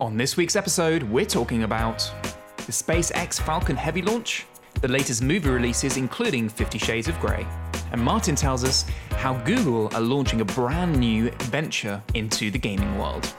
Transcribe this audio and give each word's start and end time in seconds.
On 0.00 0.16
this 0.16 0.34
week's 0.38 0.56
episode, 0.56 1.02
we're 1.02 1.26
talking 1.26 1.64
about 1.64 1.98
the 2.56 2.72
SpaceX 2.72 3.38
Falcon 3.38 3.76
Heavy 3.76 4.00
launch, 4.00 4.46
the 4.80 4.88
latest 4.88 5.22
movie 5.22 5.50
releases, 5.50 5.98
including 5.98 6.48
Fifty 6.48 6.78
Shades 6.78 7.06
of 7.06 7.20
Grey, 7.20 7.46
and 7.92 8.00
Martin 8.00 8.34
tells 8.34 8.64
us 8.64 8.86
how 9.10 9.34
Google 9.44 9.94
are 9.94 10.00
launching 10.00 10.40
a 10.40 10.44
brand 10.46 10.98
new 10.98 11.30
venture 11.50 12.02
into 12.14 12.50
the 12.50 12.58
gaming 12.58 12.98
world. 12.98 13.30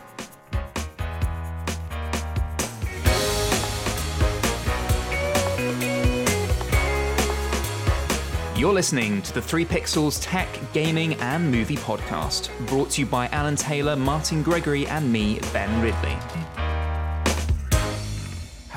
You're 8.61 8.73
listening 8.73 9.23
to 9.23 9.33
the 9.33 9.41
3 9.41 9.65
Pixels 9.65 10.19
Tech, 10.21 10.47
Gaming, 10.71 11.15
and 11.15 11.49
Movie 11.49 11.77
Podcast, 11.77 12.51
brought 12.67 12.91
to 12.91 13.01
you 13.01 13.07
by 13.07 13.25
Alan 13.29 13.55
Taylor, 13.55 13.95
Martin 13.95 14.43
Gregory, 14.43 14.85
and 14.85 15.11
me, 15.11 15.39
Ben 15.51 15.81
Ridley. 15.81 16.15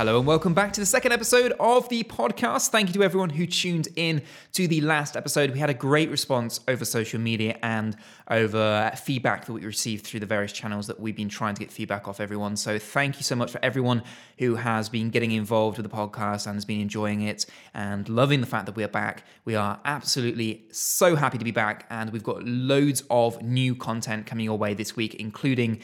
Hello 0.04 0.18
and 0.18 0.26
welcome 0.26 0.52
back 0.52 0.70
to 0.70 0.80
the 0.80 0.86
second 0.86 1.12
episode 1.12 1.54
of 1.58 1.88
the 1.88 2.02
podcast. 2.02 2.68
Thank 2.68 2.88
you 2.88 2.92
to 2.92 3.02
everyone 3.02 3.30
who 3.30 3.46
tuned 3.46 3.88
in 3.96 4.20
to 4.52 4.68
the 4.68 4.82
last 4.82 5.16
episode. 5.16 5.50
We 5.50 5.58
had 5.58 5.70
a 5.70 5.74
great 5.74 6.10
response 6.10 6.60
over 6.68 6.84
social 6.84 7.18
media 7.18 7.58
and 7.62 7.96
over 8.28 8.92
feedback 9.02 9.46
that 9.46 9.54
we 9.54 9.64
received 9.64 10.04
through 10.04 10.20
the 10.20 10.26
various 10.26 10.52
channels 10.52 10.88
that 10.88 11.00
we've 11.00 11.16
been 11.16 11.30
trying 11.30 11.54
to 11.54 11.60
get 11.60 11.72
feedback 11.72 12.06
off 12.06 12.20
everyone. 12.20 12.54
So 12.58 12.78
thank 12.78 13.16
you 13.16 13.22
so 13.22 13.34
much 13.34 13.50
for 13.50 13.64
everyone 13.64 14.02
who 14.38 14.56
has 14.56 14.90
been 14.90 15.08
getting 15.08 15.32
involved 15.32 15.78
with 15.78 15.90
the 15.90 15.96
podcast 15.96 16.46
and 16.46 16.54
has 16.54 16.66
been 16.66 16.82
enjoying 16.82 17.22
it 17.22 17.46
and 17.72 18.06
loving 18.06 18.42
the 18.42 18.46
fact 18.46 18.66
that 18.66 18.76
we 18.76 18.84
are 18.84 18.88
back. 18.88 19.24
We 19.46 19.54
are 19.54 19.80
absolutely 19.86 20.66
so 20.70 21.16
happy 21.16 21.38
to 21.38 21.44
be 21.44 21.50
back 21.50 21.86
and 21.88 22.10
we've 22.10 22.22
got 22.22 22.44
loads 22.44 23.04
of 23.08 23.40
new 23.40 23.74
content 23.74 24.26
coming 24.26 24.44
your 24.44 24.58
way 24.58 24.74
this 24.74 24.94
week, 24.96 25.14
including 25.14 25.80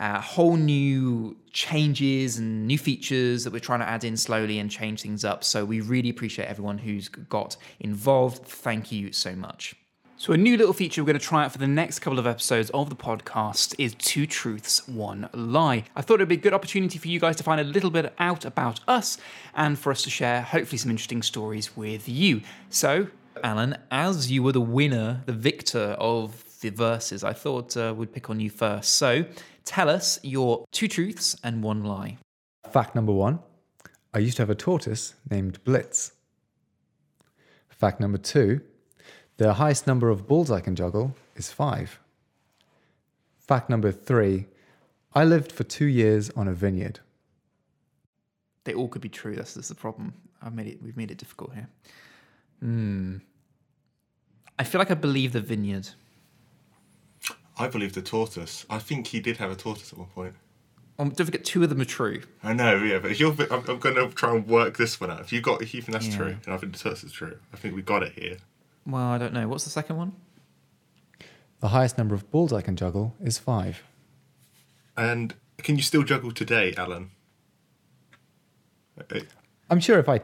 uh, 0.00 0.20
whole 0.20 0.56
new 0.56 1.36
changes 1.52 2.38
and 2.38 2.66
new 2.66 2.78
features 2.78 3.44
that 3.44 3.52
we're 3.52 3.60
trying 3.60 3.80
to 3.80 3.88
add 3.88 4.02
in 4.02 4.16
slowly 4.16 4.58
and 4.58 4.70
change 4.70 5.02
things 5.02 5.24
up. 5.24 5.44
So 5.44 5.64
we 5.64 5.80
really 5.80 6.08
appreciate 6.08 6.46
everyone 6.46 6.78
who's 6.78 7.08
got 7.08 7.56
involved. 7.78 8.44
Thank 8.44 8.90
you 8.90 9.12
so 9.12 9.36
much. 9.36 9.76
So, 10.16 10.34
a 10.34 10.36
new 10.36 10.58
little 10.58 10.74
feature 10.74 11.00
we're 11.00 11.06
going 11.06 11.18
to 11.18 11.24
try 11.24 11.46
out 11.46 11.52
for 11.52 11.56
the 11.56 11.66
next 11.66 12.00
couple 12.00 12.18
of 12.18 12.26
episodes 12.26 12.68
of 12.74 12.90
the 12.90 12.94
podcast 12.94 13.74
is 13.78 13.94
Two 13.94 14.26
Truths, 14.26 14.86
One 14.86 15.30
Lie. 15.32 15.84
I 15.96 16.02
thought 16.02 16.16
it 16.16 16.24
would 16.24 16.28
be 16.28 16.34
a 16.34 16.38
good 16.38 16.52
opportunity 16.52 16.98
for 16.98 17.08
you 17.08 17.18
guys 17.18 17.36
to 17.36 17.42
find 17.42 17.58
a 17.58 17.64
little 17.64 17.88
bit 17.88 18.12
out 18.18 18.44
about 18.44 18.80
us 18.86 19.16
and 19.54 19.78
for 19.78 19.90
us 19.90 20.02
to 20.02 20.10
share, 20.10 20.42
hopefully, 20.42 20.76
some 20.76 20.90
interesting 20.90 21.22
stories 21.22 21.74
with 21.74 22.06
you. 22.06 22.42
So, 22.68 23.06
Alan, 23.42 23.78
as 23.90 24.30
you 24.30 24.42
were 24.42 24.52
the 24.52 24.60
winner, 24.60 25.22
the 25.24 25.32
victor 25.32 25.96
of 25.98 26.44
the 26.60 26.68
verses, 26.68 27.24
I 27.24 27.32
thought 27.32 27.74
uh, 27.78 27.94
we'd 27.96 28.12
pick 28.12 28.28
on 28.28 28.40
you 28.40 28.50
first. 28.50 28.96
So, 28.96 29.24
tell 29.70 29.88
us 29.88 30.18
your 30.24 30.64
two 30.72 30.88
truths 30.88 31.36
and 31.44 31.62
one 31.62 31.84
lie. 31.84 32.18
Fact 32.72 32.96
number 32.96 33.12
one 33.12 33.38
I 34.12 34.18
used 34.18 34.36
to 34.38 34.42
have 34.42 34.50
a 34.50 34.56
tortoise 34.56 35.14
named 35.30 35.62
Blitz. 35.62 36.12
Fact 37.68 38.00
number 38.00 38.18
two 38.18 38.62
the 39.36 39.54
highest 39.54 39.86
number 39.86 40.10
of 40.10 40.26
balls 40.26 40.50
I 40.50 40.60
can 40.60 40.74
juggle 40.74 41.14
is 41.36 41.52
five. 41.52 42.00
Fact 43.38 43.70
number 43.70 43.92
three 43.92 44.46
I 45.14 45.24
lived 45.24 45.52
for 45.52 45.62
two 45.62 45.86
years 45.86 46.30
on 46.30 46.48
a 46.48 46.52
vineyard. 46.52 46.98
They 48.64 48.74
all 48.74 48.88
could 48.88 49.02
be 49.02 49.08
true. 49.08 49.36
That's, 49.36 49.54
that's 49.54 49.68
the 49.68 49.76
problem. 49.76 50.14
I've 50.42 50.54
made 50.54 50.66
it. 50.66 50.82
We've 50.82 50.96
made 50.96 51.12
it 51.12 51.18
difficult 51.18 51.54
here. 51.54 51.68
Hmm. 52.58 53.18
I 54.58 54.64
feel 54.64 54.80
like 54.80 54.90
I 54.90 54.94
believe 54.94 55.32
the 55.32 55.40
vineyard. 55.40 55.88
I 57.60 57.68
believe 57.68 57.92
the 57.92 58.00
tortoise. 58.02 58.64
I 58.70 58.78
think 58.78 59.08
he 59.08 59.20
did 59.20 59.36
have 59.36 59.50
a 59.50 59.54
tortoise 59.54 59.92
at 59.92 59.98
one 59.98 60.08
point. 60.08 60.34
Um, 60.98 61.10
don't 61.10 61.26
forget, 61.26 61.44
two 61.44 61.62
of 61.62 61.68
them 61.68 61.80
are 61.80 61.84
true. 61.84 62.22
I 62.42 62.52
know, 62.54 62.76
yeah, 62.76 62.98
but 62.98 63.10
if 63.10 63.20
you're, 63.20 63.32
I'm, 63.50 63.62
I'm 63.68 63.78
going 63.78 63.94
to 63.96 64.08
try 64.14 64.34
and 64.34 64.46
work 64.46 64.76
this 64.78 65.00
one 65.00 65.10
out. 65.10 65.20
If 65.20 65.32
you 65.32 65.40
got, 65.42 65.60
if 65.62 65.74
you 65.74 65.82
think 65.82 65.92
that's 65.92 66.08
Yeah. 66.08 66.16
true, 66.16 66.36
and 66.44 66.54
I 66.54 66.56
think 66.56 66.72
the 66.72 66.78
tortoise 66.78 67.04
is 67.04 67.12
true, 67.12 67.36
I 67.52 67.56
think 67.58 67.74
we 67.74 67.82
got 67.82 68.02
it 68.02 68.12
here. 68.12 68.38
Well, 68.86 69.02
I 69.02 69.18
don't 69.18 69.34
know. 69.34 69.46
What's 69.46 69.64
the 69.64 69.70
second 69.70 69.96
one? 69.96 70.12
The 71.60 71.68
highest 71.68 71.98
number 71.98 72.14
of 72.14 72.30
balls 72.30 72.50
I 72.52 72.62
can 72.62 72.76
juggle 72.76 73.14
is 73.22 73.36
five. 73.38 73.82
And 74.96 75.34
can 75.58 75.76
you 75.76 75.82
still 75.82 76.02
juggle 76.02 76.32
today, 76.32 76.72
Alan? 76.78 77.10
Uh, 78.98 79.20
I'm 79.68 79.80
sure 79.80 79.98
if 79.98 80.08
I 80.08 80.20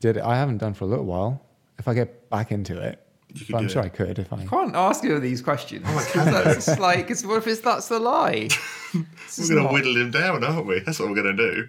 did 0.00 0.16
it, 0.16 0.22
I 0.22 0.36
haven't 0.36 0.58
done 0.58 0.72
for 0.74 0.84
a 0.84 0.88
little 0.88 1.04
while. 1.04 1.44
If 1.78 1.88
I 1.88 1.94
get 1.94 2.30
back 2.30 2.50
into 2.52 2.80
it, 2.80 2.98
You 2.98 3.03
could 3.38 3.54
I'm 3.54 3.62
do 3.66 3.68
sure 3.68 3.82
it. 3.82 3.86
I 3.86 3.88
could 3.88 4.18
if 4.18 4.32
I. 4.32 4.44
can't 4.44 4.76
ask 4.76 5.02
you 5.04 5.18
these 5.20 5.42
questions. 5.42 5.84
Oh, 5.88 6.24
that's 6.24 6.78
like, 6.78 7.10
it's, 7.10 7.24
what 7.24 7.38
if 7.38 7.46
it's, 7.46 7.60
that's 7.60 7.88
the 7.88 7.98
lie? 7.98 8.48
We're 8.94 9.48
going 9.48 9.66
to 9.66 9.72
whittle 9.72 9.96
him 9.96 10.10
down, 10.10 10.44
aren't 10.44 10.66
we? 10.66 10.80
That's 10.80 11.00
what 11.00 11.08
we're 11.08 11.22
going 11.22 11.36
to 11.36 11.52
do. 11.54 11.68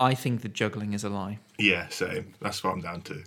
I 0.00 0.14
think 0.14 0.40
the 0.42 0.48
juggling 0.48 0.94
is 0.94 1.04
a 1.04 1.10
lie. 1.10 1.38
Yeah, 1.58 1.88
same. 1.88 2.32
That's 2.40 2.64
what 2.64 2.72
I'm 2.72 2.80
down 2.80 3.02
to. 3.02 3.22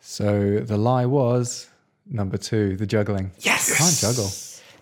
So 0.00 0.58
the 0.60 0.76
lie 0.76 1.06
was 1.06 1.68
number 2.06 2.36
two, 2.36 2.76
the 2.76 2.86
juggling. 2.86 3.30
Yes! 3.40 3.70
I 3.72 3.76
can't 3.76 3.96
juggle. 3.96 4.30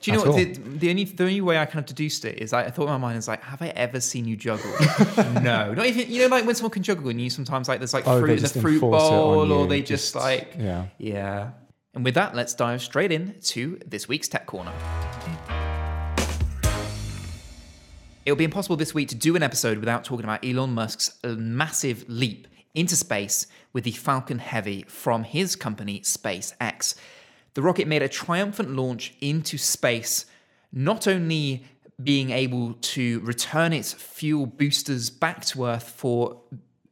Do 0.06 0.12
you 0.12 0.18
know 0.18 0.30
what? 0.30 0.36
The, 0.36 0.52
the 0.78 0.90
only 0.90 1.04
the 1.04 1.24
only 1.24 1.40
way 1.40 1.58
I 1.58 1.66
kind 1.66 1.80
of 1.80 1.86
deduced 1.86 2.24
it 2.24 2.38
is 2.38 2.52
I, 2.52 2.66
I 2.66 2.70
thought 2.70 2.84
in 2.84 2.90
my 2.90 2.96
mind 2.98 3.18
is 3.18 3.26
like, 3.26 3.42
have 3.42 3.60
I 3.60 3.68
ever 3.68 4.00
seen 4.00 4.24
you 4.24 4.36
juggle? 4.36 4.70
no, 5.42 5.74
not 5.74 5.84
even. 5.86 6.08
You 6.08 6.22
know, 6.22 6.28
like 6.28 6.46
when 6.46 6.54
someone 6.54 6.70
can 6.70 6.84
juggle 6.84 7.08
and 7.08 7.20
you 7.20 7.28
sometimes 7.28 7.68
like 7.68 7.80
there's 7.80 7.92
like 7.92 8.06
Oh, 8.06 8.20
fruit 8.20 8.36
in 8.36 8.42
the 8.42 8.48
fruit 8.48 8.74
enforce 8.74 9.02
it 9.02 9.06
on 9.06 9.48
bowl, 9.48 9.52
or 9.52 9.66
they 9.66 9.80
just, 9.80 10.12
just- 10.12 10.14
like 10.14 10.54
yeah. 10.56 10.86
yeah. 10.98 11.50
And 11.94 12.04
with 12.04 12.14
that, 12.14 12.36
let's 12.36 12.54
dive 12.54 12.82
straight 12.82 13.10
in 13.10 13.34
to 13.40 13.80
this 13.84 14.06
week's 14.06 14.28
tech 14.28 14.46
corner. 14.46 14.72
It 18.24 18.32
will 18.32 18.36
be 18.36 18.44
impossible 18.44 18.76
this 18.76 18.92
week 18.92 19.08
to 19.08 19.14
do 19.14 19.34
an 19.36 19.42
episode 19.42 19.78
without 19.78 20.04
talking 20.04 20.24
about 20.24 20.44
Elon 20.44 20.70
Musk's 20.74 21.18
massive 21.24 22.04
leap 22.08 22.48
into 22.74 22.94
space 22.96 23.46
with 23.72 23.84
the 23.84 23.92
Falcon 23.92 24.38
Heavy 24.40 24.84
from 24.88 25.22
his 25.24 25.56
company 25.56 26.00
SpaceX. 26.00 26.96
The 27.56 27.62
rocket 27.62 27.88
made 27.88 28.02
a 28.02 28.08
triumphant 28.08 28.76
launch 28.76 29.14
into 29.18 29.56
space, 29.56 30.26
not 30.74 31.06
only 31.06 31.64
being 32.02 32.28
able 32.28 32.74
to 32.74 33.20
return 33.20 33.72
its 33.72 33.94
fuel 33.94 34.44
boosters 34.44 35.08
back 35.08 35.42
to 35.46 35.64
Earth 35.64 35.88
for 35.88 36.42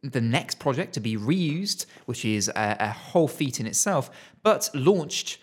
the 0.02 0.22
next 0.22 0.58
project 0.58 0.94
to 0.94 1.00
be 1.00 1.18
reused, 1.18 1.84
which 2.06 2.24
is 2.24 2.48
a, 2.48 2.76
a 2.80 2.88
whole 2.88 3.28
feat 3.28 3.60
in 3.60 3.66
itself, 3.66 4.10
but 4.42 4.70
launched 4.72 5.36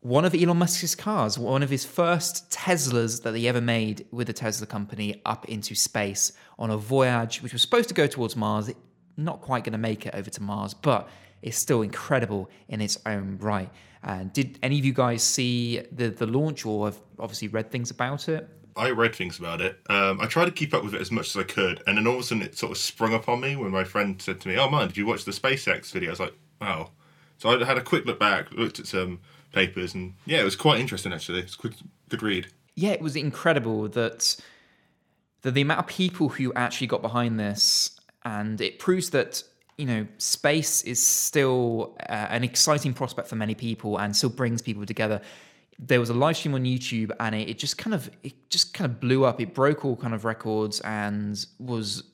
one 0.00 0.24
of 0.24 0.34
Elon 0.34 0.56
Musk's 0.56 0.96
cars, 0.96 1.38
one 1.38 1.62
of 1.62 1.70
his 1.70 1.84
first 1.84 2.50
Teslas 2.50 3.22
that 3.22 3.36
he 3.36 3.46
ever 3.46 3.60
made 3.60 4.04
with 4.10 4.26
the 4.26 4.32
Tesla 4.32 4.66
company 4.66 5.22
up 5.24 5.48
into 5.48 5.76
space 5.76 6.32
on 6.58 6.70
a 6.70 6.76
voyage 6.76 7.40
which 7.40 7.52
was 7.52 7.62
supposed 7.62 7.88
to 7.88 7.94
go 7.94 8.08
towards 8.08 8.34
Mars. 8.34 8.68
Not 9.16 9.42
quite 9.42 9.62
going 9.62 9.74
to 9.74 9.78
make 9.78 10.06
it 10.06 10.14
over 10.16 10.28
to 10.28 10.42
Mars, 10.42 10.74
but 10.74 11.08
it's 11.40 11.56
still 11.56 11.82
incredible 11.82 12.50
in 12.66 12.80
its 12.80 12.98
own 13.06 13.38
right. 13.40 13.70
Uh, 14.02 14.24
did 14.32 14.58
any 14.62 14.78
of 14.78 14.84
you 14.84 14.92
guys 14.92 15.22
see 15.22 15.82
the, 15.92 16.08
the 16.08 16.26
launch 16.26 16.64
or 16.64 16.86
have 16.86 16.98
obviously 17.18 17.48
read 17.48 17.70
things 17.70 17.90
about 17.90 18.28
it? 18.28 18.48
I 18.76 18.90
read 18.90 19.14
things 19.14 19.38
about 19.38 19.60
it. 19.60 19.78
Um, 19.90 20.20
I 20.20 20.26
tried 20.26 20.46
to 20.46 20.52
keep 20.52 20.72
up 20.72 20.82
with 20.84 20.94
it 20.94 21.00
as 21.00 21.10
much 21.10 21.28
as 21.28 21.36
I 21.36 21.42
could, 21.42 21.82
and 21.86 21.98
then 21.98 22.06
all 22.06 22.14
of 22.14 22.20
a 22.20 22.22
sudden 22.22 22.42
it 22.42 22.56
sort 22.56 22.72
of 22.72 22.78
sprung 22.78 23.12
up 23.12 23.28
on 23.28 23.40
me 23.40 23.56
when 23.56 23.70
my 23.72 23.84
friend 23.84 24.20
said 24.22 24.40
to 24.40 24.48
me, 24.48 24.56
"Oh 24.56 24.70
man, 24.70 24.88
did 24.88 24.96
you 24.96 25.06
watch 25.06 25.24
the 25.24 25.32
SpaceX 25.32 25.90
video?" 25.92 26.08
I 26.10 26.12
was 26.12 26.20
like, 26.20 26.34
"Wow." 26.60 26.92
So 27.38 27.50
I 27.50 27.64
had 27.64 27.76
a 27.76 27.82
quick 27.82 28.06
look 28.06 28.18
back, 28.20 28.52
looked 28.52 28.78
at 28.78 28.86
some 28.86 29.20
papers, 29.52 29.94
and 29.94 30.14
yeah, 30.24 30.40
it 30.40 30.44
was 30.44 30.56
quite 30.56 30.80
interesting 30.80 31.12
actually. 31.12 31.40
It's 31.40 31.56
quick, 31.56 31.74
good 32.08 32.22
read. 32.22 32.46
yeah, 32.76 32.90
it 32.90 33.02
was 33.02 33.16
incredible 33.16 33.88
that 33.88 34.40
that 35.42 35.52
the 35.52 35.60
amount 35.62 35.80
of 35.80 35.86
people 35.86 36.28
who 36.28 36.52
actually 36.54 36.86
got 36.86 37.02
behind 37.02 37.38
this, 37.40 37.98
and 38.24 38.60
it 38.60 38.78
proves 38.78 39.10
that 39.10 39.42
you 39.80 39.86
know 39.86 40.06
space 40.18 40.82
is 40.82 41.04
still 41.04 41.96
uh, 42.08 42.26
an 42.28 42.44
exciting 42.44 42.92
prospect 42.92 43.28
for 43.28 43.36
many 43.36 43.54
people, 43.54 43.98
and 43.98 44.14
still 44.14 44.28
brings 44.28 44.60
people 44.60 44.84
together. 44.84 45.22
There 45.78 45.98
was 45.98 46.10
a 46.10 46.14
live 46.14 46.36
stream 46.36 46.54
on 46.54 46.64
YouTube, 46.64 47.10
and 47.18 47.34
it, 47.34 47.48
it 47.48 47.58
just 47.58 47.78
kind 47.78 47.94
of 47.94 48.10
it 48.22 48.34
just 48.50 48.74
kind 48.74 48.90
of 48.90 49.00
blew 49.00 49.24
up. 49.24 49.40
It 49.40 49.54
broke 49.54 49.84
all 49.86 49.96
kind 49.96 50.12
of 50.12 50.26
records 50.26 50.80
and 50.80 51.44
was 51.58 52.04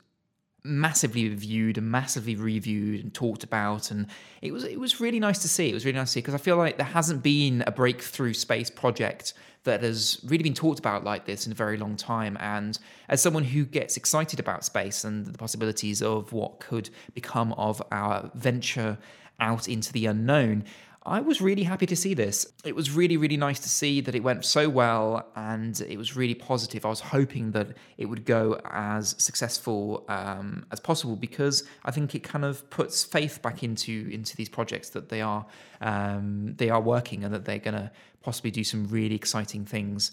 massively 0.67 1.29
viewed 1.29 1.79
and 1.79 1.91
massively 1.91 2.35
reviewed 2.37 3.03
and 3.03 3.15
talked 3.15 3.45
about 3.45 3.91
and 3.91 4.07
it 4.43 4.53
was 4.53 4.65
it 4.65 4.81
was 4.81 5.01
really 5.01 5.21
nice 5.21 5.39
to 5.39 5.49
see. 5.49 5.71
It 5.71 5.75
was 5.75 5.85
really 5.85 5.99
nice 5.99 6.09
to 6.09 6.13
see 6.13 6.21
because 6.21 6.35
I 6.35 6.39
feel 6.39 6.57
like 6.57 6.77
there 6.77 6.87
hasn't 6.87 7.23
been 7.23 7.63
a 7.67 7.73
breakthrough 7.73 8.35
space 8.35 8.71
project 8.71 9.35
that 9.65 9.83
has 9.83 10.21
really 10.25 10.43
been 10.43 10.55
talked 10.55 10.79
about 10.79 11.05
like 11.05 11.27
this 11.27 11.45
in 11.45 11.53
a 11.53 11.55
very 11.55 11.77
long 11.77 11.97
time. 11.97 12.37
And 12.41 12.79
as 13.09 13.21
someone 13.21 13.45
who 13.45 13.65
gets 13.65 13.97
excited 13.97 14.41
about 14.41 14.65
space 14.65 15.05
and 15.05 15.27
the 15.27 15.39
possibilities 15.39 16.03
of 16.03 16.33
what 16.33 16.61
could 16.61 16.89
become 17.15 17.53
of 17.55 17.83
our 17.93 18.31
venture 18.35 18.97
out 19.41 19.69
into 19.69 19.93
the 19.93 20.07
unknown 20.07 20.65
I 21.06 21.20
was 21.20 21.41
really 21.41 21.62
happy 21.62 21.87
to 21.87 21.94
see 21.94 22.14
this. 22.14 22.53
It 22.64 22.75
was 22.75 22.91
really, 22.91 23.17
really 23.17 23.37
nice 23.37 23.61
to 23.61 23.69
see 23.69 24.00
that 24.00 24.17
it 24.17 24.25
went 24.25 24.44
so 24.44 24.69
well 24.69 25.29
and 25.37 25.81
it 25.81 25.97
was 25.97 26.17
really 26.17 26.35
positive. 26.35 26.85
I 26.85 26.88
was 26.88 26.99
hoping 26.99 27.53
that 27.53 27.69
it 27.97 28.06
would 28.06 28.25
go 28.25 28.61
as 28.64 29.14
successful 29.17 30.05
um, 30.08 30.67
as 30.73 30.81
possible 30.81 31.14
because 31.14 31.62
I 31.85 31.93
think 31.93 32.17
it 32.17 32.25
kind 32.25 32.44
of 32.44 32.69
puts 32.70 33.05
faith 33.05 33.41
back 33.41 33.62
into 33.62 34.08
into 34.11 34.37
these 34.37 34.49
projects 34.49 34.91
that 34.91 35.08
they 35.08 35.23
are 35.23 35.47
um, 35.81 36.55
they 36.56 36.70
are 36.70 36.81
working 36.81 37.23
and 37.23 37.32
that 37.32 37.44
they're 37.44 37.61
going 37.61 37.75
to 37.75 37.91
possibly 38.23 38.50
do 38.50 38.64
some 38.64 38.88
really 38.88 39.14
exciting 39.14 39.64
things 39.64 40.11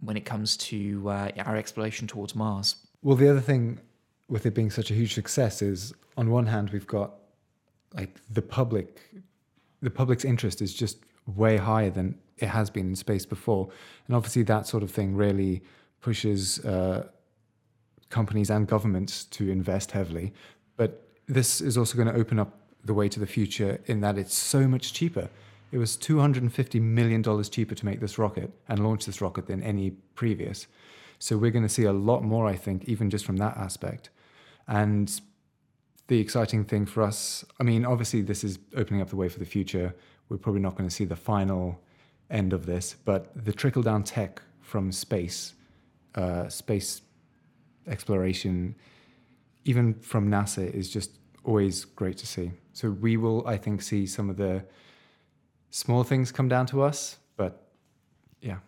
when 0.00 0.16
it 0.16 0.24
comes 0.24 0.56
to 0.56 1.10
uh, 1.10 1.30
our 1.44 1.56
exploration 1.56 2.06
towards 2.06 2.34
Mars. 2.34 2.76
Well, 3.02 3.16
the 3.16 3.28
other 3.28 3.40
thing 3.40 3.80
with 4.28 4.46
it 4.46 4.54
being 4.54 4.70
such 4.70 4.90
a 4.90 4.94
huge 4.94 5.12
success 5.12 5.60
is, 5.60 5.92
on 6.16 6.30
one 6.30 6.46
hand, 6.46 6.70
we've 6.70 6.86
got 6.86 7.16
like 7.94 8.20
the 8.30 8.42
public, 8.42 9.02
the 9.82 9.90
public's 9.90 10.24
interest 10.24 10.60
is 10.62 10.74
just 10.74 10.98
way 11.26 11.56
higher 11.56 11.90
than 11.90 12.18
it 12.38 12.48
has 12.48 12.70
been 12.70 12.88
in 12.88 12.96
space 12.96 13.26
before, 13.26 13.68
and 14.06 14.16
obviously 14.16 14.42
that 14.44 14.66
sort 14.66 14.82
of 14.82 14.90
thing 14.90 15.14
really 15.14 15.62
pushes 16.00 16.64
uh, 16.64 17.06
companies 18.08 18.50
and 18.50 18.66
governments 18.66 19.24
to 19.24 19.50
invest 19.50 19.92
heavily. 19.92 20.32
But 20.76 21.06
this 21.26 21.60
is 21.60 21.76
also 21.78 21.96
going 21.96 22.08
to 22.08 22.14
open 22.14 22.38
up 22.38 22.58
the 22.84 22.94
way 22.94 23.08
to 23.08 23.20
the 23.20 23.26
future 23.26 23.80
in 23.86 24.00
that 24.00 24.18
it's 24.18 24.34
so 24.34 24.66
much 24.66 24.92
cheaper. 24.92 25.28
It 25.72 25.78
was 25.78 25.96
$250 25.96 26.80
million 26.80 27.22
cheaper 27.44 27.74
to 27.74 27.86
make 27.86 28.00
this 28.00 28.18
rocket 28.18 28.50
and 28.68 28.82
launch 28.82 29.06
this 29.06 29.20
rocket 29.20 29.46
than 29.46 29.62
any 29.62 29.90
previous. 30.14 30.66
So 31.18 31.36
we're 31.36 31.50
going 31.50 31.64
to 31.64 31.68
see 31.68 31.84
a 31.84 31.92
lot 31.92 32.24
more, 32.24 32.46
I 32.46 32.56
think, 32.56 32.86
even 32.86 33.10
just 33.10 33.24
from 33.24 33.36
that 33.36 33.56
aspect. 33.56 34.10
And 34.66 35.20
the 36.10 36.18
exciting 36.18 36.64
thing 36.64 36.86
for 36.86 37.04
us, 37.04 37.44
I 37.60 37.62
mean, 37.62 37.84
obviously, 37.84 38.20
this 38.20 38.42
is 38.42 38.58
opening 38.74 39.00
up 39.00 39.10
the 39.10 39.16
way 39.16 39.28
for 39.28 39.38
the 39.38 39.44
future. 39.44 39.94
We're 40.28 40.38
probably 40.38 40.60
not 40.60 40.74
going 40.76 40.88
to 40.88 40.94
see 40.94 41.04
the 41.04 41.14
final 41.14 41.80
end 42.28 42.52
of 42.52 42.66
this, 42.66 42.96
but 43.04 43.30
the 43.44 43.52
trickle 43.52 43.80
down 43.80 44.02
tech 44.02 44.42
from 44.60 44.90
space, 44.90 45.54
uh, 46.16 46.48
space 46.48 47.02
exploration, 47.86 48.74
even 49.64 49.94
from 49.94 50.28
NASA, 50.28 50.68
is 50.74 50.90
just 50.90 51.12
always 51.44 51.84
great 51.84 52.16
to 52.18 52.26
see. 52.26 52.50
So 52.72 52.90
we 52.90 53.16
will, 53.16 53.46
I 53.46 53.56
think, 53.56 53.80
see 53.80 54.04
some 54.04 54.28
of 54.28 54.36
the 54.36 54.64
small 55.70 56.02
things 56.02 56.32
come 56.32 56.48
down 56.48 56.66
to 56.66 56.82
us, 56.82 57.18
but 57.36 57.68
yeah, 58.40 58.58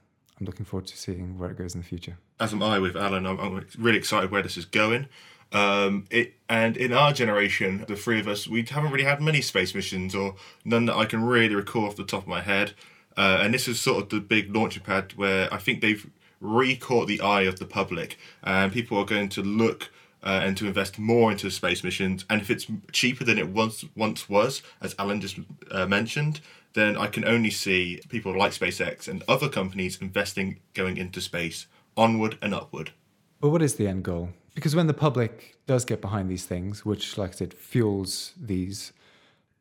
I'm 0.43 0.47
looking 0.47 0.65
forward 0.65 0.89
to 0.89 0.97
seeing 0.97 1.39
where 1.39 1.51
it 1.53 1.57
goes 1.57 1.77
in 1.77 1.81
the 1.81 1.87
future. 1.87 2.19
As 2.41 2.53
am 2.53 2.65
I 2.65 2.81
with 2.81 2.97
Alan. 2.97 3.27
I'm, 3.27 3.39
I'm 3.39 3.65
really 3.79 3.97
excited 3.97 4.33
where 4.33 4.43
this 4.43 4.57
is 4.57 4.65
going. 4.65 5.07
Um, 5.53 6.07
it 6.11 6.35
and 6.49 6.77
in 6.77 6.93
our 6.93 7.13
generation, 7.13 7.85
the 7.87 7.95
three 7.95 8.19
of 8.19 8.27
us, 8.27 8.49
we 8.49 8.65
haven't 8.65 8.91
really 8.91 9.05
had 9.05 9.21
many 9.21 9.41
space 9.41 9.73
missions, 9.73 10.17
or 10.17 10.35
none 10.65 10.87
that 10.87 10.97
I 10.97 11.05
can 11.05 11.23
really 11.23 11.55
recall 11.55 11.87
off 11.87 11.95
the 11.95 12.05
top 12.05 12.23
of 12.23 12.29
my 12.29 12.41
head. 12.41 12.73
Uh, 13.17 13.39
and 13.41 13.55
this 13.55 13.69
is 13.69 13.81
sort 13.81 14.03
of 14.03 14.09
the 14.09 14.19
big 14.19 14.53
launching 14.53 14.83
pad 14.83 15.13
where 15.15 15.53
I 15.55 15.59
think 15.59 15.81
they've 15.81 16.11
re-caught 16.41 17.07
the 17.07 17.21
eye 17.21 17.43
of 17.43 17.61
the 17.61 17.67
public, 17.67 18.19
and 18.43 18.73
people 18.73 18.99
are 18.99 19.05
going 19.05 19.29
to 19.29 19.43
look 19.43 19.91
uh, 20.25 20.41
and 20.43 20.57
to 20.57 20.67
invest 20.67 20.99
more 20.99 21.31
into 21.31 21.51
space 21.51 21.85
missions. 21.85 22.25
And 22.29 22.41
if 22.41 22.51
it's 22.51 22.67
cheaper 22.91 23.23
than 23.23 23.39
it 23.39 23.49
once 23.49 23.85
once 23.95 24.29
was, 24.29 24.63
as 24.81 24.97
Alan 24.99 25.21
just 25.21 25.39
uh, 25.71 25.87
mentioned, 25.87 26.41
then 26.75 26.97
I 26.97 27.07
can 27.07 27.25
only 27.25 27.51
see 27.51 28.01
people 28.09 28.37
like 28.37 28.53
SpaceX 28.53 29.09
and 29.09 29.23
other 29.29 29.49
companies 29.49 30.01
investing 30.01 30.61
going 30.75 30.97
into 30.97 31.21
space 31.21 31.67
onward 31.97 32.39
and 32.41 32.55
upward. 32.55 32.93
But 33.41 33.51
what 33.51 33.63
is 33.63 33.75
the 33.75 33.89
end 33.89 34.05
goal? 34.05 34.31
Because 34.55 34.77
when 34.77 34.87
the 34.87 34.95
public 34.95 35.57
does 35.67 35.85
get 35.85 36.01
behind 36.01 36.31
these 36.31 36.45
things, 36.45 36.85
which, 36.85 37.17
like 37.19 37.31
I 37.31 37.35
said, 37.35 37.55
fuels 37.55 38.33
these, 38.41 38.93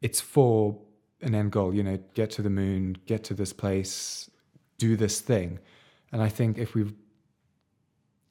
it's 0.02 0.20
for 0.22 0.78
an 1.22 1.34
end 1.36 1.52
goal. 1.52 1.74
You 1.74 1.84
know, 1.84 2.00
get 2.14 2.30
to 2.32 2.42
the 2.42 2.50
moon, 2.50 2.98
get 3.06 3.24
to 3.26 3.34
this 3.34 3.54
place, 3.54 4.30
do 4.78 4.96
this 4.96 5.20
thing. 5.22 5.60
And 6.12 6.22
I 6.22 6.30
think 6.30 6.58
if 6.58 6.76
we 6.76 6.94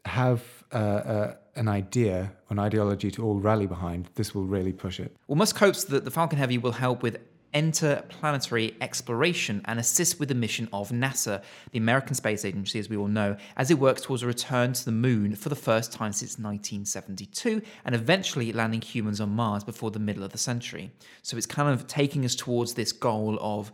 have 0.05 0.43
uh, 0.73 0.77
uh, 0.77 1.35
an 1.56 1.69
idea, 1.69 2.32
an 2.50 2.59
ideology 2.59 3.11
to 3.12 3.25
all 3.25 3.38
rally 3.41 3.67
behind, 3.67 4.11
this 4.15 4.35
will 4.35 4.44
really 4.44 4.73
push 4.73 5.00
it. 5.00 5.17
Well, 5.27 5.37
Musk 5.37 5.59
hopes 5.59 5.85
that 5.85 6.05
the 6.05 6.11
Falcon 6.11 6.38
Heavy 6.38 6.59
will 6.59 6.73
help 6.73 7.03
with 7.03 7.19
interplanetary 7.52 8.76
exploration 8.81 9.61
and 9.64 9.79
assist 9.79 10.20
with 10.20 10.29
the 10.29 10.35
mission 10.35 10.69
of 10.73 10.91
NASA, 10.91 11.43
the 11.73 11.79
American 11.79 12.14
Space 12.14 12.44
Agency, 12.44 12.79
as 12.79 12.88
we 12.88 12.97
all 12.97 13.08
know, 13.08 13.37
as 13.56 13.70
it 13.70 13.79
works 13.79 14.02
towards 14.02 14.23
a 14.23 14.26
return 14.26 14.73
to 14.73 14.85
the 14.85 14.93
moon 14.93 15.35
for 15.35 15.49
the 15.49 15.56
first 15.56 15.93
time 15.93 16.12
since 16.12 16.38
1972 16.38 17.61
and 17.85 17.94
eventually 17.94 18.52
landing 18.52 18.81
humans 18.81 19.20
on 19.20 19.31
Mars 19.31 19.64
before 19.64 19.91
the 19.91 19.99
middle 19.99 20.23
of 20.23 20.32
the 20.32 20.38
century. 20.38 20.93
So 21.23 21.37
it's 21.37 21.47
kind 21.47 21.69
of 21.69 21.87
taking 21.87 22.25
us 22.25 22.35
towards 22.35 22.75
this 22.75 22.93
goal 22.93 23.38
of 23.41 23.73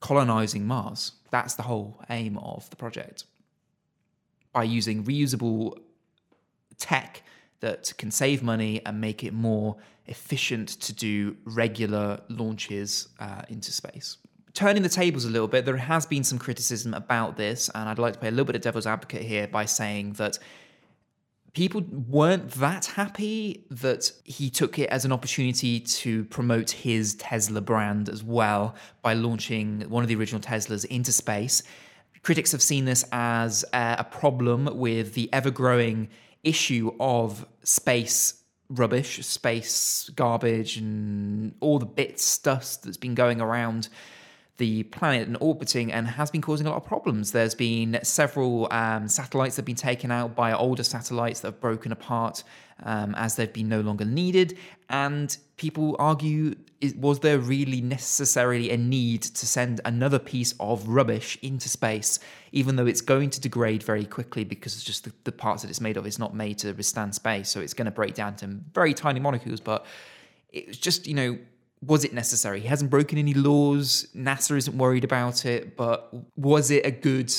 colonizing 0.00 0.66
Mars. 0.66 1.12
That's 1.30 1.54
the 1.54 1.62
whole 1.62 2.02
aim 2.10 2.38
of 2.38 2.68
the 2.70 2.76
project. 2.76 3.24
By 4.52 4.64
using 4.64 5.04
reusable 5.04 5.78
tech 6.78 7.22
that 7.62 7.92
can 7.96 8.10
save 8.10 8.42
money 8.42 8.82
and 8.84 9.00
make 9.00 9.24
it 9.24 9.32
more 9.32 9.76
efficient 10.06 10.68
to 10.68 10.92
do 10.92 11.34
regular 11.44 12.20
launches 12.28 13.08
uh, 13.18 13.42
into 13.48 13.72
space. 13.72 14.18
Turning 14.52 14.82
the 14.82 14.88
tables 14.88 15.24
a 15.24 15.30
little 15.30 15.48
bit, 15.48 15.64
there 15.64 15.76
has 15.76 16.04
been 16.04 16.22
some 16.22 16.38
criticism 16.38 16.92
about 16.92 17.38
this, 17.38 17.70
and 17.74 17.88
I'd 17.88 17.98
like 17.98 18.12
to 18.14 18.18
play 18.18 18.28
a 18.28 18.32
little 18.32 18.44
bit 18.44 18.56
of 18.56 18.60
devil's 18.60 18.86
advocate 18.86 19.22
here 19.22 19.46
by 19.48 19.64
saying 19.64 20.14
that 20.14 20.38
people 21.54 21.82
weren't 22.08 22.50
that 22.52 22.86
happy 22.86 23.64
that 23.70 24.10
he 24.24 24.50
took 24.50 24.78
it 24.78 24.88
as 24.90 25.04
an 25.04 25.12
opportunity 25.12 25.80
to 25.80 26.24
promote 26.24 26.70
his 26.70 27.14
Tesla 27.14 27.60
brand 27.60 28.08
as 28.08 28.22
well 28.22 28.74
by 29.02 29.14
launching 29.14 29.82
one 29.88 30.02
of 30.02 30.08
the 30.08 30.16
original 30.16 30.40
Teslas 30.40 30.84
into 30.86 31.12
space. 31.12 31.62
Critics 32.22 32.52
have 32.52 32.62
seen 32.62 32.84
this 32.84 33.04
as 33.12 33.64
a 33.72 34.04
problem 34.04 34.68
with 34.78 35.14
the 35.14 35.32
ever 35.32 35.50
growing 35.50 36.08
issue 36.42 36.92
of 37.00 37.46
space 37.62 38.42
rubbish, 38.68 39.24
space 39.24 40.10
garbage, 40.14 40.76
and 40.76 41.54
all 41.60 41.78
the 41.78 41.86
bits, 41.86 42.38
dust 42.38 42.84
that's 42.84 42.96
been 42.96 43.14
going 43.14 43.40
around 43.40 43.88
the 44.58 44.82
planet 44.84 45.26
and 45.26 45.36
orbiting 45.40 45.92
and 45.92 46.06
has 46.06 46.30
been 46.30 46.42
causing 46.42 46.66
a 46.66 46.70
lot 46.70 46.76
of 46.76 46.84
problems. 46.84 47.32
There's 47.32 47.54
been 47.54 47.98
several 48.02 48.68
um, 48.70 49.08
satellites 49.08 49.56
that 49.56 49.60
have 49.60 49.66
been 49.66 49.76
taken 49.76 50.10
out 50.10 50.34
by 50.34 50.52
older 50.52 50.84
satellites 50.84 51.40
that 51.40 51.48
have 51.48 51.60
broken 51.60 51.90
apart 51.90 52.44
um, 52.84 53.14
as 53.16 53.36
they've 53.36 53.52
been 53.52 53.68
no 53.68 53.80
longer 53.80 54.04
needed. 54.04 54.58
And 54.90 55.36
people 55.56 55.96
argue 55.98 56.54
was 56.98 57.20
there 57.20 57.38
really 57.38 57.80
necessarily 57.80 58.70
a 58.70 58.76
need 58.76 59.22
to 59.22 59.46
send 59.46 59.80
another 59.84 60.18
piece 60.18 60.52
of 60.58 60.86
rubbish 60.88 61.38
into 61.40 61.68
space, 61.68 62.18
even 62.50 62.76
though 62.76 62.86
it's 62.86 63.00
going 63.00 63.30
to 63.30 63.40
degrade 63.40 63.82
very 63.82 64.04
quickly 64.04 64.44
because 64.44 64.74
it's 64.74 64.84
just 64.84 65.04
the, 65.04 65.12
the 65.24 65.32
parts 65.32 65.62
that 65.62 65.70
it's 65.70 65.80
made 65.80 65.96
of 65.96 66.06
is 66.06 66.18
not 66.18 66.34
made 66.34 66.58
to 66.58 66.72
withstand 66.72 67.14
space. 67.14 67.48
So 67.48 67.60
it's 67.60 67.74
going 67.74 67.86
to 67.86 67.92
break 67.92 68.14
down 68.14 68.36
to 68.36 68.46
very 68.74 68.94
tiny 68.94 69.20
molecules. 69.20 69.60
But 69.60 69.86
it's 70.50 70.76
just, 70.76 71.06
you 71.06 71.14
know, 71.14 71.38
was 71.84 72.04
it 72.04 72.12
necessary? 72.12 72.60
He 72.60 72.68
hasn't 72.68 72.90
broken 72.90 73.18
any 73.18 73.34
laws. 73.34 74.06
NASA 74.14 74.56
isn't 74.56 74.76
worried 74.76 75.04
about 75.04 75.44
it. 75.44 75.76
But 75.76 76.14
was 76.36 76.70
it 76.70 76.86
a 76.86 76.90
good 76.90 77.34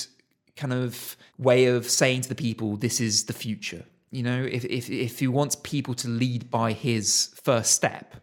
kind 0.56 0.74
of 0.74 1.16
way 1.38 1.66
of 1.66 1.90
saying 1.90 2.22
to 2.22 2.30
the 2.30 2.36
people, 2.36 2.76
this 2.78 3.00
is 3.00 3.26
the 3.26 3.34
future? 3.34 3.86
You 4.12 4.24
know, 4.24 4.44
if, 4.44 4.66
if, 4.66 4.90
if 4.90 5.20
he 5.20 5.28
wants 5.28 5.56
people 5.64 5.94
to 5.96 6.08
lead 6.08 6.52
by 6.52 6.74
his 6.74 7.34
first 7.42 7.72
step, 7.72 8.16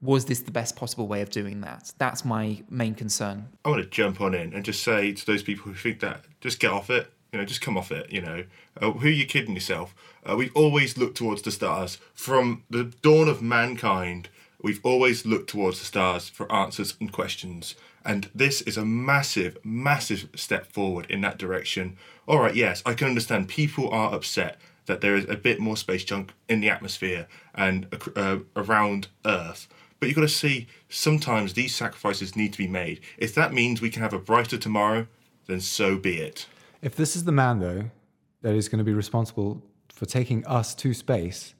was 0.00 0.26
this 0.26 0.40
the 0.40 0.52
best 0.52 0.76
possible 0.76 1.08
way 1.08 1.22
of 1.22 1.30
doing 1.30 1.62
that? 1.62 1.92
That's 1.98 2.24
my 2.24 2.62
main 2.70 2.94
concern. 2.94 3.48
I 3.64 3.70
want 3.70 3.82
to 3.82 3.90
jump 3.90 4.20
on 4.20 4.34
in 4.34 4.52
and 4.52 4.64
just 4.64 4.82
say 4.82 5.12
to 5.12 5.26
those 5.26 5.42
people 5.42 5.64
who 5.64 5.74
think 5.74 6.00
that, 6.00 6.24
just 6.40 6.60
get 6.60 6.70
off 6.70 6.90
it. 6.90 7.12
You 7.32 7.38
know, 7.38 7.44
just 7.44 7.60
come 7.60 7.76
off 7.76 7.90
it. 7.90 8.10
You 8.10 8.22
know, 8.22 8.44
uh, 8.80 8.92
who 8.92 9.08
are 9.08 9.10
you 9.10 9.26
kidding 9.26 9.54
yourself? 9.54 9.94
Uh, 10.24 10.36
we've 10.36 10.54
always 10.54 10.96
looked 10.96 11.16
towards 11.16 11.42
the 11.42 11.50
stars 11.50 11.98
from 12.14 12.64
the 12.70 12.84
dawn 13.02 13.28
of 13.28 13.42
mankind 13.42 14.28
We've 14.60 14.80
always 14.82 15.24
looked 15.24 15.50
towards 15.50 15.78
the 15.78 15.84
stars 15.84 16.28
for 16.28 16.50
answers 16.52 16.96
and 17.00 17.12
questions, 17.12 17.76
and 18.04 18.28
this 18.34 18.60
is 18.62 18.76
a 18.76 18.84
massive, 18.84 19.56
massive 19.64 20.28
step 20.34 20.66
forward 20.66 21.06
in 21.08 21.20
that 21.20 21.38
direction. 21.38 21.96
All 22.26 22.40
right, 22.40 22.56
yes, 22.56 22.82
I 22.84 22.94
can 22.94 23.06
understand 23.06 23.48
people 23.48 23.88
are 23.90 24.12
upset 24.12 24.58
that 24.86 25.00
there 25.00 25.14
is 25.14 25.26
a 25.28 25.36
bit 25.36 25.60
more 25.60 25.76
space 25.76 26.02
junk 26.02 26.32
in 26.48 26.60
the 26.60 26.70
atmosphere 26.70 27.28
and 27.54 27.86
uh, 28.16 28.38
around 28.56 29.08
Earth. 29.24 29.68
But 30.00 30.08
you've 30.08 30.16
got 30.16 30.22
to 30.22 30.28
see 30.28 30.66
sometimes 30.88 31.52
these 31.52 31.74
sacrifices 31.74 32.34
need 32.34 32.52
to 32.52 32.58
be 32.58 32.66
made. 32.66 33.00
If 33.16 33.34
that 33.36 33.52
means 33.52 33.80
we 33.80 33.90
can 33.90 34.02
have 34.02 34.12
a 34.12 34.18
brighter 34.18 34.58
tomorrow, 34.58 35.06
then 35.46 35.60
so 35.60 35.96
be 35.96 36.18
it. 36.18 36.46
If 36.82 36.96
this 36.96 37.14
is 37.14 37.24
the 37.24 37.32
man, 37.32 37.60
though, 37.60 37.90
that 38.42 38.54
is 38.54 38.68
going 38.68 38.78
to 38.78 38.84
be 38.84 38.92
responsible 38.92 39.62
for 39.92 40.06
taking 40.06 40.44
us 40.46 40.74
to 40.76 40.94
space, 40.94 41.54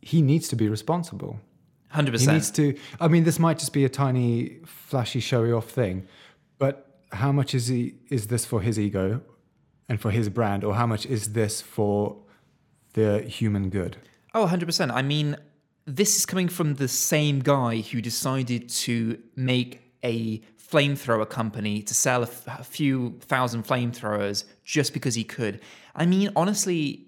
he 0.00 0.22
needs 0.22 0.48
to 0.48 0.56
be 0.56 0.68
responsible. 0.68 1.40
Hundred 1.94 2.12
percent. 2.12 2.32
He 2.34 2.38
percent. 2.38 2.58
needs 2.66 2.78
to. 2.78 2.96
I 3.00 3.08
mean, 3.08 3.24
this 3.24 3.38
might 3.38 3.58
just 3.58 3.72
be 3.72 3.84
a 3.84 3.88
tiny, 3.88 4.58
flashy, 4.66 5.20
showy 5.20 5.52
off 5.52 5.68
thing, 5.70 6.06
but 6.58 6.74
how 7.12 7.32
much 7.32 7.54
is 7.54 7.68
he? 7.68 7.94
Is 8.10 8.26
this 8.26 8.44
for 8.44 8.60
his 8.60 8.78
ego, 8.78 9.20
and 9.88 10.00
for 10.00 10.10
his 10.10 10.28
brand, 10.28 10.64
or 10.64 10.74
how 10.74 10.86
much 10.86 11.06
is 11.06 11.32
this 11.32 11.60
for 11.60 12.16
the 12.94 13.20
human 13.22 13.70
good? 13.70 13.96
Oh, 14.34 14.46
100%. 14.46 14.90
I 14.92 15.02
mean, 15.02 15.36
this 15.86 16.16
is 16.16 16.26
coming 16.26 16.48
from 16.48 16.74
the 16.74 16.88
same 16.88 17.38
guy 17.40 17.78
who 17.80 18.00
decided 18.00 18.68
to 18.68 19.18
make 19.36 19.80
a 20.02 20.40
flamethrower 20.70 21.28
company 21.28 21.82
to 21.82 21.94
sell 21.94 22.22
a, 22.22 22.26
f- 22.26 22.46
a 22.60 22.64
few 22.64 23.16
thousand 23.20 23.64
flamethrowers 23.64 24.44
just 24.64 24.92
because 24.92 25.14
he 25.14 25.22
could. 25.22 25.60
I 25.94 26.06
mean, 26.06 26.30
honestly, 26.34 27.06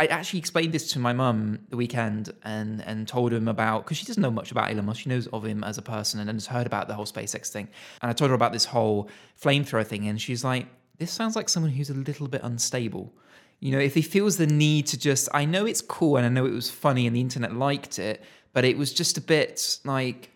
I 0.00 0.06
actually 0.06 0.38
explained 0.38 0.72
this 0.72 0.90
to 0.92 0.98
my 0.98 1.12
mum 1.12 1.58
the 1.68 1.76
weekend 1.76 2.32
and 2.42 2.82
and 2.86 3.06
told 3.06 3.34
him 3.34 3.48
about 3.48 3.84
because 3.84 3.98
she 3.98 4.06
doesn't 4.06 4.22
know 4.22 4.30
much 4.30 4.50
about 4.50 4.70
Elon 4.70 4.86
Musk. 4.86 5.02
She 5.02 5.10
knows 5.10 5.26
of 5.26 5.44
him 5.44 5.62
as 5.62 5.76
a 5.76 5.82
person 5.82 6.20
and 6.20 6.30
has 6.30 6.46
heard 6.46 6.66
about 6.66 6.88
the 6.88 6.94
whole 6.94 7.04
SpaceX 7.04 7.50
thing. 7.50 7.68
And 8.00 8.08
I 8.08 8.14
told 8.14 8.30
her 8.30 8.34
about 8.34 8.52
this 8.52 8.64
whole 8.64 9.10
flamethrower 9.38 9.86
thing, 9.86 10.08
and 10.08 10.18
she's 10.18 10.42
like, 10.42 10.68
this 10.96 11.12
sounds 11.12 11.36
like 11.36 11.50
someone 11.50 11.72
who's 11.72 11.90
a 11.90 11.94
little 11.94 12.28
bit 12.28 12.40
unstable. 12.42 13.12
You 13.58 13.72
know, 13.72 13.78
if 13.78 13.94
he 13.94 14.00
feels 14.00 14.38
the 14.38 14.46
need 14.46 14.86
to 14.86 14.98
just, 14.98 15.28
I 15.34 15.44
know 15.44 15.66
it's 15.66 15.82
cool 15.82 16.16
and 16.16 16.24
I 16.24 16.30
know 16.30 16.46
it 16.46 16.52
was 16.52 16.70
funny 16.70 17.06
and 17.06 17.14
the 17.14 17.20
internet 17.20 17.54
liked 17.54 17.98
it, 17.98 18.24
but 18.54 18.64
it 18.64 18.78
was 18.78 18.94
just 18.94 19.18
a 19.18 19.20
bit 19.20 19.80
like, 19.84 20.29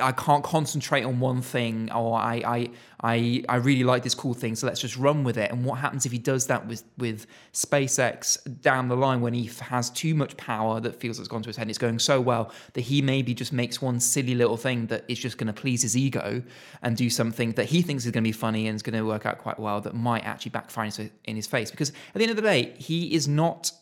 I 0.00 0.12
can't 0.12 0.42
concentrate 0.42 1.02
on 1.02 1.20
one 1.20 1.42
thing, 1.42 1.90
or 1.92 2.16
I, 2.16 2.42
I, 2.46 2.70
I, 3.02 3.44
I 3.48 3.56
really 3.56 3.84
like 3.84 4.02
this 4.02 4.14
cool 4.14 4.34
thing, 4.34 4.54
so 4.54 4.66
let's 4.66 4.80
just 4.80 4.96
run 4.96 5.24
with 5.24 5.36
it. 5.36 5.50
And 5.50 5.64
what 5.64 5.78
happens 5.78 6.06
if 6.06 6.12
he 6.12 6.18
does 6.18 6.46
that 6.46 6.66
with 6.66 6.84
with 6.98 7.26
SpaceX 7.52 8.38
down 8.62 8.88
the 8.88 8.96
line 8.96 9.20
when 9.20 9.34
he 9.34 9.50
has 9.60 9.90
too 9.90 10.14
much 10.14 10.36
power 10.36 10.80
that 10.80 11.00
feels 11.00 11.18
it's 11.18 11.28
gone 11.28 11.42
to 11.42 11.48
his 11.48 11.56
head? 11.56 11.68
It's 11.68 11.78
going 11.78 11.98
so 11.98 12.20
well 12.20 12.52
that 12.72 12.82
he 12.82 13.02
maybe 13.02 13.34
just 13.34 13.52
makes 13.52 13.82
one 13.82 14.00
silly 14.00 14.34
little 14.34 14.56
thing 14.56 14.86
that 14.86 15.04
is 15.08 15.18
just 15.18 15.36
going 15.36 15.52
to 15.52 15.52
please 15.52 15.82
his 15.82 15.96
ego 15.96 16.42
and 16.82 16.96
do 16.96 17.10
something 17.10 17.52
that 17.52 17.66
he 17.66 17.82
thinks 17.82 18.06
is 18.06 18.12
going 18.12 18.24
to 18.24 18.28
be 18.28 18.32
funny 18.32 18.68
and 18.68 18.76
is 18.76 18.82
going 18.82 18.98
to 18.98 19.04
work 19.06 19.26
out 19.26 19.38
quite 19.38 19.58
well 19.58 19.80
that 19.80 19.94
might 19.94 20.24
actually 20.24 20.50
backfire 20.50 20.90
in 21.24 21.36
his 21.36 21.46
face. 21.46 21.70
Because 21.70 21.90
at 21.90 22.14
the 22.14 22.22
end 22.22 22.30
of 22.30 22.36
the 22.36 22.42
day, 22.42 22.74
he 22.78 23.14
is 23.14 23.28
not 23.28 23.72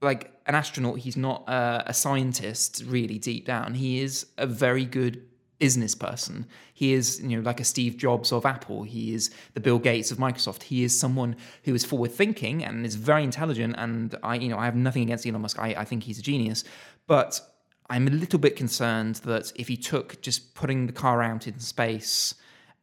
like 0.00 0.32
an 0.46 0.54
astronaut. 0.54 0.98
He's 0.98 1.16
not 1.16 1.48
uh, 1.48 1.82
a 1.86 1.94
scientist, 1.94 2.84
really 2.86 3.18
deep 3.18 3.44
down. 3.44 3.74
He 3.74 4.00
is 4.00 4.26
a 4.36 4.46
very 4.46 4.84
good 4.84 5.22
business 5.58 5.94
person. 5.94 6.46
He 6.72 6.92
is, 6.92 7.20
you 7.20 7.36
know, 7.36 7.42
like 7.42 7.60
a 7.60 7.64
Steve 7.64 7.96
Jobs 7.96 8.32
of 8.32 8.46
Apple. 8.46 8.84
He 8.84 9.14
is 9.14 9.30
the 9.54 9.60
Bill 9.60 9.78
Gates 9.78 10.10
of 10.10 10.18
Microsoft. 10.18 10.62
He 10.62 10.84
is 10.84 10.98
someone 10.98 11.36
who 11.64 11.74
is 11.74 11.84
forward 11.84 12.12
thinking 12.12 12.64
and 12.64 12.86
is 12.86 12.94
very 12.94 13.24
intelligent. 13.24 13.74
And 13.76 14.16
I, 14.22 14.36
you 14.36 14.48
know, 14.48 14.58
I 14.58 14.64
have 14.66 14.76
nothing 14.76 15.02
against 15.02 15.26
Elon 15.26 15.42
Musk. 15.42 15.58
I, 15.58 15.74
I 15.76 15.84
think 15.84 16.04
he's 16.04 16.18
a 16.18 16.22
genius, 16.22 16.64
but 17.06 17.40
I'm 17.90 18.06
a 18.06 18.10
little 18.10 18.38
bit 18.38 18.54
concerned 18.54 19.16
that 19.16 19.52
if 19.56 19.68
he 19.68 19.76
took 19.76 20.20
just 20.20 20.54
putting 20.54 20.86
the 20.86 20.92
car 20.92 21.22
out 21.22 21.46
in 21.46 21.58
space 21.58 22.34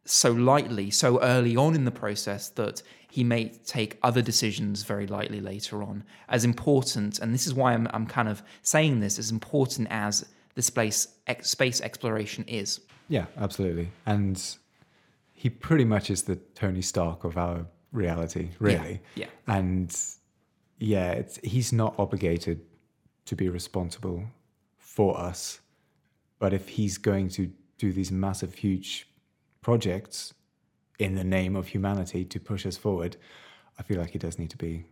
so 0.04 0.32
lightly, 0.32 0.92
so 0.92 1.22
early 1.22 1.56
on 1.56 1.76
in 1.76 1.86
the 1.86 1.92
process, 1.92 2.50
that 2.50 2.82
he 3.10 3.24
may 3.24 3.50
take 3.66 3.98
other 4.04 4.22
decisions 4.22 4.84
very 4.84 5.08
lightly 5.08 5.40
later 5.40 5.82
on. 5.82 6.04
As 6.28 6.44
important, 6.44 7.20
and 7.20 7.34
this 7.34 7.48
is 7.48 7.54
why 7.54 7.74
I'm, 7.74 7.88
I'm 7.94 8.06
kind 8.06 8.28
of 8.28 8.44
saying 8.62 9.00
this, 9.00 9.18
as 9.18 9.32
important 9.32 9.88
as 9.90 10.26
the 10.56 10.62
space 10.62 11.08
ex- 11.28 11.50
space 11.50 11.82
exploration 11.82 12.44
is. 12.48 12.82
Yeah, 13.08 13.26
absolutely. 13.38 13.90
And 14.06 14.42
he 15.34 15.50
pretty 15.50 15.86
much 15.86 16.10
is 16.10 16.24
the 16.24 16.38
Tony 16.56 16.82
Stark 16.82 17.24
of 17.24 17.38
our 17.38 17.66
reality, 17.92 18.50
really. 18.60 19.02
Yeah. 19.16 19.26
yeah. 19.26 19.56
And 19.56 19.96
yeah, 20.80 21.12
it's, 21.12 21.38
he's 21.44 21.72
not 21.72 21.96
obligated 22.00 22.62
to 23.26 23.36
be 23.36 23.50
responsible 23.50 24.24
for 24.78 25.20
us. 25.20 25.60
But 26.40 26.54
if 26.54 26.70
he's 26.70 26.98
going 26.98 27.30
to 27.30 27.52
do 27.78 27.92
these 27.92 28.12
massive, 28.12 28.56
huge 28.56 29.10
projects 29.62 30.34
in 31.00 31.16
the 31.16 31.24
name 31.24 31.56
of 31.56 31.68
humanity 31.68 32.24
to 32.26 32.40
push 32.40 32.66
us 32.66 32.78
forward, 32.78 33.18
I 33.78 33.84
feel 33.84 34.00
like 34.00 34.12
he 34.12 34.20
does 34.20 34.40
need 34.40 34.50
to 34.52 34.58
be 34.58 34.86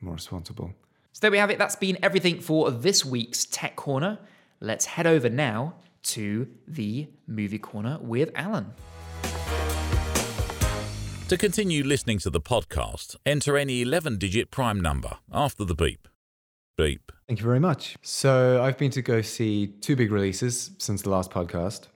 more 0.00 0.14
responsible. 0.14 0.72
So 1.12 1.20
there 1.20 1.30
we 1.30 1.38
have 1.38 1.50
it. 1.50 1.58
That's 1.58 1.76
been 1.76 1.98
everything 2.02 2.40
for 2.40 2.70
this 2.70 3.04
week's 3.04 3.44
Tech 3.46 3.76
Corner 3.76 4.18
let's 4.62 4.86
head 4.86 5.06
over 5.06 5.28
now 5.28 5.74
to 6.02 6.48
the 6.66 7.08
movie 7.26 7.58
corner 7.58 7.98
with 8.00 8.30
Alan. 8.34 8.72
To 11.28 11.36
continue 11.36 11.82
listening 11.82 12.18
to 12.20 12.30
the 12.30 12.40
podcast, 12.40 13.16
enter 13.26 13.56
any 13.56 13.82
11 13.82 14.18
digit 14.18 14.50
prime 14.50 14.80
number 14.80 15.16
after 15.32 15.64
the 15.64 15.74
beep. 15.74 16.06
Beep. 16.76 17.10
Thank 17.26 17.40
you 17.40 17.44
very 17.44 17.60
much. 17.60 17.96
So, 18.02 18.62
I've 18.62 18.78
been 18.78 18.90
to 18.92 19.02
go 19.02 19.20
see 19.22 19.66
two 19.66 19.96
big 19.96 20.12
releases 20.12 20.70
since 20.78 21.02
the 21.02 21.10
last 21.10 21.30
podcast. 21.30 21.88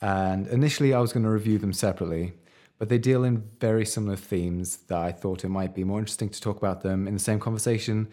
And 0.00 0.46
initially, 0.48 0.92
I 0.92 1.00
was 1.00 1.12
going 1.12 1.24
to 1.24 1.30
review 1.30 1.58
them 1.58 1.72
separately, 1.72 2.34
but 2.78 2.88
they 2.88 2.98
deal 2.98 3.24
in 3.24 3.44
very 3.60 3.86
similar 3.86 4.16
themes 4.16 4.78
that 4.88 4.98
I 4.98 5.12
thought 5.12 5.44
it 5.44 5.48
might 5.48 5.74
be 5.74 5.84
more 5.84 5.98
interesting 5.98 6.28
to 6.30 6.40
talk 6.40 6.56
about 6.56 6.82
them 6.82 7.06
in 7.06 7.14
the 7.14 7.20
same 7.20 7.40
conversation 7.40 8.08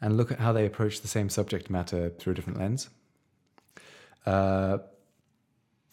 and 0.00 0.16
look 0.16 0.32
at 0.32 0.40
how 0.40 0.52
they 0.52 0.66
approach 0.66 1.00
the 1.00 1.08
same 1.08 1.28
subject 1.28 1.70
matter 1.70 2.10
through 2.10 2.32
a 2.32 2.36
different 2.36 2.58
lens. 2.58 2.88
Uh, 4.26 4.78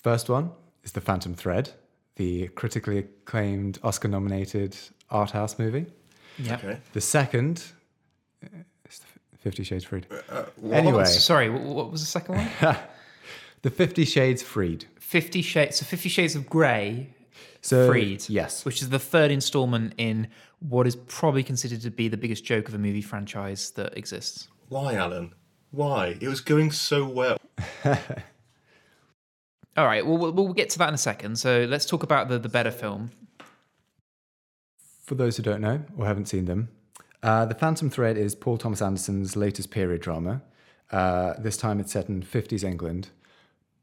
first 0.01 0.29
one 0.29 0.51
is 0.83 0.91
The 0.91 1.01
Phantom 1.01 1.33
Thread, 1.33 1.71
the 2.15 2.47
critically 2.49 2.99
acclaimed 2.99 3.79
Oscar 3.83 4.07
nominated 4.07 4.75
art 5.09 5.31
house 5.31 5.57
movie. 5.59 5.85
Yeah. 6.37 6.55
Okay. 6.55 6.77
The 6.93 7.01
second 7.01 7.63
is 8.87 9.01
Fifty 9.39 9.63
Shades 9.63 9.85
Freed. 9.85 10.07
Uh, 10.29 10.45
anyway, 10.71 11.05
Sorry, 11.05 11.49
what, 11.49 11.61
what 11.63 11.91
was 11.91 12.01
the 12.01 12.07
second 12.07 12.35
one? 12.35 12.77
The 13.63 13.71
Fifty 13.71 14.05
Shades 14.05 14.43
Freed. 14.43 14.85
Fifty 14.99 15.41
Shades. 15.41 15.77
So 15.79 15.85
Fifty 15.85 16.09
Shades 16.09 16.35
of 16.35 16.47
Grey. 16.47 17.09
So, 17.61 17.87
Freed. 17.87 18.23
Yes. 18.29 18.63
Which 18.63 18.81
is 18.81 18.89
the 18.89 18.99
third 18.99 19.31
installment 19.31 19.93
in 19.97 20.27
what 20.59 20.87
is 20.87 20.95
probably 20.95 21.43
considered 21.43 21.81
to 21.81 21.91
be 21.91 22.07
the 22.07 22.17
biggest 22.17 22.45
joke 22.45 22.67
of 22.67 22.75
a 22.75 22.77
movie 22.77 23.01
franchise 23.01 23.71
that 23.71 23.97
exists. 23.97 24.47
Why, 24.69 24.93
Alan? 24.93 25.33
Why? 25.71 26.17
It 26.21 26.27
was 26.27 26.39
going 26.39 26.71
so 26.71 27.05
well. 27.05 27.37
All 29.77 29.85
right, 29.85 30.05
well, 30.05 30.31
we'll 30.31 30.53
get 30.53 30.69
to 30.71 30.79
that 30.79 30.89
in 30.89 30.95
a 30.95 30.97
second. 30.97 31.37
So 31.37 31.65
let's 31.69 31.85
talk 31.85 32.03
about 32.03 32.29
the, 32.29 32.39
the 32.39 32.49
better 32.49 32.71
film. 32.71 33.11
For 35.03 35.15
those 35.15 35.37
who 35.37 35.43
don't 35.43 35.61
know 35.61 35.83
or 35.97 36.05
haven't 36.05 36.27
seen 36.27 36.45
them, 36.45 36.69
uh, 37.21 37.45
The 37.45 37.55
Phantom 37.55 37.89
Thread 37.89 38.17
is 38.17 38.35
Paul 38.35 38.57
Thomas 38.57 38.81
Anderson's 38.81 39.35
latest 39.35 39.69
period 39.71 40.01
drama. 40.01 40.41
Uh, 40.91 41.33
this 41.37 41.57
time 41.57 41.79
it's 41.79 41.91
set 41.91 42.09
in 42.09 42.23
50s 42.23 42.63
England, 42.63 43.09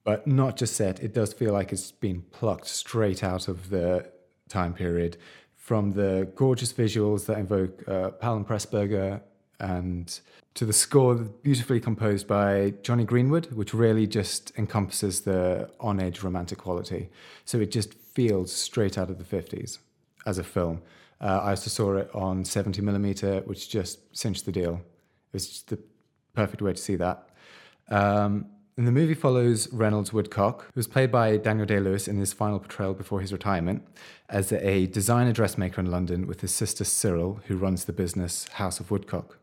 but 0.05 0.27
not 0.27 0.57
just 0.57 0.75
set, 0.75 1.01
it 1.03 1.15
does 1.15 1.33
feel 1.33 1.53
like 1.53 1.73
it's 1.73 1.93
been 1.93 2.23
plucked 2.33 2.67
straight 2.67 3.23
out 3.23 3.49
of 3.49 3.71
the 3.71 4.11
time 4.49 4.75
period 4.75 5.17
from 5.55 5.93
the 5.93 6.31
gorgeous 6.35 6.73
visuals 6.73 7.27
that 7.27 7.39
invoke 7.39 7.87
uh, 7.89 8.11
Powell 8.11 8.37
and 8.37 8.47
Pressburger 8.47 9.21
and 9.61 10.21
to 10.55 10.65
the 10.65 10.73
score 10.73 11.17
beautifully 11.17 11.81
composed 11.81 12.29
by 12.29 12.75
Jonny 12.83 13.05
Greenwood, 13.05 13.53
which 13.53 13.75
really 13.75 14.07
just 14.07 14.53
encompasses 14.57 15.23
the 15.23 15.69
on 15.81 16.01
edge 16.01 16.23
romantic 16.23 16.59
quality. 16.59 17.11
So 17.45 17.59
it 17.59 17.73
just 17.73 17.95
feels 17.95 18.53
straight 18.53 18.97
out 18.97 19.11
of 19.11 19.19
the 19.19 19.25
50s 19.25 19.79
as 20.27 20.39
a 20.39 20.45
film. 20.45 20.83
Uh, 21.21 21.41
I 21.43 21.51
also 21.51 21.71
saw 21.71 21.97
it 21.97 22.11
on 22.15 22.45
70 22.45 22.83
millimeter, 22.83 23.41
which 23.47 23.69
just 23.69 24.17
cinched 24.17 24.47
the 24.47 24.53
deal. 24.53 24.75
It 24.75 25.35
was 25.35 25.63
the 25.63 25.79
perfect 26.35 26.63
way 26.63 26.73
to 26.73 26.81
see 26.81 26.97
that. 26.97 27.29
Um, 27.89 28.47
and 28.77 28.87
the 28.89 28.93
movie 28.93 29.15
follows 29.15 29.73
Reynolds 29.73 30.13
Woodcock, 30.13 30.71
who's 30.75 30.89
played 30.89 31.13
by 31.13 31.37
Daniel 31.37 31.67
Day 31.67 31.79
Lewis 31.79 32.09
in 32.09 32.19
his 32.19 32.33
final 32.33 32.59
portrayal 32.59 32.95
before 32.95 33.21
his 33.21 33.33
retirement, 33.33 33.87
as 34.29 34.53
a 34.53 34.87
designer 34.87 35.33
dressmaker 35.33 35.81
in 35.81 35.91
London 35.91 36.27
with 36.27 36.41
his 36.41 36.53
sister 36.53 36.85
Cyril, 36.85 37.41
who 37.47 37.57
runs 37.57 37.85
the 37.85 37.93
business 37.93 38.49
House 38.49 38.81
of 38.81 38.91
Woodcock. 38.91 39.39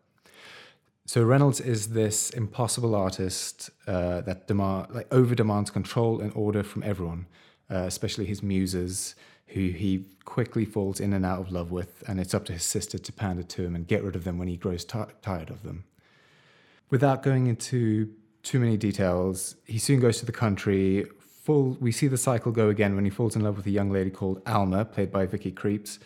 So 1.12 1.22
Reynolds 1.24 1.60
is 1.60 1.90
this 1.90 2.30
impossible 2.30 2.96
artist 2.96 3.70
uh, 3.86 4.22
that 4.22 4.48
demand 4.48 4.92
like 4.92 5.14
over 5.14 5.36
demands 5.36 5.70
control 5.70 6.22
and 6.22 6.32
order 6.34 6.64
from 6.64 6.84
everyone, 6.84 7.28
uh, 7.70 7.80
especially 7.80 8.24
his 8.24 8.42
muses, 8.42 9.16
who 9.48 9.60
he 9.72 10.06
quickly 10.24 10.64
falls 10.64 11.02
in 11.02 11.12
and 11.12 11.26
out 11.26 11.42
of 11.42 11.52
love 11.52 11.70
with, 11.70 12.02
and 12.08 12.18
it's 12.18 12.34
up 12.34 12.46
to 12.46 12.54
his 12.54 12.64
sister 12.64 12.98
to 12.98 13.12
pander 13.12 13.44
to 13.44 13.62
him 13.62 13.76
and 13.76 13.88
get 13.88 14.06
rid 14.06 14.16
of 14.16 14.24
them 14.24 14.38
when 14.38 14.48
he 14.48 14.56
grows 14.56 14.86
t- 14.86 15.00
tired 15.22 15.50
of 15.50 15.64
them. 15.64 15.84
Without 16.90 17.24
going 17.24 17.48
into 17.48 18.10
too 18.42 18.62
many 18.62 18.78
details, 18.78 19.58
he 19.66 19.80
soon 19.80 20.00
goes 20.00 20.18
to 20.20 20.26
the 20.26 20.32
country. 20.32 21.06
Full, 21.44 21.76
we 21.82 21.92
see 21.92 22.08
the 22.08 22.16
cycle 22.16 22.54
go 22.54 22.70
again 22.70 22.96
when 22.96 23.04
he 23.04 23.12
falls 23.12 23.36
in 23.36 23.42
love 23.42 23.58
with 23.58 23.66
a 23.66 23.72
young 23.72 23.92
lady 23.92 24.12
called 24.12 24.42
Alma, 24.48 24.86
played 24.86 25.12
by 25.12 25.26
Vicky 25.26 25.52
Krieps, 25.52 26.00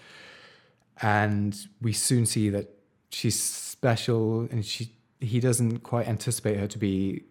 and 1.03 1.55
we 1.79 1.93
soon 1.93 2.25
see 2.25 2.50
that 2.50 2.71
she's 3.12 3.39
special 3.39 4.41
and 4.51 4.65
she 4.65 4.95
he 5.25 5.39
doesn't 5.39 5.79
quite 5.79 6.08
anticipate 6.08 6.58
her 6.58 6.67
to 6.67 6.77
be 6.77 7.24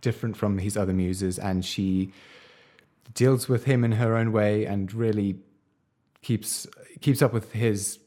different 0.00 0.36
from 0.36 0.58
his 0.58 0.76
other 0.76 0.92
muses 0.92 1.38
and 1.38 1.64
she 1.64 2.12
deals 3.14 3.48
with 3.48 3.64
him 3.64 3.84
in 3.84 3.92
her 3.92 4.16
own 4.16 4.32
way 4.32 4.64
and 4.64 4.92
really 4.92 5.36
keeps 6.22 6.66
keeps 7.00 7.22
up 7.22 7.32
with 7.32 7.52
his 7.52 7.98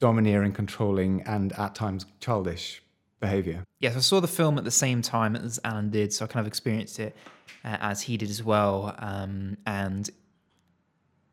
domineering 0.00 0.52
controlling 0.52 1.22
and 1.22 1.52
at 1.52 1.74
times 1.74 2.06
childish 2.20 2.82
behavior. 3.20 3.64
Yes 3.78 3.96
i 3.96 4.00
saw 4.00 4.20
the 4.20 4.28
film 4.28 4.58
at 4.58 4.64
the 4.64 4.70
same 4.70 5.00
time 5.00 5.36
as 5.36 5.60
alan 5.64 5.90
did 5.90 6.12
so 6.12 6.24
i 6.24 6.28
kind 6.28 6.44
of 6.44 6.48
experienced 6.48 6.98
it 6.98 7.16
uh, 7.64 7.76
as 7.80 8.02
he 8.02 8.16
did 8.16 8.30
as 8.30 8.42
well 8.42 8.94
um, 8.98 9.56
and 9.66 10.10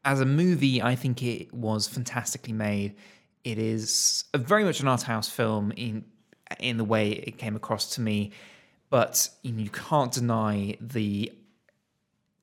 as 0.04 0.22
a 0.22 0.26
movie 0.26 0.82
i 0.82 0.96
think 0.96 1.24
it 1.24 1.54
was 1.54 1.88
fantastically 1.88 2.54
made. 2.54 2.96
It 3.44 3.60
is 3.60 4.24
very 4.36 4.64
much 4.64 4.80
an 4.80 4.88
art 4.88 5.04
house 5.04 5.30
film 5.30 5.72
in 5.76 6.04
in 6.60 6.78
the 6.78 6.84
way 6.84 7.12
it 7.12 7.38
came 7.38 7.56
across 7.56 7.96
to 7.96 8.02
me, 8.02 8.32
but 8.90 9.30
you, 9.42 9.70
can't 9.70 10.12
deny 10.12 10.78
the 10.80 11.32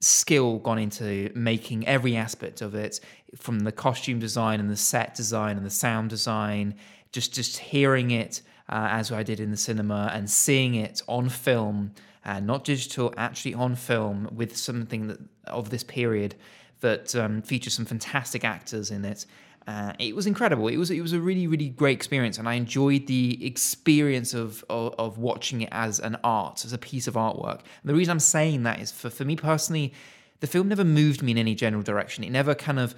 skill 0.01 0.59
gone 0.59 0.79
into 0.79 1.31
making 1.35 1.87
every 1.87 2.17
aspect 2.17 2.61
of 2.61 2.75
it, 2.75 3.01
from 3.37 3.61
the 3.61 3.73
costume 3.73 4.19
design 4.19 4.61
and 4.61 4.69
the 4.69 4.77
set 4.77 5.15
design 5.15 5.57
and 5.57 5.65
the 5.65 5.71
sound 5.71 6.11
design. 6.11 6.75
Just 7.13 7.33
just 7.35 7.59
hearing 7.59 8.11
it 8.11 8.43
uh, 8.69 8.89
as 8.91 9.13
I 9.13 9.23
did 9.23 9.39
in 9.39 9.51
the 9.51 9.57
cinema 9.57 10.11
and 10.13 10.29
seeing 10.29 10.75
it 10.75 11.03
on 11.07 11.29
film, 11.29 11.93
uh, 12.25 12.41
not 12.41 12.65
digital, 12.65 13.13
actually 13.17 13.55
on 13.55 13.77
film 13.77 14.29
with 14.33 14.57
something 14.57 15.09
that 15.09 15.19
of 15.47 15.71
this 15.71 15.85
period 15.85 16.35
that 16.83 17.17
um, 17.17 17.43
features 17.43 17.75
some 17.75 17.87
fantastic 17.87 18.45
actors 18.45 18.91
in 18.91 19.05
it. 19.05 19.27
Uh, 19.67 19.93
it 19.99 20.15
was 20.15 20.27
incredible. 20.27 20.69
It 20.69 20.77
was 20.77 20.91
it 20.91 21.01
was 21.01 21.13
a 21.13 21.21
really 21.21 21.47
really 21.47 21.69
great 21.69 21.97
experience, 21.97 22.37
and 22.39 22.49
I 22.49 22.55
enjoyed 22.55 23.07
the 23.07 23.45
experience 23.47 24.35
of, 24.35 24.65
of 24.69 24.95
of 24.99 25.19
watching 25.19 25.63
it 25.63 25.69
as 25.73 26.01
an 26.01 26.17
art, 26.23 26.65
as 26.65 26.73
a 26.73 26.79
piece 26.79 27.07
of 27.07 27.15
artwork. 27.15 27.61
And 27.61 27.87
the 27.87 27.95
reason 27.95 28.13
I'm 28.13 28.21
saying 28.21 28.65
that 28.65 28.81
is 28.81 28.93
for 28.93 29.09
for 29.09 29.25
me 29.25 29.37
personally, 29.37 29.95
the 30.41 30.47
film 30.47 30.69
never 30.69 30.85
moved 30.85 31.23
me 31.23 31.33
in 31.33 31.39
any 31.39 31.55
general 31.55 31.83
direction. 31.83 32.25
It 32.25 32.31
never 32.31 32.55
kind 32.55 32.81
of 32.81 32.95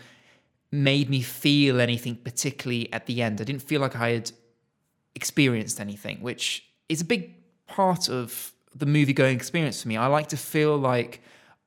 made 0.73 1.11
me 1.11 1.21
feel 1.21 1.81
anything 1.81 2.17
particularly 2.17 2.93
at 2.93 3.07
the 3.07 3.23
end. 3.23 3.41
I 3.41 3.45
didn't 3.45 3.63
feel 3.63 3.81
like 3.81 3.95
I 3.95 4.11
had 4.11 4.33
experienced 5.15 5.81
anything, 5.81 6.21
which 6.21 6.65
is 6.89 7.03
a 7.03 7.05
big 7.05 7.35
part 7.67 8.09
of 8.09 8.53
the 8.75 8.87
movie 8.87 9.13
going 9.13 9.37
experience 9.37 9.83
for 9.83 9.89
me. 9.89 9.97
I 9.97 10.07
like 10.07 10.29
to 10.29 10.37
feel 10.37 10.77
like 10.77 11.21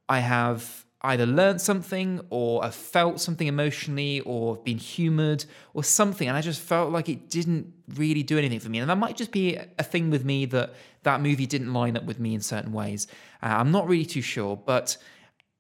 I 0.10 0.20
have 0.20 0.86
either 1.02 1.26
learned 1.26 1.62
something 1.62 2.22
or 2.30 2.64
have 2.64 2.74
felt 2.74 3.20
something 3.20 3.48
emotionally 3.48 4.20
or 4.22 4.56
been 4.58 4.78
humored 4.78 5.46
or 5.74 5.84
something. 5.84 6.28
And 6.28 6.36
I 6.36 6.42
just 6.42 6.60
felt 6.60 6.92
like 6.92 7.08
it 7.08 7.30
didn't 7.30 7.72
really 7.96 8.24
do 8.24 8.38
anything 8.38 8.60
for 8.60 8.70
me. 8.70 8.80
And 8.80 8.90
that 8.90 8.98
might 8.98 9.16
just 9.16 9.32
be 9.32 9.58
a 9.78 9.84
thing 9.84 10.10
with 10.10 10.26
me 10.26 10.46
that 10.46 10.74
that 11.04 11.22
movie 11.22 11.46
didn't 11.46 11.72
line 11.72 11.96
up 11.96 12.04
with 12.06 12.20
me 12.20 12.34
in 12.34 12.42
certain 12.42 12.74
ways. 12.74 13.08
Uh, 13.44 13.48
I'm 13.48 13.72
not 13.72 13.88
really 13.88 14.06
too 14.06 14.22
sure, 14.22 14.58
but 14.58 14.98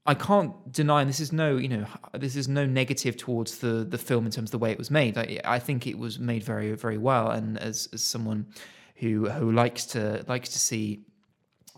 I 0.07 0.13
can't 0.13 0.71
deny, 0.71 1.01
and 1.01 1.09
this 1.09 1.19
is 1.19 1.33
no, 1.33 1.57
you 1.57 1.67
know, 1.67 1.85
this 2.13 2.35
is 2.35 2.47
no 2.47 2.65
negative 2.65 3.17
towards 3.17 3.57
the 3.57 3.85
the 3.87 3.97
film 3.97 4.25
in 4.25 4.31
terms 4.31 4.47
of 4.47 4.51
the 4.51 4.57
way 4.57 4.71
it 4.71 4.77
was 4.77 4.89
made. 4.89 5.17
I, 5.17 5.39
I 5.43 5.59
think 5.59 5.85
it 5.85 5.97
was 5.97 6.17
made 6.17 6.43
very, 6.43 6.73
very 6.75 6.97
well. 6.97 7.29
And 7.29 7.57
as, 7.57 7.89
as 7.91 8.03
someone 8.03 8.47
who 8.95 9.29
who 9.29 9.51
likes 9.51 9.85
to 9.87 10.23
likes 10.27 10.49
to 10.49 10.59
see 10.59 11.05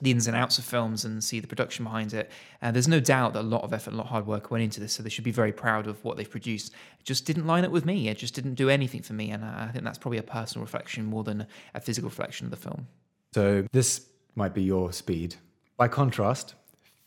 the 0.02 0.12
ins 0.12 0.28
and 0.28 0.36
outs 0.36 0.58
of 0.58 0.66
films 0.66 1.06
and 1.06 1.24
see 1.24 1.40
the 1.40 1.48
production 1.48 1.86
behind 1.86 2.14
it. 2.14 2.32
And 2.62 2.70
uh, 2.70 2.72
there's 2.74 2.88
no 2.88 3.00
doubt 3.00 3.34
that 3.34 3.42
a 3.42 3.42
lot 3.42 3.64
of 3.64 3.74
effort, 3.74 3.94
a 3.94 3.98
lot 3.98 4.04
of 4.04 4.10
hard 4.10 4.28
work 4.28 4.52
went 4.52 4.64
into 4.64 4.80
this, 4.80 4.94
so 4.94 5.04
they 5.04 5.10
should 5.10 5.24
be 5.24 5.32
very 5.32 5.52
proud 5.52 5.88
of 5.88 6.04
what 6.04 6.18
they've 6.18 6.30
produced. 6.30 6.74
It 7.00 7.06
just 7.06 7.26
didn't 7.26 7.48
line 7.48 7.66
up 7.66 7.72
with 7.72 7.86
me. 7.86 8.08
It 8.08 8.18
just 8.18 8.34
didn't 8.34 8.56
do 8.56 8.70
anything 8.70 9.02
for 9.02 9.14
me, 9.14 9.32
and 9.32 9.44
I 9.44 9.70
think 9.72 9.84
that's 9.84 9.98
probably 9.98 10.18
a 10.18 10.24
personal 10.24 10.64
reflection 10.64 11.06
more 11.06 11.24
than 11.24 11.48
a 11.74 11.82
physical 11.82 12.10
reflection 12.10 12.46
of 12.46 12.52
the 12.52 12.58
film. 12.58 12.88
So 13.34 13.66
this 13.72 14.08
might 14.36 14.54
be 14.54 14.64
your 14.64 14.92
speed. 14.92 15.36
By 15.78 15.88
contrast, 15.88 16.56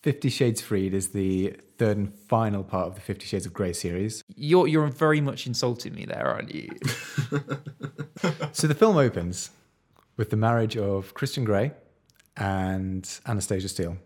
Fifty 0.02 0.30
Shades 0.30 0.60
Freed 0.60 0.94
is 0.94 1.10
the 1.10 1.56
third 1.78 1.96
and 1.96 2.12
final 2.12 2.64
part 2.64 2.88
of 2.88 2.94
the 2.96 3.00
Fifty 3.00 3.26
Shades 3.26 3.46
of 3.46 3.52
Grey 3.52 3.72
series. 3.72 4.22
You're 4.34 4.66
you're 4.66 4.86
very 4.88 5.20
much 5.20 5.46
insulting 5.46 5.94
me 5.94 6.06
there, 6.06 6.26
aren't 6.26 6.54
you? 6.54 6.68
so 8.52 8.66
the 8.66 8.74
film 8.74 8.96
opens 8.96 9.50
with 10.16 10.30
the 10.30 10.36
marriage 10.36 10.76
of 10.76 11.14
Christian 11.14 11.44
Grey 11.44 11.72
and 12.36 13.08
Anastasia 13.26 13.68
Steele, 13.68 13.96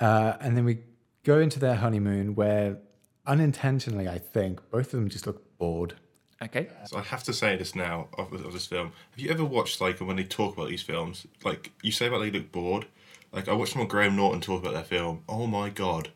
uh, 0.00 0.34
and 0.40 0.56
then 0.56 0.64
we 0.64 0.78
go 1.24 1.38
into 1.38 1.58
their 1.58 1.76
honeymoon 1.76 2.34
where 2.34 2.78
unintentionally, 3.26 4.08
I 4.08 4.18
think, 4.18 4.60
both 4.70 4.86
of 4.86 4.92
them 4.92 5.08
just 5.08 5.26
look 5.26 5.58
bored. 5.58 5.94
Okay. 6.42 6.68
So 6.86 6.96
I 6.96 7.02
have 7.02 7.22
to 7.24 7.34
say 7.34 7.56
this 7.56 7.74
now 7.74 8.08
of, 8.16 8.32
of 8.32 8.52
this 8.54 8.66
film. 8.66 8.92
Have 9.10 9.20
you 9.20 9.30
ever 9.30 9.44
watched 9.44 9.80
like 9.80 10.00
when 10.00 10.16
they 10.16 10.24
talk 10.24 10.56
about 10.56 10.68
these 10.70 10.80
films? 10.82 11.26
Like 11.44 11.70
you 11.82 11.92
say 11.92 12.06
about 12.06 12.20
they 12.20 12.30
look 12.30 12.50
bored 12.50 12.86
like 13.32 13.48
I 13.48 13.52
watched 13.52 13.72
someone 13.72 13.88
Graham 13.88 14.16
Norton 14.16 14.40
talk 14.40 14.60
about 14.60 14.74
their 14.74 14.84
film. 14.84 15.22
Oh 15.28 15.46
my 15.46 15.70
god, 15.70 16.10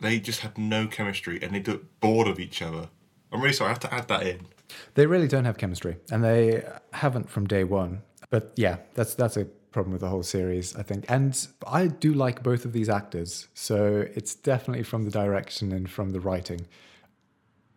they 0.00 0.20
just 0.20 0.40
had 0.40 0.56
no 0.56 0.86
chemistry 0.86 1.38
and 1.42 1.54
they 1.54 1.62
looked 1.62 2.00
bored 2.00 2.28
of 2.28 2.38
each 2.38 2.62
other. 2.62 2.88
I'm 3.32 3.40
really 3.40 3.52
sorry. 3.52 3.68
I 3.68 3.72
have 3.72 3.80
to 3.80 3.94
add 3.94 4.08
that 4.08 4.26
in. 4.26 4.46
They 4.94 5.06
really 5.06 5.28
don't 5.28 5.44
have 5.44 5.58
chemistry, 5.58 5.98
and 6.10 6.24
they 6.24 6.64
haven't 6.92 7.28
from 7.28 7.46
day 7.46 7.64
one. 7.64 8.02
But 8.30 8.52
yeah, 8.56 8.78
that's 8.94 9.14
that's 9.14 9.36
a 9.36 9.46
problem 9.72 9.92
with 9.92 10.00
the 10.00 10.08
whole 10.08 10.22
series, 10.22 10.76
I 10.76 10.82
think. 10.82 11.04
And 11.08 11.46
I 11.66 11.86
do 11.86 12.12
like 12.12 12.42
both 12.42 12.64
of 12.64 12.72
these 12.72 12.88
actors, 12.88 13.48
so 13.54 14.06
it's 14.14 14.34
definitely 14.34 14.84
from 14.84 15.04
the 15.04 15.10
direction 15.10 15.72
and 15.72 15.90
from 15.90 16.10
the 16.10 16.20
writing. 16.20 16.66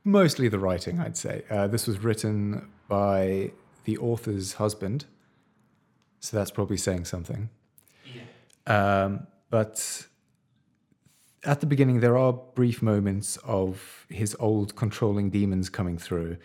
Mostly 0.03 0.47
the 0.49 0.59
writing, 0.59 0.99
I'd 0.99 1.17
say. 1.17 1.43
Uh, 1.49 1.67
this 1.67 1.87
was 1.87 2.03
written 2.03 2.69
by 2.87 3.51
the 3.85 3.97
author's 3.97 4.53
husband, 4.53 5.05
so 6.19 6.37
that's 6.37 6.51
probably 6.51 6.77
saying 6.77 7.05
something. 7.05 7.49
Um, 8.67 9.27
but 9.49 10.05
at 11.43 11.59
the 11.59 11.67
beginning, 11.67 11.99
there 11.99 12.17
are 12.17 12.33
brief 12.33 12.81
moments 12.81 13.37
of 13.43 14.05
his 14.09 14.35
old 14.39 14.75
controlling 14.75 15.29
demons 15.29 15.69
coming 15.69 15.97
through, 15.97 16.37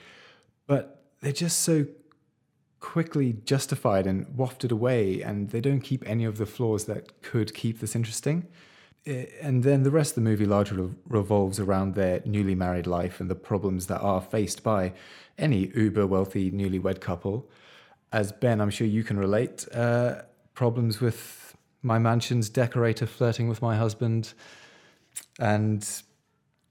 but 0.67 1.03
they're 1.21 1.33
just 1.33 1.61
so 1.61 1.87
quickly 2.81 3.35
justified 3.45 4.07
and 4.07 4.27
wafted 4.37 4.73
away, 4.73 5.23
and 5.23 5.51
they 5.51 5.61
don't 5.61 5.81
keep 5.81 6.03
any 6.09 6.25
of 6.25 6.39
the 6.39 6.47
flaws 6.47 6.87
that 6.87 7.23
could 7.23 7.55
keep 7.55 7.81
this 7.81 7.95
interesting. 7.95 8.49
And 9.07 9.63
then 9.63 9.83
the 9.83 9.91
rest 9.91 10.13
of 10.13 10.15
the 10.17 10.31
movie 10.31 10.45
largely 10.45 10.91
revolves 11.09 11.59
around 11.59 11.95
their 11.95 12.21
newly 12.25 12.55
married 12.55 12.87
life 12.87 13.21
and 13.21 13.31
the 13.31 13.35
problems 13.35 13.87
that 13.87 14.01
are 14.01 14.21
faced 14.21 14.63
by 14.63 14.93
any 15.39 15.71
uber 15.75 16.07
wealthy 16.07 16.51
newlywed 16.51 17.01
couple. 17.01 17.49
As 18.13 18.33
Ben, 18.33 18.61
I'm 18.61 18.71
sure 18.71 18.87
you 18.87 19.05
can 19.05 19.19
relate, 19.19 19.67
uh, 19.73 20.23
problems 20.55 21.01
with 21.01 21.57
my 21.83 21.99
mansion's 21.99 22.49
decorator 22.51 23.07
flirting 23.07 23.49
with 23.49 23.63
my 23.63 23.77
husband, 23.77 24.35
and 25.39 25.87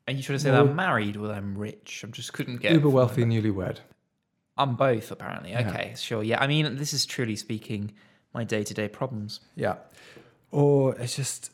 and 0.06 0.18
you 0.18 0.24
should 0.24 0.34
have 0.34 0.42
said 0.42 0.54
I'm 0.54 0.76
married 0.76 1.18
or 1.18 1.32
I'm 1.32 1.58
rich. 1.58 2.04
I 2.06 2.10
just 2.12 2.34
couldn't 2.34 2.58
get 2.58 2.74
uber 2.74 2.90
wealthy 2.90 3.24
newlywed. 3.24 3.78
I'm 4.60 4.76
both 4.76 5.12
apparently. 5.12 5.56
Okay, 5.56 5.88
yeah. 5.90 5.96
sure. 5.96 6.24
Yeah, 6.24 6.40
I 6.40 6.48
mean, 6.48 6.76
this 6.76 6.94
is 6.94 7.06
truly 7.06 7.36
speaking 7.36 7.94
my 8.34 8.44
day 8.44 8.64
to 8.64 8.74
day 8.74 8.88
problems. 8.88 9.40
Yeah, 9.56 9.76
or 10.52 10.96
it's 10.96 11.16
just, 11.16 11.52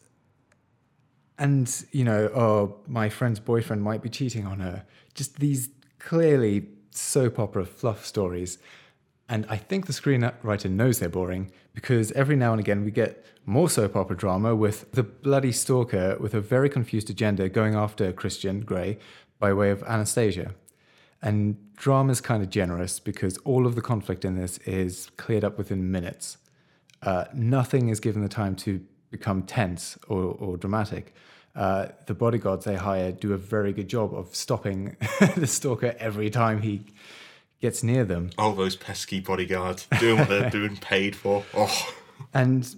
and 1.37 1.71
you 1.91 2.03
know, 2.03 2.29
oh, 2.35 2.75
my 2.87 3.07
friend's 3.09 3.39
boyfriend 3.39 3.81
might 3.81 4.01
be 4.01 4.09
cheating 4.09 4.45
on 4.45 4.59
her. 4.59 4.85
Just 5.13 5.39
these 5.39 5.69
clearly 5.99 6.67
soap 6.91 7.39
opera 7.39 7.65
fluff 7.65 8.05
stories 8.05 8.57
and 9.27 9.45
I 9.49 9.57
think 9.57 9.87
the 9.87 9.93
screenwriter 9.93 10.69
knows 10.69 10.99
they're 10.99 11.09
boring 11.09 11.51
because 11.73 12.11
every 12.11 12.35
now 12.35 12.51
and 12.51 12.59
again 12.59 12.85
we 12.85 12.91
get 12.91 13.25
more 13.45 13.69
soap 13.69 13.95
opera 13.95 14.15
drama 14.15 14.55
with 14.55 14.91
the 14.91 15.03
bloody 15.03 15.51
stalker 15.51 16.17
with 16.19 16.33
a 16.33 16.41
very 16.41 16.69
confused 16.69 17.09
agenda 17.09 17.49
going 17.49 17.75
after 17.75 18.11
Christian 18.13 18.61
Grey 18.61 18.99
by 19.39 19.51
way 19.51 19.71
of 19.71 19.83
Anastasia. 19.83 20.53
And 21.21 21.57
drama 21.75 22.11
is 22.11 22.21
kind 22.21 22.43
of 22.43 22.49
generous 22.49 22.99
because 22.99 23.37
all 23.39 23.65
of 23.65 23.75
the 23.75 23.81
conflict 23.81 24.23
in 24.25 24.35
this 24.35 24.57
is 24.59 25.09
cleared 25.17 25.43
up 25.43 25.57
within 25.57 25.91
minutes. 25.91 26.37
Uh, 27.01 27.25
nothing 27.33 27.89
is 27.89 27.99
given 27.99 28.21
the 28.21 28.29
time 28.29 28.55
to 28.55 28.81
become 29.11 29.43
tense 29.43 29.97
or, 30.07 30.23
or 30.23 30.57
dramatic. 30.57 31.13
Uh, 31.55 31.87
the 32.07 32.13
bodyguards 32.13 32.65
they 32.65 32.75
hire 32.75 33.11
do 33.11 33.33
a 33.33 33.37
very 33.37 33.71
good 33.71 33.87
job 33.87 34.13
of 34.13 34.35
stopping 34.35 34.97
the 35.35 35.47
stalker 35.47 35.95
every 35.99 36.29
time 36.29 36.61
he 36.61 36.81
gets 37.61 37.81
near 37.81 38.03
them. 38.03 38.29
Oh, 38.37 38.53
those 38.53 38.75
pesky 38.75 39.21
bodyguards 39.21 39.87
doing 39.99 40.19
what 40.19 40.29
they're 40.29 40.49
doing 40.59 40.75
paid 40.77 41.15
for. 41.15 41.43
Oh. 41.53 41.93
And 42.33 42.75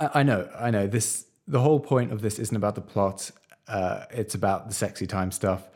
I 0.00 0.22
know, 0.22 0.48
I 0.58 0.70
know. 0.70 0.86
This 0.86 1.26
the 1.46 1.60
whole 1.60 1.80
point 1.80 2.12
of 2.12 2.22
this 2.22 2.38
isn't 2.38 2.56
about 2.56 2.74
the 2.74 2.80
plot. 2.80 3.30
Uh, 3.66 4.04
it's 4.10 4.34
about 4.34 4.68
the 4.68 4.74
sexy 4.74 5.06
time 5.06 5.30
stuff. 5.30 5.68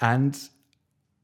And 0.00 0.38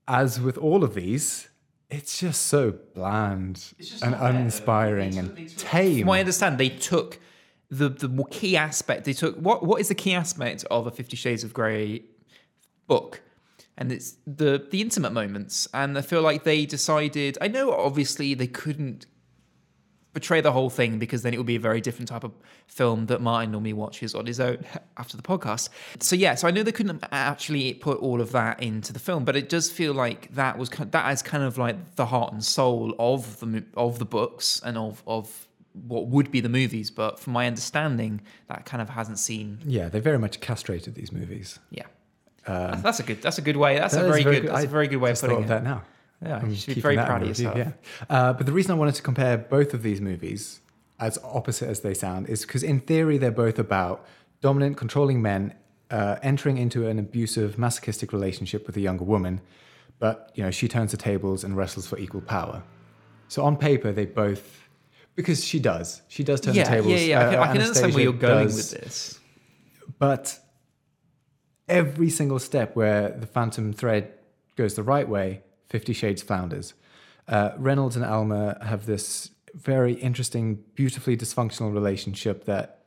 as 0.09 0.41
with 0.41 0.59
all 0.59 0.85
of 0.85 0.95
these, 0.95 1.49
it's 1.91 2.19
just 2.19 2.47
so 2.47 2.73
bland 2.95 3.73
just 3.79 4.03
and 4.03 4.15
uninspiring 4.15 5.19
and 5.19 5.59
tame. 5.59 6.07
What 6.07 6.17
I 6.17 6.21
understand, 6.21 6.59
they 6.59 6.71
took 6.71 7.19
the 7.71 7.89
the 7.89 8.25
key 8.31 8.57
aspect. 8.57 9.05
They 9.05 9.13
took 9.13 9.37
what 9.37 9.65
what 9.65 9.81
is 9.81 9.89
the 9.89 9.95
key 9.95 10.15
aspect 10.15 10.65
of 10.71 10.87
a 10.87 10.91
Fifty 10.91 11.17
Shades 11.17 11.45
of 11.45 11.53
Grey 11.53 12.03
book? 12.87 13.23
and 13.79 13.91
it's 13.91 14.17
the 14.27 14.67
the 14.71 14.81
intimate 14.81 15.13
moments 15.13 15.67
and 15.73 15.97
i 15.97 16.01
feel 16.01 16.23
like 16.23 16.45
they 16.45 16.67
decided 16.67 17.39
i 17.41 17.49
know 17.49 17.73
obviously 17.73 18.35
they 18.35 18.47
couldn't 18.47 19.07
portray 20.13 20.41
the 20.41 20.53
whole 20.53 20.71
thing 20.71 20.99
because 20.99 21.23
then 21.23 21.33
it 21.33 21.39
would 21.39 21.47
be 21.47 21.57
a 21.57 21.61
very 21.61 21.81
different 21.81 22.09
type 22.09 22.25
of 22.25 22.33
film 22.67 23.07
that 23.07 23.21
martin 23.21 23.51
normally 23.51 23.73
watches 23.73 24.15
on 24.15 24.27
his 24.27 24.41
own 24.41 24.65
after 24.97 25.17
the 25.17 25.23
podcast 25.23 25.69
so 26.01 26.15
yeah 26.15 26.35
so 26.35 26.47
i 26.47 26.51
know 26.51 26.63
they 26.63 26.73
couldn't 26.73 27.03
actually 27.13 27.75
put 27.75 27.99
all 27.99 28.21
of 28.21 28.33
that 28.33 28.63
into 28.63 28.93
the 28.93 28.99
film 28.99 29.25
but 29.25 29.37
it 29.37 29.49
does 29.49 29.71
feel 29.71 29.93
like 29.95 30.33
that 30.35 30.59
was 30.59 30.69
that 30.71 31.11
is 31.13 31.23
kind 31.23 31.43
of 31.43 31.59
like 31.59 31.97
the 31.97 32.07
heart 32.07 32.33
and 32.33 32.45
soul 32.45 32.95
of 32.99 33.41
the 33.41 33.65
of 33.75 33.99
the 33.99 34.05
books 34.05 34.61
and 34.65 34.77
of 34.77 35.03
of 35.07 35.49
what 35.73 36.07
would 36.09 36.31
be 36.31 36.41
the 36.41 36.51
movies 36.51 36.91
but 36.91 37.19
from 37.19 37.33
my 37.33 37.47
understanding 37.47 38.21
that 38.49 38.67
kind 38.67 38.83
of 38.83 38.91
hasn't 38.91 39.19
seen 39.19 39.59
yeah 39.65 39.89
they 39.89 40.01
very 40.01 40.19
much 40.19 40.41
castrated 40.41 40.95
these 40.95 41.11
movies 41.13 41.59
yeah 41.71 41.87
um, 42.47 42.83
that's 42.83 42.99
a 43.01 43.03
good. 43.03 43.23
That's 43.23 43.39
a 43.39 43.43
good 43.43 43.57
way. 43.57 43.79
That's 43.79 43.95
that 43.95 44.05
a 44.05 44.09
very, 44.09 44.23
very 44.23 44.37
good, 44.37 44.43
good. 44.43 44.55
That's 44.55 44.65
a 44.65 44.69
very 44.69 44.89
good 44.89 44.97
way 44.97 45.13
of 45.13 45.21
putting 45.21 45.45
it. 45.45 45.49
that 45.49 45.63
now. 45.63 45.85
Yeah, 46.25 46.45
you 46.45 46.55
should 46.55 46.75
be 46.75 46.81
very 46.81 46.97
proud 46.97 47.23
of 47.23 47.29
yourself. 47.29 47.57
Yeah. 47.57 47.73
Uh, 48.09 48.33
but 48.33 48.47
the 48.47 48.53
reason 48.53 48.73
I 48.73 48.75
wanted 48.75 48.95
to 48.95 49.03
compare 49.03 49.37
both 49.37 49.75
of 49.75 49.83
these 49.83 50.01
movies, 50.01 50.61
as 51.01 51.19
opposite 51.23 51.69
as 51.69 51.81
they 51.81 51.95
sound, 51.95 52.29
is 52.29 52.43
because 52.43 52.63
in 52.63 52.81
theory 52.81 53.19
they're 53.19 53.31
both 53.31 53.59
about 53.59 54.07
dominant, 54.41 54.77
controlling 54.77 55.21
men 55.21 55.55
uh, 55.91 56.17
entering 56.23 56.59
into 56.59 56.87
an 56.89 56.99
abusive, 56.99 57.59
masochistic 57.59 58.13
relationship 58.13 58.67
with 58.67 58.77
a 58.77 58.81
younger 58.81 59.05
woman, 59.05 59.41
but 59.99 60.31
you 60.35 60.43
know 60.43 60.51
she 60.51 60.69
turns 60.69 60.91
the 60.91 60.97
tables 60.97 61.45
and 61.45 61.57
wrestles 61.57 61.87
for 61.87 61.99
equal 61.99 62.23
power. 62.23 62.63
So 63.29 63.45
on 63.45 63.57
paper, 63.57 63.93
they 63.93 64.07
both 64.07 64.63
because 65.15 65.45
she 65.45 65.59
does. 65.59 66.03
She 66.09 66.25
does 66.25 66.41
turn 66.41 66.55
yeah, 66.55 66.65
the 66.65 66.71
tables. 66.71 66.93
Yeah, 66.93 66.99
yeah, 66.99 67.21
I 67.21 67.31
can, 67.31 67.39
uh, 67.39 67.43
I 67.43 67.47
can 67.53 67.63
understand 67.63 67.95
where 67.95 68.03
you're 68.03 68.13
going 68.13 68.47
does, 68.47 68.73
with 68.73 68.81
this. 68.81 69.21
But 69.99 70.39
every 71.69 72.11
single 72.11 72.39
step 72.39 72.75
where 72.75 73.11
the 73.11 73.27
Phantom 73.27 73.73
Thread 73.73 74.13
goes 74.57 74.75
the 74.75 74.83
right 74.83 75.09
way, 75.09 75.43
Fifty 75.73 75.95
Shades 75.95 76.23
flounders. 76.23 76.75
Uh, 77.27 77.51
Reynolds 77.57 77.97
and 77.97 78.05
Alma 78.05 78.59
have 78.63 78.85
this 78.85 79.31
very 79.55 79.95
interesting, 79.95 80.63
beautifully 80.75 81.17
dysfunctional 81.17 81.73
relationship 81.73 82.45
that, 82.45 82.85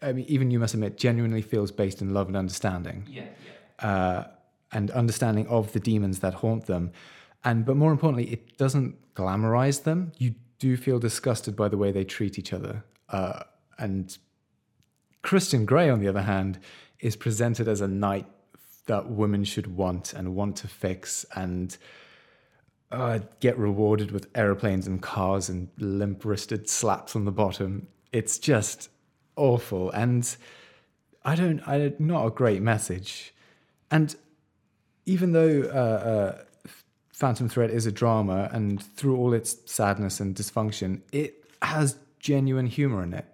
I 0.00 0.12
mean, 0.12 0.26
even 0.28 0.50
you 0.52 0.60
must 0.60 0.74
admit, 0.74 0.96
genuinely 0.96 1.42
feels 1.42 1.70
based 1.72 2.00
in 2.00 2.14
love 2.14 2.28
and 2.28 2.36
understanding. 2.36 2.98
Yeah. 3.08 3.24
Uh, 3.80 4.24
and 4.70 4.92
understanding 4.92 5.46
of 5.48 5.72
the 5.72 5.80
demons 5.80 6.20
that 6.20 6.34
haunt 6.34 6.66
them. 6.66 6.92
And 7.42 7.64
but 7.64 7.76
more 7.76 7.90
importantly, 7.90 8.28
it 8.32 8.56
doesn't 8.56 8.94
glamorize 9.14 9.82
them. 9.82 10.12
You 10.18 10.34
do 10.60 10.76
feel 10.76 11.00
disgusted 11.00 11.56
by 11.56 11.68
the 11.68 11.76
way 11.76 11.90
they 11.90 12.04
treat 12.04 12.38
each 12.38 12.52
other. 12.52 12.84
Uh, 13.08 13.42
and 13.76 14.16
Christian 15.22 15.64
Grey, 15.64 15.90
on 15.90 15.98
the 15.98 16.06
other 16.06 16.22
hand, 16.22 16.60
is 17.00 17.16
presented 17.16 17.66
as 17.66 17.80
a 17.80 17.88
knight 17.88 18.26
that 18.86 19.10
women 19.10 19.42
should 19.44 19.76
want 19.76 20.12
and 20.12 20.36
want 20.36 20.54
to 20.62 20.68
fix 20.68 21.26
and 21.34 21.76
uh, 22.90 23.20
get 23.38 23.56
rewarded 23.58 24.10
with 24.10 24.28
aeroplanes 24.34 24.86
and 24.86 25.00
cars 25.00 25.48
and 25.48 25.68
limp 25.78 26.24
wristed 26.24 26.68
slaps 26.68 27.14
on 27.14 27.24
the 27.24 27.32
bottom. 27.32 27.86
It's 28.12 28.38
just 28.38 28.88
awful. 29.36 29.90
And 29.90 30.36
I 31.24 31.34
don't, 31.36 31.66
I 31.66 31.92
not 31.98 32.26
a 32.26 32.30
great 32.30 32.62
message. 32.62 33.32
And 33.90 34.14
even 35.06 35.32
though 35.32 35.62
uh, 35.62 36.36
uh, 36.36 36.70
Phantom 37.12 37.48
Thread 37.48 37.70
is 37.70 37.86
a 37.86 37.92
drama 37.92 38.48
and 38.52 38.82
through 38.82 39.16
all 39.16 39.32
its 39.32 39.56
sadness 39.70 40.20
and 40.20 40.34
dysfunction, 40.34 41.02
it 41.12 41.44
has 41.62 41.98
genuine 42.18 42.66
humor 42.66 43.02
in 43.02 43.14
it. 43.14 43.26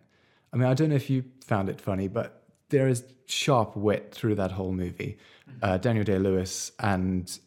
I 0.53 0.57
mean, 0.57 0.69
I 0.69 0.75
don't 0.75 0.90
know 0.90 0.97
if 0.97 1.11
you 1.11 1.25
found 1.45 1.69
it 1.69 1.81
funny, 1.81 2.09
but 2.09 2.42
there 2.69 2.88
is 2.88 3.05
sharp 3.27 3.77
wit 3.77 4.12
through 4.12 4.35
that 4.37 4.53
whole 4.53 4.73
movie. 4.73 5.19
Uh, 5.62 5.79
Daniel 5.79 6.05
Day 6.05 6.19
Lewis 6.19 6.73
and 6.79 7.38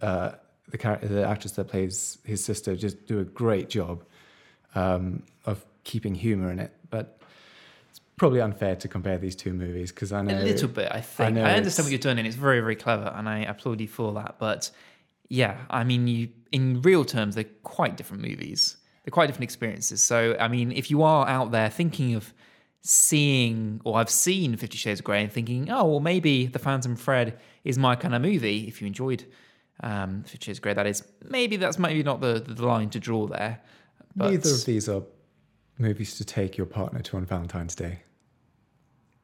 uh, 0.00 0.32
the, 0.68 0.78
character, 0.78 1.08
the 1.08 1.26
actress 1.26 1.52
that 1.52 1.68
plays 1.68 2.18
his 2.24 2.44
sister 2.44 2.76
just 2.76 3.06
do 3.06 3.20
a 3.20 3.24
great 3.24 3.68
job 3.68 4.04
um, 4.74 5.22
of 5.44 5.64
keeping 5.84 6.14
humor 6.14 6.50
in 6.50 6.58
it. 6.58 6.72
But 6.90 7.18
it's 7.90 8.00
probably 8.16 8.40
unfair 8.40 8.76
to 8.76 8.88
compare 8.88 9.18
these 9.18 9.36
two 9.36 9.52
movies 9.52 9.92
because 9.92 10.12
I 10.12 10.22
know 10.22 10.38
A 10.38 10.42
little 10.42 10.68
bit, 10.68 10.90
I 10.90 11.00
think. 11.00 11.28
I, 11.28 11.30
know 11.30 11.44
understand 11.44 11.86
what 11.86 11.92
you're 11.92 11.98
doing, 11.98 12.18
and 12.18 12.26
it's 12.26 12.36
very, 12.36 12.60
very 12.60 12.76
clever, 12.76 13.12
and 13.14 13.28
I 13.28 13.40
applaud 13.40 13.80
you 13.80 13.88
for 13.88 14.12
that. 14.14 14.36
But 14.38 14.70
yeah, 15.28 15.58
I 15.70 15.84
mean, 15.84 16.06
you 16.06 16.28
in 16.52 16.82
real 16.82 17.04
terms, 17.04 17.34
they're 17.34 17.44
quite 17.62 17.96
different 17.96 18.22
movies. 18.22 18.76
They're 19.04 19.12
quite 19.12 19.26
different 19.26 19.44
experiences. 19.44 20.02
So, 20.02 20.36
I 20.40 20.48
mean, 20.48 20.72
if 20.72 20.90
you 20.90 21.02
are 21.02 21.28
out 21.28 21.52
there 21.52 21.70
thinking 21.70 22.14
of 22.14 22.32
seeing, 22.82 23.80
or 23.84 23.98
I've 23.98 24.10
seen 24.10 24.56
Fifty 24.56 24.78
Shades 24.78 25.00
of 25.00 25.04
Grey, 25.04 25.22
and 25.22 25.32
thinking, 25.32 25.70
oh, 25.70 25.84
well, 25.84 26.00
maybe 26.00 26.46
The 26.46 26.58
Phantom 26.58 26.96
Thread 26.96 27.38
is 27.64 27.78
my 27.78 27.94
kind 27.96 28.14
of 28.14 28.22
movie. 28.22 28.66
If 28.66 28.80
you 28.80 28.86
enjoyed 28.86 29.24
um, 29.82 30.22
Fifty 30.22 30.46
Shades 30.46 30.58
of 30.58 30.62
Grey, 30.62 30.74
that 30.74 30.86
is, 30.86 31.02
maybe 31.28 31.56
that's 31.56 31.78
maybe 31.78 32.02
not 32.02 32.20
the, 32.20 32.40
the 32.46 32.64
line 32.66 32.90
to 32.90 33.00
draw 33.00 33.26
there. 33.26 33.60
But 34.14 34.30
Neither 34.30 34.50
of 34.54 34.64
these 34.64 34.88
are 34.88 35.02
movies 35.78 36.16
to 36.18 36.24
take 36.24 36.56
your 36.56 36.66
partner 36.66 37.00
to 37.00 37.16
on 37.18 37.26
Valentine's 37.26 37.74
Day. 37.74 38.00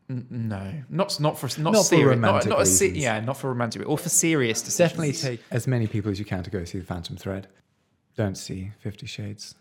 no, 0.08 0.72
not 0.90 1.18
not 1.20 1.38
for 1.38 1.48
not, 1.60 1.72
Not 1.72 1.86
for 1.86 1.96
romantic 2.06 2.50
not, 2.50 2.56
not 2.58 2.62
a 2.62 2.66
se- 2.66 2.90
yeah, 2.90 3.20
not 3.20 3.36
for 3.38 3.48
romantic, 3.48 3.88
or 3.88 3.96
for 3.96 4.08
serious 4.10 4.60
decisions. 4.60 4.90
Definitely 4.90 5.12
take 5.14 5.40
as 5.50 5.66
many 5.66 5.86
people 5.86 6.10
as 6.10 6.18
you 6.18 6.24
can 6.26 6.42
to 6.42 6.50
go 6.50 6.64
see 6.64 6.78
The 6.78 6.84
Phantom 6.84 7.16
Thread. 7.16 7.48
Don't 8.16 8.36
see 8.36 8.72
Fifty 8.80 9.06
Shades. 9.06 9.54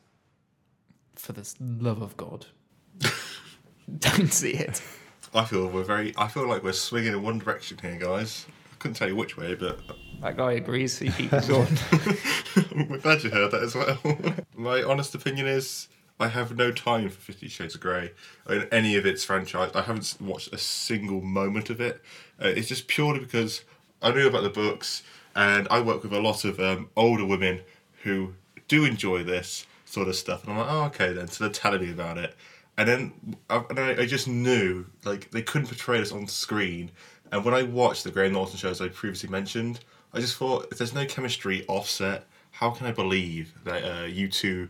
for 1.16 1.32
the 1.32 1.50
love 1.60 2.02
of 2.02 2.18
God. 2.18 2.48
Don't 4.00 4.32
see 4.34 4.52
it. 4.52 4.82
I 5.34 5.46
feel 5.46 5.68
we're 5.70 5.84
very. 5.84 6.14
I 6.18 6.28
feel 6.28 6.48
like 6.48 6.64
we're 6.64 6.74
swinging 6.74 7.14
in 7.14 7.22
one 7.24 7.40
direction 7.40 7.78
here, 7.82 7.96
guys. 7.98 8.46
I 8.72 8.76
couldn't 8.80 8.96
tell 8.96 9.08
you 9.08 9.16
which 9.16 9.38
way, 9.38 9.56
but 9.56 9.80
That 10.22 10.38
guy 10.38 10.54
agrees. 10.54 11.00
He 11.00 11.10
keeps 11.10 11.34
it 11.34 11.48
going. 11.48 12.88
we're 12.90 13.00
glad 13.00 13.24
you 13.24 13.32
heard 13.32 13.52
that 13.52 13.64
as 13.64 13.74
well. 13.76 13.98
My 14.56 14.84
honest 14.84 15.16
opinion 15.16 15.48
is. 15.48 15.88
I 16.20 16.28
have 16.28 16.56
no 16.56 16.72
time 16.72 17.10
for 17.10 17.20
Fifty 17.20 17.48
Shades 17.48 17.74
of 17.74 17.82
Grey 17.82 18.12
in 18.48 18.68
any 18.72 18.96
of 18.96 19.08
its 19.08 19.24
franchise. 19.24 19.72
I 19.74 19.82
haven't 19.82 20.18
watched 20.22 20.54
a 20.54 20.58
single 20.60 21.20
moment 21.20 21.72
of 21.72 21.82
it. 21.82 22.00
Uh, 22.40 22.50
it's 22.50 22.68
just 22.68 22.88
purely 22.88 23.20
because 23.20 23.64
I 24.04 24.12
knew 24.12 24.28
about 24.28 24.44
the 24.44 24.52
books, 24.52 25.02
and 25.36 25.68
I 25.72 25.82
work 25.82 26.04
with 26.04 26.14
a 26.14 26.22
lot 26.22 26.46
of 26.46 26.60
um, 26.60 26.90
older 26.96 27.26
women 27.26 27.62
who 28.04 28.36
do 28.68 28.86
enjoy 28.86 29.24
this 29.24 29.66
sort 29.86 30.08
of 30.08 30.16
stuff. 30.16 30.44
And 30.44 30.54
I'm 30.54 30.60
like, 30.60 30.68
oh, 30.70 30.84
okay 30.86 31.12
then. 31.12 31.28
So 31.28 31.44
they're 31.44 31.54
telling 31.54 31.82
me 31.82 31.92
about 31.92 32.20
it, 32.20 32.36
and 32.78 32.88
then 32.88 33.14
I, 33.50 33.64
and 33.72 33.80
I, 33.80 34.02
I 34.02 34.06
just 34.06 34.28
knew 34.28 34.86
like 35.04 35.32
they 35.32 35.42
couldn't 35.42 35.70
portray 35.70 36.00
this 36.00 36.12
on 36.12 36.28
screen. 36.28 36.92
And 37.32 37.46
when 37.46 37.54
I 37.54 37.64
watched 37.64 38.04
the 38.04 38.12
Graham 38.12 38.34
Norton 38.34 38.58
shows 38.58 38.82
I 38.82 38.90
previously 38.90 39.30
mentioned, 39.30 39.80
I 40.14 40.20
just 40.20 40.36
thought 40.36 40.68
if 40.72 40.78
there's 40.78 40.94
no 40.94 41.06
chemistry 41.06 41.66
offset, 41.68 42.28
how 42.52 42.72
can 42.72 42.88
I 42.88 42.92
believe 42.92 43.54
that 43.64 43.84
uh, 43.84 44.06
you 44.06 44.28
two 44.28 44.68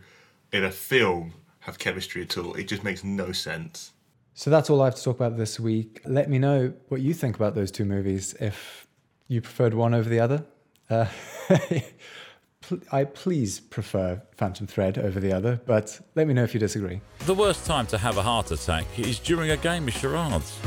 in 0.52 0.64
a 0.64 0.70
film 0.70 1.34
have 1.60 1.78
chemistry 1.78 2.22
at 2.22 2.38
all? 2.38 2.54
It 2.54 2.64
just 2.68 2.84
makes 2.84 3.02
no 3.02 3.32
sense. 3.32 3.92
So 4.34 4.50
that's 4.50 4.70
all 4.70 4.80
I 4.80 4.86
have 4.86 4.94
to 4.94 5.02
talk 5.02 5.16
about 5.16 5.36
this 5.36 5.60
week. 5.60 6.00
Let 6.04 6.30
me 6.30 6.38
know 6.38 6.72
what 6.88 7.00
you 7.00 7.12
think 7.12 7.36
about 7.36 7.54
those 7.54 7.70
two 7.70 7.84
movies. 7.84 8.34
If 8.40 8.86
you 9.28 9.40
preferred 9.40 9.74
one 9.74 9.92
over 9.92 10.08
the 10.08 10.20
other, 10.20 10.44
uh, 10.88 11.06
I 12.92 13.04
please 13.04 13.60
prefer 13.60 14.22
Phantom 14.36 14.66
Thread 14.66 14.96
over 14.96 15.18
the 15.18 15.32
other, 15.32 15.60
but 15.66 16.00
let 16.14 16.28
me 16.28 16.34
know 16.34 16.44
if 16.44 16.54
you 16.54 16.60
disagree. 16.60 17.00
The 17.20 17.34
worst 17.34 17.66
time 17.66 17.86
to 17.88 17.98
have 17.98 18.16
a 18.16 18.22
heart 18.22 18.50
attack 18.52 18.86
is 18.98 19.18
during 19.18 19.50
a 19.50 19.56
game 19.56 19.88
of 19.88 19.94
charades. 19.94 20.58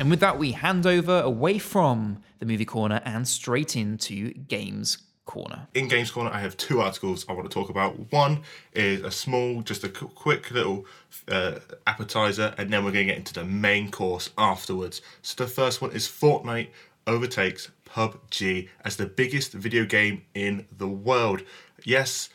And 0.00 0.10
with 0.10 0.20
that, 0.20 0.38
we 0.38 0.52
hand 0.52 0.86
over 0.86 1.20
away 1.20 1.58
from 1.58 2.22
the 2.38 2.46
movie 2.46 2.64
corner 2.64 3.02
and 3.04 3.28
straight 3.28 3.76
into 3.76 4.32
games 4.32 4.98
corner. 5.26 5.68
In 5.74 5.86
Games 5.86 6.10
Corner, 6.10 6.30
I 6.32 6.40
have 6.40 6.56
two 6.56 6.80
articles 6.80 7.24
I 7.28 7.34
want 7.34 7.48
to 7.48 7.54
talk 7.54 7.70
about. 7.70 8.10
One 8.10 8.40
is 8.72 9.02
a 9.02 9.12
small, 9.12 9.62
just 9.62 9.84
a 9.84 9.88
quick 9.88 10.50
little 10.50 10.86
uh, 11.28 11.60
appetizer, 11.86 12.52
and 12.58 12.72
then 12.72 12.84
we're 12.84 12.90
going 12.90 13.06
to 13.06 13.12
get 13.12 13.18
into 13.18 13.34
the 13.34 13.44
main 13.44 13.92
course 13.92 14.30
afterwards. 14.36 15.02
So 15.22 15.44
the 15.44 15.48
first 15.48 15.80
one 15.80 15.92
is 15.92 16.08
Fortnite 16.08 16.70
overtakes 17.06 17.70
PUBG 17.84 18.68
as 18.84 18.96
the 18.96 19.06
biggest 19.06 19.52
video 19.52 19.84
game 19.84 20.22
in 20.34 20.66
the 20.76 20.88
world. 20.88 21.42
Yes, 21.84 22.30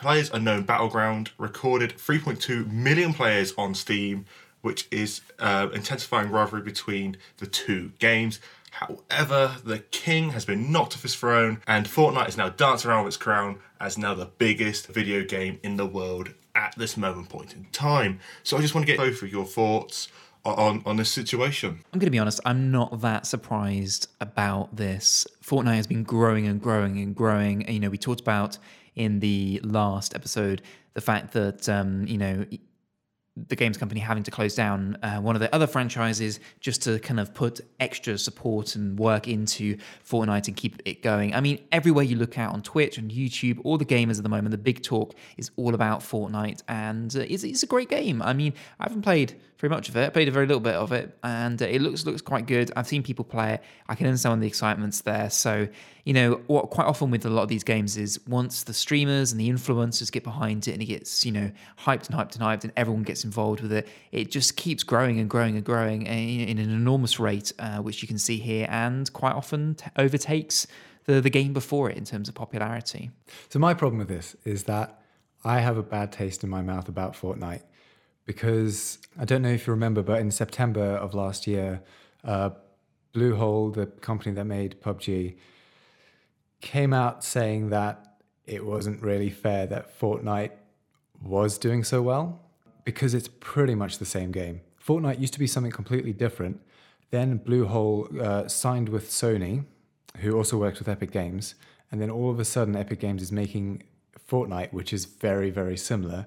Players 0.00 0.30
Unknown 0.32 0.62
Battleground 0.62 1.32
recorded 1.36 1.98
3.2 1.98 2.72
million 2.72 3.12
players 3.12 3.52
on 3.58 3.74
Steam, 3.74 4.24
which 4.62 4.86
is 4.90 5.20
uh, 5.38 5.68
intensifying 5.72 6.30
rivalry 6.30 6.62
between 6.62 7.16
the 7.38 7.46
two 7.46 7.92
games. 7.98 8.40
However, 8.72 9.56
the 9.64 9.80
king 9.80 10.30
has 10.30 10.44
been 10.44 10.70
knocked 10.70 10.94
off 10.94 11.02
his 11.02 11.16
throne, 11.16 11.60
and 11.66 11.86
Fortnite 11.86 12.28
is 12.28 12.36
now 12.36 12.50
dancing 12.50 12.90
around 12.90 13.04
with 13.04 13.14
its 13.14 13.16
crown 13.16 13.58
as 13.80 13.98
now 13.98 14.14
the 14.14 14.26
biggest 14.26 14.86
video 14.86 15.24
game 15.24 15.58
in 15.62 15.76
the 15.76 15.86
world 15.86 16.34
at 16.54 16.74
this 16.76 16.96
moment 16.96 17.28
point 17.28 17.54
in 17.54 17.64
time. 17.72 18.20
So 18.42 18.56
I 18.56 18.60
just 18.60 18.74
want 18.74 18.86
to 18.86 18.92
get 18.92 18.98
both 18.98 19.22
of 19.22 19.30
your 19.30 19.44
thoughts 19.44 20.08
on 20.44 20.82
on 20.86 20.96
this 20.96 21.10
situation. 21.10 21.80
I'm 21.92 21.98
going 21.98 22.06
to 22.06 22.10
be 22.10 22.18
honest, 22.18 22.40
I'm 22.44 22.70
not 22.70 23.00
that 23.00 23.26
surprised 23.26 24.08
about 24.20 24.74
this. 24.76 25.26
Fortnite 25.42 25.76
has 25.76 25.86
been 25.86 26.04
growing 26.04 26.46
and 26.46 26.60
growing 26.60 26.98
and 26.98 27.14
growing. 27.14 27.68
You 27.68 27.80
know, 27.80 27.90
we 27.90 27.98
talked 27.98 28.20
about 28.20 28.58
in 28.94 29.20
the 29.20 29.60
last 29.62 30.14
episode 30.14 30.62
the 30.94 31.00
fact 31.00 31.32
that, 31.32 31.68
um, 31.68 32.06
you 32.06 32.18
know, 32.18 32.44
the 33.48 33.56
games 33.56 33.76
company 33.76 34.00
having 34.00 34.22
to 34.24 34.30
close 34.30 34.54
down 34.54 34.98
uh, 35.02 35.18
one 35.18 35.36
of 35.36 35.40
their 35.40 35.54
other 35.54 35.66
franchises 35.66 36.40
just 36.60 36.82
to 36.82 36.98
kind 36.98 37.20
of 37.20 37.32
put 37.32 37.60
extra 37.78 38.18
support 38.18 38.74
and 38.74 38.98
work 38.98 39.28
into 39.28 39.76
Fortnite 40.04 40.48
and 40.48 40.56
keep 40.56 40.82
it 40.84 41.02
going. 41.02 41.34
I 41.34 41.40
mean, 41.40 41.60
everywhere 41.70 42.04
you 42.04 42.16
look 42.16 42.38
out 42.38 42.52
on 42.52 42.62
Twitch 42.62 42.98
and 42.98 43.10
YouTube, 43.10 43.60
all 43.64 43.78
the 43.78 43.84
gamers 43.84 44.18
at 44.18 44.24
the 44.24 44.28
moment, 44.28 44.50
the 44.50 44.58
big 44.58 44.82
talk 44.82 45.14
is 45.36 45.50
all 45.56 45.74
about 45.74 46.00
Fortnite, 46.00 46.62
and 46.68 47.14
uh, 47.16 47.20
it's, 47.20 47.44
it's 47.44 47.62
a 47.62 47.66
great 47.66 47.88
game. 47.88 48.20
I 48.20 48.32
mean, 48.32 48.52
I 48.78 48.84
haven't 48.84 49.02
played 49.02 49.40
very 49.60 49.70
much 49.70 49.88
of 49.88 49.96
it. 49.96 50.06
I 50.06 50.08
played 50.10 50.28
a 50.28 50.30
very 50.30 50.46
little 50.46 50.60
bit 50.60 50.74
of 50.74 50.90
it, 50.92 51.16
and 51.22 51.60
uh, 51.60 51.66
it 51.66 51.80
looks 51.82 52.06
looks 52.06 52.22
quite 52.22 52.46
good. 52.46 52.72
I've 52.76 52.86
seen 52.86 53.02
people 53.02 53.24
play 53.24 53.54
it. 53.54 53.62
I 53.88 53.94
can 53.94 54.06
understand 54.06 54.42
the 54.42 54.46
excitement's 54.46 55.02
there. 55.02 55.28
So, 55.28 55.68
you 56.04 56.14
know, 56.14 56.40
what 56.46 56.70
quite 56.70 56.86
often 56.86 57.10
with 57.10 57.26
a 57.26 57.30
lot 57.30 57.42
of 57.42 57.48
these 57.48 57.64
games 57.64 57.96
is 57.96 58.18
once 58.26 58.62
the 58.62 58.72
streamers 58.72 59.32
and 59.32 59.40
the 59.40 59.50
influencers 59.50 60.10
get 60.10 60.24
behind 60.24 60.66
it 60.66 60.72
and 60.72 60.82
it 60.82 60.86
gets, 60.86 61.26
you 61.26 61.32
know, 61.32 61.50
hyped 61.78 62.08
and 62.08 62.18
hyped 62.18 62.34
and 62.34 62.42
hyped, 62.42 62.64
and 62.64 62.72
everyone 62.76 63.02
gets 63.02 63.24
involved 63.24 63.60
with 63.60 63.72
it, 63.72 63.86
it 64.12 64.30
just 64.30 64.56
keeps 64.56 64.82
growing 64.82 65.20
and 65.20 65.28
growing 65.28 65.56
and 65.56 65.64
growing 65.64 66.08
uh, 66.08 66.10
in 66.10 66.58
an 66.58 66.70
enormous 66.70 67.20
rate, 67.20 67.52
uh, 67.58 67.78
which 67.78 68.00
you 68.02 68.08
can 68.08 68.18
see 68.18 68.38
here, 68.38 68.66
and 68.70 69.12
quite 69.12 69.34
often 69.34 69.74
t- 69.74 69.86
overtakes 69.96 70.66
the 71.04 71.20
the 71.20 71.30
game 71.30 71.52
before 71.52 71.90
it 71.90 71.98
in 71.98 72.04
terms 72.04 72.28
of 72.28 72.34
popularity. 72.34 73.10
So 73.50 73.58
my 73.58 73.74
problem 73.74 73.98
with 73.98 74.08
this 74.08 74.36
is 74.44 74.64
that 74.64 75.02
I 75.44 75.60
have 75.60 75.76
a 75.76 75.82
bad 75.82 76.12
taste 76.12 76.44
in 76.44 76.50
my 76.50 76.62
mouth 76.62 76.88
about 76.88 77.14
Fortnite 77.14 77.62
because 78.30 78.98
I 79.18 79.24
don't 79.24 79.42
know 79.42 79.50
if 79.50 79.66
you 79.66 79.72
remember, 79.72 80.04
but 80.04 80.20
in 80.20 80.30
September 80.30 80.84
of 81.04 81.14
last 81.14 81.48
year, 81.48 81.82
uh, 82.22 82.50
Bluehole, 83.12 83.74
the 83.74 83.86
company 83.86 84.32
that 84.36 84.44
made 84.44 84.80
PUBG, 84.80 85.34
came 86.60 86.92
out 86.92 87.24
saying 87.24 87.70
that 87.70 88.22
it 88.46 88.64
wasn't 88.64 89.02
really 89.02 89.30
fair 89.30 89.66
that 89.66 89.98
Fortnite 89.98 90.52
was 91.20 91.58
doing 91.58 91.82
so 91.82 92.02
well 92.02 92.40
because 92.84 93.14
it's 93.14 93.28
pretty 93.40 93.74
much 93.74 93.98
the 93.98 94.04
same 94.04 94.30
game. 94.30 94.60
Fortnite 94.80 95.18
used 95.18 95.32
to 95.32 95.40
be 95.40 95.48
something 95.48 95.72
completely 95.72 96.12
different. 96.12 96.60
Then 97.10 97.40
Bluehole 97.40 98.16
uh, 98.20 98.46
signed 98.46 98.90
with 98.90 99.10
Sony, 99.10 99.64
who 100.18 100.36
also 100.36 100.56
works 100.56 100.78
with 100.78 100.88
Epic 100.88 101.10
Games, 101.10 101.56
and 101.90 102.00
then 102.00 102.10
all 102.10 102.30
of 102.30 102.38
a 102.38 102.44
sudden, 102.44 102.76
Epic 102.76 103.00
Games 103.00 103.22
is 103.22 103.32
making 103.32 103.82
Fortnite, 104.30 104.72
which 104.72 104.92
is 104.92 105.06
very, 105.06 105.50
very 105.50 105.76
similar, 105.76 106.26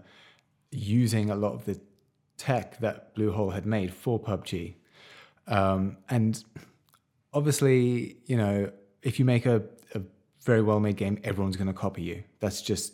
using 0.70 1.30
a 1.30 1.36
lot 1.36 1.54
of 1.54 1.64
the 1.64 1.80
tech 2.38 2.80
that 2.80 3.16
Bluehole 3.16 3.54
had 3.54 3.66
made 3.66 3.94
for 3.94 4.20
PUBG. 4.20 4.76
Um, 5.48 5.98
and 6.10 6.44
obviously, 7.34 8.18
you 8.26 8.38
know, 8.38 8.72
if 9.02 9.20
you 9.20 9.26
make 9.26 9.46
a, 9.46 9.64
a 9.94 10.02
very 10.42 10.62
well 10.62 10.80
made 10.80 10.98
game, 10.98 11.20
everyone's 11.24 11.58
going 11.58 11.68
to 11.68 11.74
copy 11.74 12.04
you. 12.04 12.24
That's 12.40 12.62
just, 12.62 12.94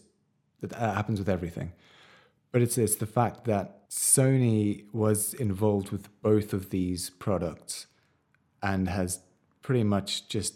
that 0.62 0.75
happens 0.75 1.19
with 1.19 1.30
everything. 1.30 1.73
But 2.52 2.62
it's, 2.62 2.78
it's 2.78 2.95
the 2.95 3.06
fact 3.06 3.45
that 3.45 3.89
Sony 3.89 4.86
was 4.93 5.34
involved 5.36 5.91
with 5.91 6.10
both 6.21 6.54
of 6.54 6.69
these 6.69 7.10
products 7.12 7.88
and 8.62 8.89
has 8.89 9.19
pretty 9.62 9.84
much 9.84 10.28
just 10.28 10.56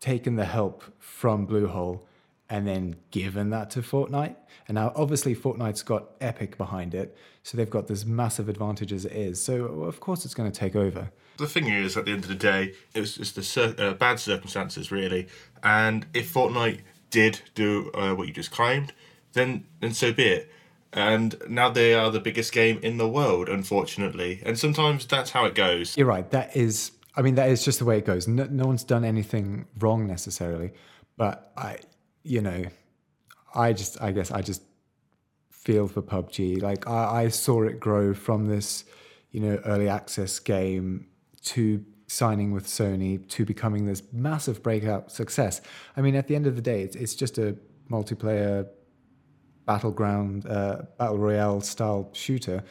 taken 0.00 0.36
the 0.36 0.44
help 0.44 0.84
from 0.98 1.46
Bluehole 1.46 2.00
and 2.48 2.66
then 2.66 2.96
given 3.10 3.50
that 3.50 3.70
to 3.70 3.80
Fortnite. 3.80 4.36
And 4.68 4.76
now, 4.76 4.92
obviously, 4.94 5.34
Fortnite's 5.34 5.82
got 5.82 6.10
Epic 6.20 6.56
behind 6.56 6.94
it, 6.94 7.16
so 7.42 7.56
they've 7.56 7.68
got 7.68 7.86
this 7.86 8.04
massive 8.04 8.48
advantage 8.48 8.92
as 8.92 9.04
it 9.04 9.12
is. 9.12 9.42
So, 9.42 9.64
of 9.84 10.00
course, 10.00 10.24
it's 10.24 10.34
going 10.34 10.50
to 10.50 10.58
take 10.58 10.76
over. 10.76 11.10
The 11.36 11.46
thing 11.46 11.68
is, 11.68 11.96
at 11.96 12.04
the 12.04 12.12
end 12.12 12.22
of 12.22 12.28
the 12.28 12.34
day, 12.34 12.74
it 12.94 13.00
was 13.00 13.16
just 13.16 13.34
the 13.34 13.42
cir- 13.42 13.74
uh, 13.78 13.94
bad 13.94 14.20
circumstances, 14.20 14.90
really. 14.92 15.26
And 15.62 16.06
if 16.14 16.32
Fortnite 16.32 16.80
did 17.10 17.40
do 17.54 17.90
uh, 17.92 18.14
what 18.14 18.26
you 18.26 18.32
just 18.32 18.50
claimed, 18.50 18.92
then 19.32 19.64
then 19.80 19.92
so 19.92 20.12
be 20.12 20.24
it. 20.24 20.50
And 20.92 21.34
now 21.48 21.70
they 21.70 21.92
are 21.92 22.10
the 22.10 22.20
biggest 22.20 22.52
game 22.52 22.78
in 22.82 22.98
the 22.98 23.08
world, 23.08 23.48
unfortunately. 23.48 24.40
And 24.46 24.56
sometimes 24.58 25.06
that's 25.06 25.30
how 25.30 25.44
it 25.44 25.54
goes. 25.56 25.96
You're 25.96 26.06
right. 26.06 26.30
That 26.30 26.56
is, 26.56 26.92
I 27.16 27.22
mean, 27.22 27.34
that 27.34 27.50
is 27.50 27.64
just 27.64 27.80
the 27.80 27.84
way 27.84 27.98
it 27.98 28.04
goes. 28.04 28.28
No, 28.28 28.44
no 28.44 28.64
one's 28.64 28.84
done 28.84 29.04
anything 29.04 29.66
wrong 29.80 30.06
necessarily, 30.06 30.72
but 31.16 31.52
I, 31.56 31.78
you 32.24 32.40
know, 32.40 32.64
I 33.54 33.72
just, 33.72 34.00
I 34.02 34.10
guess, 34.10 34.30
I 34.32 34.40
just 34.40 34.62
feel 35.50 35.86
for 35.86 36.02
PUBG. 36.02 36.60
Like 36.60 36.88
I, 36.88 37.24
I 37.24 37.28
saw 37.28 37.62
it 37.62 37.78
grow 37.78 38.14
from 38.14 38.48
this, 38.48 38.84
you 39.30 39.40
know, 39.40 39.60
early 39.64 39.88
access 39.88 40.38
game 40.38 41.06
to 41.42 41.84
signing 42.06 42.52
with 42.52 42.66
Sony 42.66 43.26
to 43.28 43.44
becoming 43.44 43.86
this 43.86 44.02
massive 44.12 44.62
breakout 44.62 45.12
success. 45.12 45.60
I 45.96 46.00
mean, 46.00 46.16
at 46.16 46.26
the 46.26 46.34
end 46.34 46.46
of 46.46 46.56
the 46.56 46.62
day, 46.62 46.82
it's, 46.82 46.96
it's 46.96 47.14
just 47.14 47.38
a 47.38 47.56
multiplayer 47.90 48.66
battleground, 49.66 50.46
uh, 50.46 50.82
battle 50.98 51.18
royale 51.18 51.60
style 51.60 52.10
shooter, 52.12 52.62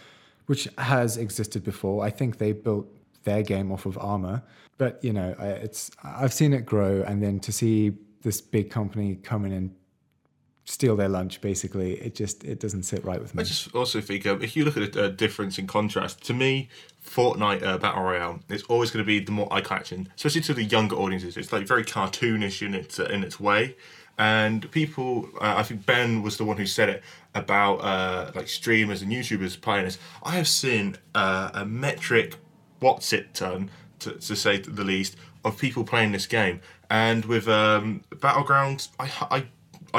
which 0.47 0.67
has 0.77 1.17
existed 1.17 1.63
before. 1.63 2.03
I 2.03 2.09
think 2.09 2.37
they 2.37 2.51
built 2.51 2.87
their 3.23 3.41
game 3.41 3.71
off 3.71 3.85
of 3.85 3.97
Arma, 3.97 4.43
but 4.77 5.03
you 5.03 5.13
know, 5.13 5.35
it's 5.39 5.89
I've 6.03 6.33
seen 6.33 6.53
it 6.53 6.65
grow, 6.65 7.03
and 7.03 7.23
then 7.23 7.39
to 7.41 7.51
see 7.51 7.93
this 8.23 8.41
big 8.41 8.69
company 8.69 9.15
come 9.15 9.45
in 9.45 9.51
and 9.51 9.75
steal 10.65 10.95
their 10.95 11.09
lunch 11.09 11.41
basically 11.41 11.95
it 11.95 12.15
just 12.15 12.45
it 12.45 12.57
doesn't 12.57 12.83
sit 12.83 13.03
right 13.03 13.21
with 13.21 13.35
me 13.35 13.41
I 13.41 13.43
just 13.43 13.75
also 13.75 13.99
think 13.99 14.25
um, 14.25 14.41
if 14.41 14.55
you 14.55 14.63
look 14.63 14.77
at 14.77 14.95
a, 14.95 15.05
a 15.05 15.09
difference 15.09 15.59
in 15.59 15.67
contrast, 15.67 16.23
to 16.25 16.33
me, 16.33 16.69
Fortnite 17.05 17.61
uh, 17.63 17.77
Battle 17.77 18.03
Royale 18.03 18.39
is 18.47 18.63
always 18.63 18.91
going 18.91 19.03
to 19.03 19.07
be 19.07 19.19
the 19.19 19.33
more 19.33 19.51
eye 19.51 19.59
catching, 19.59 20.07
especially 20.15 20.39
to 20.41 20.53
the 20.53 20.63
younger 20.63 20.95
audiences. 20.95 21.35
It's 21.35 21.51
like 21.51 21.67
very 21.67 21.83
cartoonish 21.83 22.65
in 22.65 22.73
its 22.73 22.97
uh, 22.97 23.05
in 23.05 23.23
its 23.23 23.41
way, 23.41 23.75
and 24.17 24.71
people. 24.71 25.27
Uh, 25.35 25.55
I 25.57 25.63
think 25.63 25.85
Ben 25.85 26.21
was 26.21 26.37
the 26.37 26.45
one 26.45 26.55
who 26.55 26.65
said 26.65 26.87
it 26.87 27.03
about 27.35 27.75
uh, 27.79 28.31
like 28.33 28.47
streamers 28.47 29.01
and 29.01 29.11
YouTubers 29.11 29.59
playing 29.59 29.83
this. 29.83 29.99
I 30.23 30.31
have 30.31 30.47
seen 30.47 30.95
uh, 31.13 31.49
a 31.53 31.65
metric 31.65 32.37
what's 32.83 33.13
it 33.13 33.33
ton 33.33 33.71
to, 33.99 34.11
to 34.11 34.35
say 34.35 34.57
the 34.57 34.83
least 34.83 35.15
of 35.45 35.57
people 35.57 35.83
playing 35.83 36.11
this 36.11 36.27
game, 36.27 36.61
and 36.93 37.25
with 37.25 37.47
um, 37.47 38.03
Battlegrounds, 38.11 38.89
I 38.99 39.09
I 39.31 39.45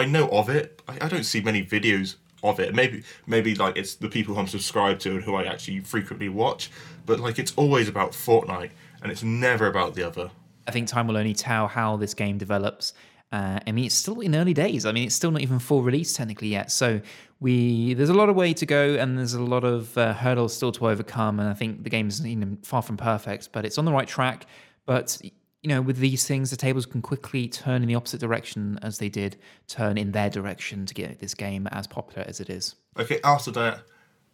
I 0.01 0.05
know 0.05 0.29
of 0.29 0.49
it. 0.49 0.81
I, 0.89 0.99
I 1.03 1.09
don't 1.09 1.25
see 1.25 1.41
many 1.41 1.65
videos 1.67 2.15
of 2.45 2.61
it. 2.61 2.73
Maybe 2.73 3.03
maybe 3.27 3.57
like 3.57 3.77
it's 3.77 3.97
the 3.97 4.09
people 4.09 4.39
I'm 4.39 4.47
subscribed 4.47 5.01
to 5.03 5.11
and 5.11 5.25
who 5.25 5.35
I 5.35 5.45
actually 5.45 5.81
frequently 5.81 6.29
watch. 6.29 6.71
But 7.05 7.19
like 7.19 7.41
it's 7.41 7.53
always 7.57 7.89
about 7.89 8.13
Fortnite 8.13 8.71
and 9.03 9.11
it's 9.11 9.25
never 9.25 9.67
about 9.67 9.95
the 9.95 10.05
other. 10.05 10.31
I 10.69 10.71
think 10.71 10.87
time 10.87 11.09
will 11.09 11.17
only 11.17 11.35
tell 11.35 11.67
how 11.67 11.97
this 11.97 12.15
game 12.15 12.39
develops. 12.39 12.93
Uh, 13.33 13.59
I 13.67 13.73
mean, 13.73 13.87
it's 13.87 13.95
still 13.97 14.21
in 14.21 14.37
early 14.37 14.55
days. 14.55 14.87
I 14.87 14.93
mean, 14.93 15.07
it's 15.07 15.17
still 15.17 15.33
not 15.33 15.43
even 15.43 15.59
full 15.59 15.83
release 15.83 16.15
technically 16.15 16.49
yet. 16.49 16.71
So 16.71 17.01
we 17.41 17.95
there's 17.95 18.09
a 18.09 18.15
lot 18.15 18.29
of 18.29 18.37
way 18.37 18.55
to 18.55 18.67
go, 18.67 18.95
and 18.95 19.19
there's 19.19 19.35
a 19.35 19.43
lot 19.43 19.65
of 19.65 19.99
uh, 19.99 20.15
hurdles 20.15 20.55
still 20.55 20.71
to 20.73 20.89
overcome. 20.89 21.41
And 21.41 21.49
I 21.49 21.55
think 21.55 21.83
the 21.83 21.91
game's 21.91 22.25
you 22.25 22.37
know, 22.37 22.57
far 22.63 22.83
from 22.83 22.97
perfect, 22.97 23.51
but 23.51 23.65
it's 23.65 23.79
on 23.79 23.85
the 23.85 23.93
right 23.93 24.07
track. 24.07 24.47
But 24.87 25.21
you 25.65 25.69
know, 25.69 25.81
with 25.81 25.97
these 25.97 26.27
things, 26.27 26.51
the 26.51 26.59
tables 26.59 26.85
can 26.85 27.01
quickly 27.01 27.49
turn 27.49 27.81
in 27.81 27.89
the 27.89 27.95
opposite 27.95 28.21
direction 28.21 28.79
as 28.83 28.99
they 28.99 29.09
did 29.09 29.39
turn 29.67 29.97
in 29.97 30.13
their 30.13 30.29
direction 30.29 30.85
to 30.85 30.93
get 30.93 31.21
this 31.21 31.33
game 31.33 31.67
as 31.69 31.87
popular 31.87 32.23
as 32.29 32.39
it 32.39 32.51
is. 32.51 32.75
Okay, 32.99 33.19
after 33.25 33.51
that, 33.53 33.81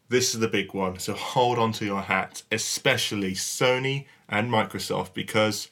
this 0.08 0.34
is 0.34 0.40
the 0.40 0.48
big 0.48 0.74
one. 0.74 0.98
So 0.98 1.12
hold 1.12 1.56
on 1.60 1.70
to 1.74 1.84
your 1.84 2.00
hat, 2.00 2.42
especially 2.50 3.34
Sony 3.34 4.06
and 4.28 4.50
Microsoft, 4.50 5.14
because 5.14 5.70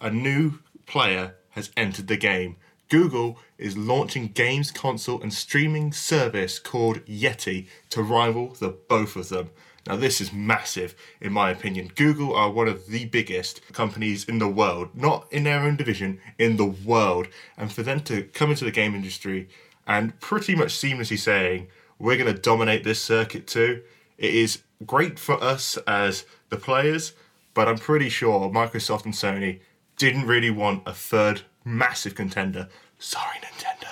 a 0.00 0.10
new 0.10 0.60
player 0.86 1.34
has 1.50 1.72
entered 1.76 2.06
the 2.06 2.16
game. 2.16 2.54
Google 2.88 3.36
is 3.58 3.76
launching 3.76 4.28
games 4.28 4.70
console 4.70 5.20
and 5.20 5.34
streaming 5.34 5.92
service 5.92 6.60
called 6.60 7.04
Yeti 7.04 7.66
to 7.90 8.00
rival 8.00 8.54
the 8.54 8.68
both 8.68 9.16
of 9.16 9.28
them. 9.28 9.50
Now, 9.88 9.96
this 9.96 10.20
is 10.20 10.34
massive, 10.34 10.94
in 11.18 11.32
my 11.32 11.50
opinion. 11.50 11.90
Google 11.96 12.34
are 12.34 12.50
one 12.50 12.68
of 12.68 12.88
the 12.88 13.06
biggest 13.06 13.62
companies 13.72 14.26
in 14.26 14.38
the 14.38 14.46
world, 14.46 14.90
not 14.94 15.26
in 15.32 15.44
their 15.44 15.60
own 15.60 15.76
division, 15.76 16.20
in 16.38 16.58
the 16.58 16.66
world. 16.66 17.28
And 17.56 17.72
for 17.72 17.82
them 17.82 18.00
to 18.00 18.24
come 18.24 18.50
into 18.50 18.66
the 18.66 18.70
game 18.70 18.94
industry 18.94 19.48
and 19.86 20.20
pretty 20.20 20.54
much 20.54 20.74
seamlessly 20.74 21.18
saying, 21.18 21.68
we're 21.98 22.18
going 22.18 22.32
to 22.32 22.38
dominate 22.38 22.84
this 22.84 23.00
circuit 23.00 23.46
too, 23.46 23.82
it 24.18 24.34
is 24.34 24.62
great 24.84 25.18
for 25.18 25.42
us 25.42 25.78
as 25.86 26.26
the 26.50 26.58
players, 26.58 27.14
but 27.54 27.66
I'm 27.66 27.78
pretty 27.78 28.10
sure 28.10 28.50
Microsoft 28.50 29.06
and 29.06 29.14
Sony 29.14 29.60
didn't 29.96 30.26
really 30.26 30.50
want 30.50 30.82
a 30.84 30.92
third 30.92 31.42
massive 31.64 32.14
contender. 32.14 32.68
Sorry, 32.98 33.38
Nintendo. 33.38 33.88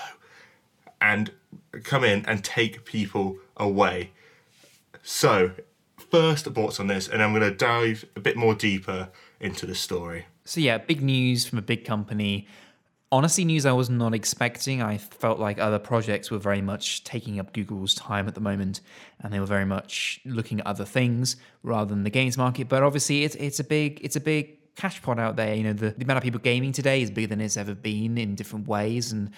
And 1.00 1.32
come 1.84 2.04
in 2.04 2.26
and 2.26 2.44
take 2.44 2.84
people 2.84 3.38
away. 3.56 4.10
So, 5.02 5.52
first 6.10 6.46
thoughts 6.46 6.80
on 6.80 6.86
this, 6.86 7.08
and 7.08 7.22
I'm 7.22 7.32
going 7.32 7.42
to 7.42 7.56
dive 7.56 8.04
a 8.16 8.20
bit 8.20 8.36
more 8.36 8.54
deeper 8.54 9.08
into 9.40 9.66
the 9.66 9.74
story. 9.74 10.26
So 10.44 10.60
yeah, 10.60 10.78
big 10.78 11.02
news 11.02 11.46
from 11.46 11.58
a 11.58 11.62
big 11.62 11.84
company. 11.84 12.46
Honestly, 13.12 13.44
news 13.44 13.66
I 13.66 13.72
was 13.72 13.88
not 13.88 14.14
expecting. 14.14 14.82
I 14.82 14.98
felt 14.98 15.38
like 15.38 15.58
other 15.58 15.78
projects 15.78 16.30
were 16.30 16.38
very 16.38 16.60
much 16.60 17.04
taking 17.04 17.38
up 17.38 17.52
Google's 17.52 17.94
time 17.94 18.26
at 18.26 18.34
the 18.34 18.40
moment, 18.40 18.80
and 19.20 19.32
they 19.32 19.40
were 19.40 19.46
very 19.46 19.64
much 19.64 20.20
looking 20.24 20.60
at 20.60 20.66
other 20.66 20.84
things 20.84 21.36
rather 21.62 21.88
than 21.88 22.02
the 22.02 22.10
games 22.10 22.36
market. 22.36 22.68
But 22.68 22.82
obviously, 22.82 23.24
it's 23.24 23.34
it's 23.36 23.60
a 23.60 23.64
big 23.64 24.00
it's 24.02 24.16
a 24.16 24.20
big 24.20 24.74
cash 24.74 25.00
pot 25.02 25.18
out 25.18 25.36
there. 25.36 25.54
You 25.54 25.64
know, 25.64 25.72
the, 25.72 25.90
the 25.90 26.04
amount 26.04 26.18
of 26.18 26.22
people 26.24 26.40
gaming 26.40 26.72
today 26.72 27.00
is 27.00 27.10
bigger 27.10 27.28
than 27.28 27.40
it's 27.40 27.56
ever 27.56 27.74
been 27.74 28.18
in 28.18 28.34
different 28.34 28.66
ways, 28.66 29.12
and 29.12 29.30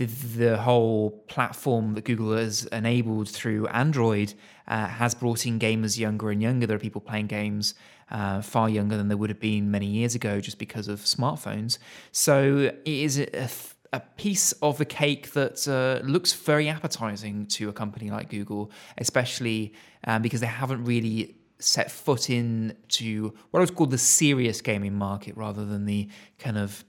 the 0.00 0.06
the 0.38 0.56
whole 0.56 1.10
platform 1.28 1.94
that 1.94 2.04
Google 2.04 2.36
has 2.36 2.64
enabled 2.66 3.28
through 3.28 3.66
Android 3.68 4.34
uh, 4.66 4.86
has 4.86 5.14
brought 5.14 5.46
in 5.46 5.58
gamers 5.58 5.98
younger 5.98 6.30
and 6.30 6.40
younger. 6.40 6.66
There 6.66 6.76
are 6.76 6.80
people 6.80 7.00
playing 7.00 7.26
games 7.26 7.74
uh, 8.10 8.40
far 8.40 8.68
younger 8.68 8.96
than 8.96 9.08
there 9.08 9.16
would 9.16 9.30
have 9.30 9.40
been 9.40 9.70
many 9.70 9.86
years 9.86 10.14
ago 10.14 10.40
just 10.40 10.58
because 10.58 10.88
of 10.88 11.00
smartphones. 11.00 11.78
So 12.12 12.72
it 12.84 13.00
is 13.06 13.18
a, 13.18 13.48
a 13.92 14.00
piece 14.00 14.52
of 14.62 14.78
the 14.78 14.84
cake 14.84 15.32
that 15.32 15.68
uh, 15.68 16.04
looks 16.06 16.32
very 16.32 16.68
appetizing 16.68 17.46
to 17.46 17.68
a 17.68 17.72
company 17.72 18.10
like 18.10 18.30
Google, 18.30 18.70
especially 18.98 19.74
um, 20.04 20.22
because 20.22 20.40
they 20.40 20.46
haven't 20.46 20.84
really 20.84 21.36
set 21.58 21.90
foot 21.90 22.30
into 22.30 23.34
what 23.50 23.60
I 23.60 23.64
would 23.64 23.76
call 23.76 23.86
the 23.86 23.98
serious 23.98 24.62
gaming 24.62 24.94
market 24.94 25.36
rather 25.36 25.66
than 25.66 25.84
the 25.84 26.08
kind 26.38 26.56
of 26.56 26.84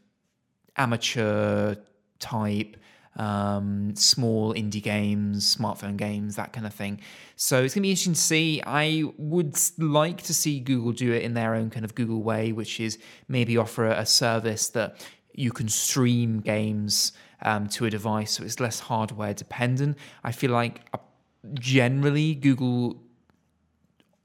amateur 0.78 1.76
type 2.19 2.78
um, 3.15 3.93
small 3.95 4.54
indie 4.54 4.82
games, 4.82 5.56
smartphone 5.56 5.97
games, 5.97 6.36
that 6.36 6.54
kind 6.54 6.65
of 6.65 6.74
thing. 6.74 7.00
So 7.36 7.63
it's 7.63 7.74
going 7.74 7.82
to 7.82 7.88
be 7.88 7.91
interesting 7.91 8.13
to 8.13 8.19
see. 8.19 8.62
I 8.65 9.04
would 9.17 9.58
like 9.78 10.21
to 10.24 10.34
see 10.34 10.60
Google 10.60 10.91
do 10.91 11.12
it 11.12 11.24
in 11.24 11.34
their 11.34 11.56
own 11.56 11.69
kind 11.69 11.86
of 11.86 11.95
Google 11.95 12.24
way, 12.24 12.52
which 12.52 12.80
is 12.80 12.97
maybe 13.28 13.58
offer 13.58 13.88
a 13.88 14.06
service 14.06 14.69
that 14.69 15.06
you 15.34 15.52
can 15.52 15.69
stream 15.69 16.39
games 16.39 17.13
um, 17.43 17.67
to 17.67 17.86
a 17.86 17.89
device 17.89 18.32
so 18.32 18.43
it's 18.43 18.60
less 18.60 18.80
hardware 18.80 19.34
dependent. 19.34 19.97
I 20.24 20.32
feel 20.32 20.52
like 20.52 20.82
uh, 20.93 20.97
generally 21.54 22.36
Google 22.36 23.02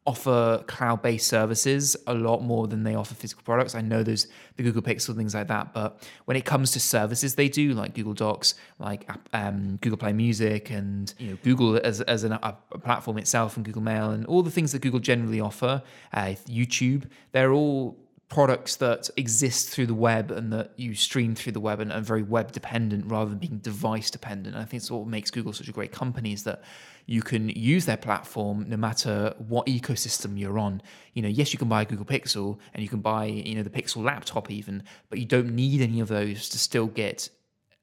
offer 0.07 0.63
cloud-based 0.67 1.27
services 1.27 1.97
a 2.07 2.15
lot 2.15 2.43
more 2.43 2.69
than 2.69 2.85
they 2.85 2.95
offer 2.95 3.15
physical 3.15 3.43
products. 3.43 3.75
I 3.75 3.81
know 3.81 4.03
there's 4.03 4.29
the 4.57 4.63
Google 4.63 4.83
Pixel 4.83 5.17
things 5.17 5.35
like 5.35 5.49
that, 5.49 5.75
but 5.75 6.03
when 6.27 6.37
it 6.37 6.45
comes 6.45 6.71
to 6.73 6.81
services 6.81 7.35
they 7.35 7.49
do, 7.49 7.73
like 7.73 7.95
Google 7.95 8.15
Docs, 8.15 8.55
like 8.79 9.09
um, 9.33 9.79
Google 9.81 9.99
Play 9.99 10.13
Music, 10.13 10.71
and 10.71 11.13
you 11.19 11.31
know 11.31 11.39
Google 11.43 11.81
as 11.83 12.01
as 12.03 12.25
an, 12.25 12.33
a, 12.33 12.57
platform 12.79 13.19
itself, 13.19 13.57
and 13.57 13.65
Google 13.65 13.83
Mail, 13.83 14.11
and 14.11 14.25
all 14.27 14.43
the 14.43 14.51
things 14.51 14.73
that 14.73 14.81
Google 14.81 15.01
generally 15.01 15.41
offer, 15.41 15.83
uh, 16.13 16.35
YouTube, 16.49 17.05
they're 17.33 17.53
all 17.53 17.97
products 18.29 18.77
that 18.77 19.09
exist 19.17 19.71
through 19.71 19.87
the 19.87 19.95
web 19.95 20.33
and 20.33 20.53
that 20.53 20.73
you 20.77 20.95
stream 20.95 21.35
through 21.35 21.53
the 21.53 21.61
web 21.61 21.79
and 21.79 21.93
are 21.93 22.01
very 22.01 22.25
web 22.25 22.51
dependent 22.51 23.07
rather 23.07 23.31
than 23.31 23.39
being 23.39 23.59
device 23.59 24.11
dependent. 24.11 24.57
And 24.57 24.63
I 24.63 24.67
think 24.67 24.83
it's 24.83 24.91
what 24.91 25.07
makes 25.07 25.31
Google 25.31 25.53
such 25.53 25.69
a 25.69 25.73
great 25.73 25.93
company 25.93 26.33
is 26.33 26.43
that 26.43 26.63
you 27.07 27.23
can 27.23 27.49
use 27.51 27.87
their 27.87 27.97
platform 27.97 28.69
no 28.69 28.77
matter 28.77 29.33
what 29.39 29.67
ecosystem 29.67 30.39
you're 30.39 30.59
on. 30.59 30.83
You 31.13 31.23
know, 31.23 31.29
yes, 31.29 31.53
you 31.53 31.59
can 31.59 31.69
buy 31.69 31.83
a 31.83 31.85
Google 31.85 32.05
Pixel 32.05 32.59
and 32.75 32.83
you 32.83 32.89
can 32.89 33.01
buy, 33.01 33.27
you 33.27 33.55
know, 33.55 33.63
the 33.63 33.71
Pixel 33.71 34.03
laptop 34.03 34.51
even, 34.51 34.83
but 35.09 35.21
you 35.21 35.25
don't 35.25 35.55
need 35.55 35.81
any 35.81 36.01
of 36.01 36.09
those 36.09 36.49
to 36.49 36.59
still 36.59 36.87
get 36.87 37.29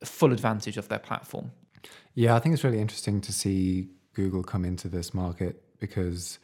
full 0.04 0.34
advantage 0.34 0.76
of 0.76 0.90
their 0.90 1.00
platform. 1.00 1.52
Yeah, 2.16 2.36
I 2.36 2.40
think 2.40 2.54
it's 2.54 2.66
really 2.66 2.82
interesting 2.82 3.22
to 3.22 3.32
see 3.32 3.88
Google 4.14 4.44
come 4.44 4.66
into 4.66 4.90
this 4.90 5.14
market 5.14 5.64
because 5.80 6.38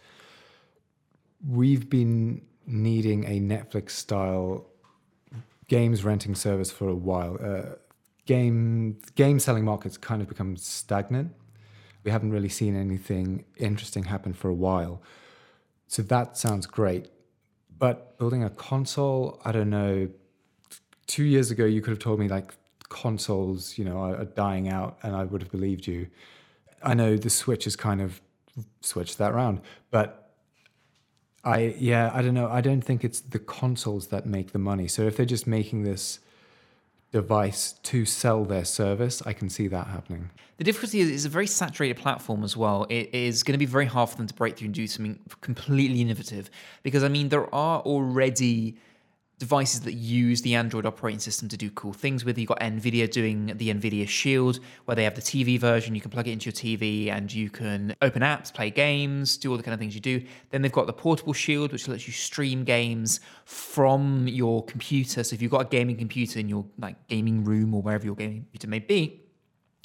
we've 1.45 1.89
been 1.89 2.41
needing 2.69 3.25
a 3.25 3.39
Netflix 3.39 3.91
style 3.91 4.67
games 5.67 6.03
renting 6.03 6.35
service 6.35 6.71
for 6.71 6.87
a 6.87 6.95
while. 6.95 7.37
Uh, 7.41 7.75
game 8.25 8.99
game 9.15 9.39
selling 9.39 9.65
markets 9.65 9.97
kind 9.97 10.21
of 10.21 10.27
become 10.27 10.55
stagnant. 10.55 11.33
We 12.03 12.11
haven't 12.11 12.31
really 12.31 12.49
seen 12.49 12.75
anything 12.75 13.45
interesting 13.57 14.05
happen 14.05 14.33
for 14.33 14.49
a 14.49 14.53
while. 14.53 15.01
So 15.87 16.01
that 16.03 16.37
sounds 16.37 16.65
great. 16.65 17.09
But 17.77 18.17
building 18.17 18.43
a 18.43 18.49
console, 18.49 19.41
I 19.43 19.51
don't 19.51 19.69
know. 19.69 20.09
Two 21.07 21.23
years 21.23 21.49
ago, 21.49 21.65
you 21.65 21.81
could 21.81 21.91
have 21.91 21.99
told 21.99 22.19
me 22.19 22.27
like 22.27 22.53
consoles, 22.89 23.77
you 23.77 23.85
know, 23.85 23.97
are, 23.97 24.17
are 24.17 24.25
dying 24.25 24.69
out, 24.69 24.99
and 25.01 25.15
I 25.15 25.23
would 25.23 25.41
have 25.41 25.51
believed 25.51 25.87
you. 25.87 26.07
I 26.83 26.93
know 26.93 27.17
the 27.17 27.29
Switch 27.29 27.63
has 27.63 27.75
kind 27.75 28.01
of 28.01 28.21
switched 28.81 29.17
that 29.17 29.31
around, 29.31 29.61
but 29.91 30.18
I 31.43 31.75
yeah, 31.77 32.11
I 32.13 32.21
don't 32.21 32.33
know. 32.33 32.49
I 32.49 32.61
don't 32.61 32.81
think 32.81 33.03
it's 33.03 33.21
the 33.21 33.39
consoles 33.39 34.07
that 34.07 34.25
make 34.25 34.51
the 34.51 34.59
money. 34.59 34.87
So 34.87 35.03
if 35.03 35.17
they're 35.17 35.25
just 35.25 35.47
making 35.47 35.83
this 35.83 36.19
device 37.11 37.73
to 37.83 38.05
sell 38.05 38.45
their 38.45 38.65
service, 38.65 39.21
I 39.25 39.33
can 39.33 39.49
see 39.49 39.67
that 39.67 39.87
happening. 39.87 40.29
The 40.57 40.63
difficulty 40.63 40.99
is 40.99 41.09
it's 41.09 41.25
a 41.25 41.29
very 41.29 41.47
saturated 41.47 41.97
platform 41.97 42.43
as 42.43 42.57
well. 42.57 42.85
It 42.89 43.13
is 43.13 43.43
going 43.43 43.53
to 43.53 43.57
be 43.57 43.65
very 43.65 43.85
hard 43.85 44.09
for 44.09 44.17
them 44.17 44.27
to 44.27 44.33
break 44.33 44.57
through 44.57 44.65
and 44.65 44.75
do 44.75 44.87
something 44.87 45.17
completely 45.41 46.01
innovative 46.01 46.49
because 46.83 47.03
I 47.03 47.07
mean 47.07 47.29
there 47.29 47.53
are 47.55 47.79
already 47.81 48.77
devices 49.39 49.79
that 49.81 49.93
use 49.93 50.41
the 50.41 50.53
Android 50.53 50.85
operating 50.85 51.19
system 51.19 51.47
to 51.47 51.57
do 51.57 51.71
cool 51.71 51.93
things 51.93 52.25
with. 52.25 52.37
You've 52.37 52.49
got 52.49 52.59
NVIDIA 52.59 53.09
doing 53.09 53.47
the 53.55 53.73
NVIDIA 53.73 54.07
Shield, 54.07 54.59
where 54.85 54.95
they 54.95 55.05
have 55.05 55.15
the 55.15 55.21
TV 55.21 55.57
version. 55.57 55.95
You 55.95 56.01
can 56.01 56.11
plug 56.11 56.27
it 56.27 56.31
into 56.31 56.47
your 56.47 56.53
TV 56.53 57.09
and 57.09 57.33
you 57.33 57.49
can 57.49 57.95
open 58.01 58.21
apps, 58.21 58.53
play 58.53 58.69
games, 58.69 59.37
do 59.37 59.49
all 59.49 59.57
the 59.57 59.63
kind 59.63 59.73
of 59.73 59.79
things 59.79 59.95
you 59.95 60.01
do. 60.01 60.21
Then 60.49 60.61
they've 60.61 60.71
got 60.71 60.87
the 60.87 60.93
Portable 60.93 61.33
Shield, 61.33 61.71
which 61.71 61.87
lets 61.87 62.05
you 62.05 62.13
stream 62.13 62.65
games 62.65 63.21
from 63.45 64.27
your 64.27 64.63
computer. 64.65 65.23
So 65.23 65.33
if 65.33 65.41
you've 65.41 65.51
got 65.51 65.61
a 65.61 65.69
gaming 65.69 65.95
computer 65.95 66.37
in 66.37 66.49
your 66.49 66.65
like 66.77 67.07
gaming 67.07 67.45
room 67.45 67.73
or 67.73 67.81
wherever 67.81 68.05
your 68.05 68.15
gaming 68.15 68.41
computer 68.41 68.67
may 68.67 68.79
be, 68.79 69.21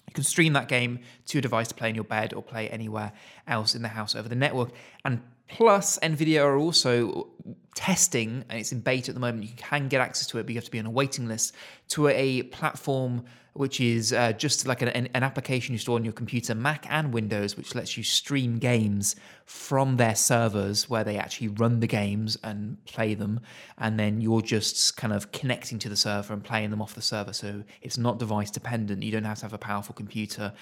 you 0.08 0.12
can 0.12 0.24
stream 0.24 0.52
that 0.54 0.66
game 0.66 0.98
to 1.26 1.38
a 1.38 1.40
device 1.40 1.68
to 1.68 1.74
play 1.74 1.88
in 1.88 1.94
your 1.94 2.04
bed 2.04 2.34
or 2.34 2.42
play 2.42 2.68
anywhere 2.68 3.12
else 3.46 3.76
in 3.76 3.82
the 3.82 3.88
house 3.88 4.16
over 4.16 4.28
the 4.28 4.34
network. 4.34 4.72
And 5.04 5.22
Plus, 5.48 5.98
NVIDIA 6.02 6.42
are 6.42 6.56
also 6.56 7.28
testing, 7.74 8.44
and 8.48 8.58
it's 8.58 8.72
in 8.72 8.80
beta 8.80 9.10
at 9.10 9.14
the 9.14 9.20
moment. 9.20 9.44
You 9.44 9.54
can 9.56 9.88
get 9.88 10.00
access 10.00 10.26
to 10.28 10.38
it, 10.38 10.44
but 10.44 10.50
you 10.50 10.56
have 10.56 10.64
to 10.64 10.70
be 10.70 10.78
on 10.78 10.86
a 10.86 10.90
waiting 10.90 11.28
list 11.28 11.54
to 11.88 12.08
a 12.08 12.42
platform 12.44 13.24
which 13.54 13.80
is 13.80 14.12
uh, 14.12 14.32
just 14.32 14.66
like 14.66 14.82
an, 14.82 14.88
an, 14.88 15.22
application 15.22 15.72
you 15.72 15.78
store 15.78 15.96
on 15.96 16.04
your 16.04 16.12
computer, 16.12 16.54
Mac 16.56 16.86
and 16.90 17.14
Windows, 17.14 17.56
which 17.56 17.74
lets 17.74 17.96
you 17.96 18.02
stream 18.02 18.58
games 18.58 19.14
from 19.46 19.96
their 19.96 20.16
servers 20.16 20.90
where 20.90 21.04
they 21.04 21.16
actually 21.16 21.48
run 21.48 21.78
the 21.78 21.86
games 21.86 22.36
and 22.42 22.84
play 22.84 23.14
them. 23.14 23.40
And 23.78 23.98
then 23.98 24.20
you're 24.20 24.42
just 24.42 24.96
kind 24.96 25.12
of 25.12 25.30
connecting 25.30 25.78
to 25.80 25.88
the 25.88 25.96
server 25.96 26.32
and 26.32 26.42
playing 26.42 26.70
them 26.70 26.82
off 26.82 26.96
the 26.96 27.02
server. 27.02 27.32
So 27.32 27.62
it's 27.80 27.96
not 27.96 28.18
device 28.18 28.50
dependent. 28.50 29.04
You 29.04 29.12
don't 29.12 29.24
have 29.24 29.38
to 29.38 29.44
have 29.44 29.52
a 29.52 29.58
powerful 29.58 29.94
computer 29.94 30.52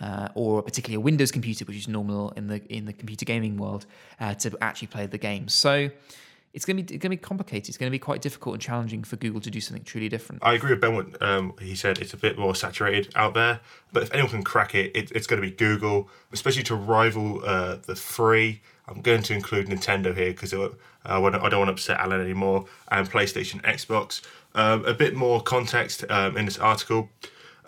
uh, 0.00 0.28
or 0.34 0.62
particularly 0.62 0.96
a 0.96 1.00
Windows 1.00 1.30
computer, 1.30 1.64
which 1.64 1.76
is 1.76 1.88
normal 1.88 2.30
in 2.30 2.48
the 2.48 2.60
in 2.68 2.84
the 2.84 2.92
computer 2.92 3.24
gaming 3.24 3.56
world, 3.58 3.86
uh, 4.18 4.34
to 4.34 4.56
actually 4.60 4.88
play 4.88 5.06
the 5.06 5.18
game. 5.18 5.46
So 5.48 5.90
it's 6.52 6.64
going 6.64 6.76
to 6.76 6.82
be 6.82 6.98
going 6.98 7.10
to 7.10 7.16
be 7.16 7.16
complicated. 7.16 7.68
It's 7.68 7.78
going 7.78 7.88
to 7.88 7.94
be 7.94 7.98
quite 7.98 8.22
difficult 8.22 8.54
and 8.54 8.62
challenging 8.62 9.04
for 9.04 9.16
Google 9.16 9.40
to 9.40 9.50
do 9.50 9.60
something 9.60 9.84
truly 9.84 10.08
different. 10.08 10.42
I 10.44 10.54
agree 10.54 10.70
with 10.70 10.80
Ben. 10.80 10.94
What 10.94 11.22
um, 11.22 11.54
he 11.60 11.76
said, 11.76 11.98
it's 11.98 12.12
a 12.12 12.16
bit 12.16 12.38
more 12.38 12.54
saturated 12.54 13.12
out 13.14 13.34
there. 13.34 13.60
But 13.92 14.02
if 14.02 14.12
anyone 14.12 14.30
can 14.30 14.42
crack 14.42 14.74
it, 14.74 14.90
it 14.94 15.12
it's 15.12 15.26
going 15.26 15.40
to 15.40 15.48
be 15.48 15.54
Google, 15.54 16.08
especially 16.32 16.64
to 16.64 16.74
rival 16.74 17.42
uh, 17.44 17.76
the 17.86 17.94
free. 17.94 18.62
I'm 18.88 19.00
going 19.00 19.22
to 19.22 19.34
include 19.34 19.68
Nintendo 19.68 20.16
here 20.16 20.32
because 20.32 20.52
uh, 20.52 20.70
I 21.04 21.20
don't 21.20 21.32
want 21.32 21.50
to 21.50 21.60
upset 21.60 22.00
Alan 22.00 22.20
anymore, 22.20 22.66
and 22.88 23.08
PlayStation, 23.08 23.62
Xbox. 23.62 24.20
Um, 24.54 24.84
a 24.84 24.94
bit 24.94 25.14
more 25.14 25.40
context 25.40 26.04
um, 26.10 26.36
in 26.36 26.46
this 26.46 26.58
article. 26.58 27.08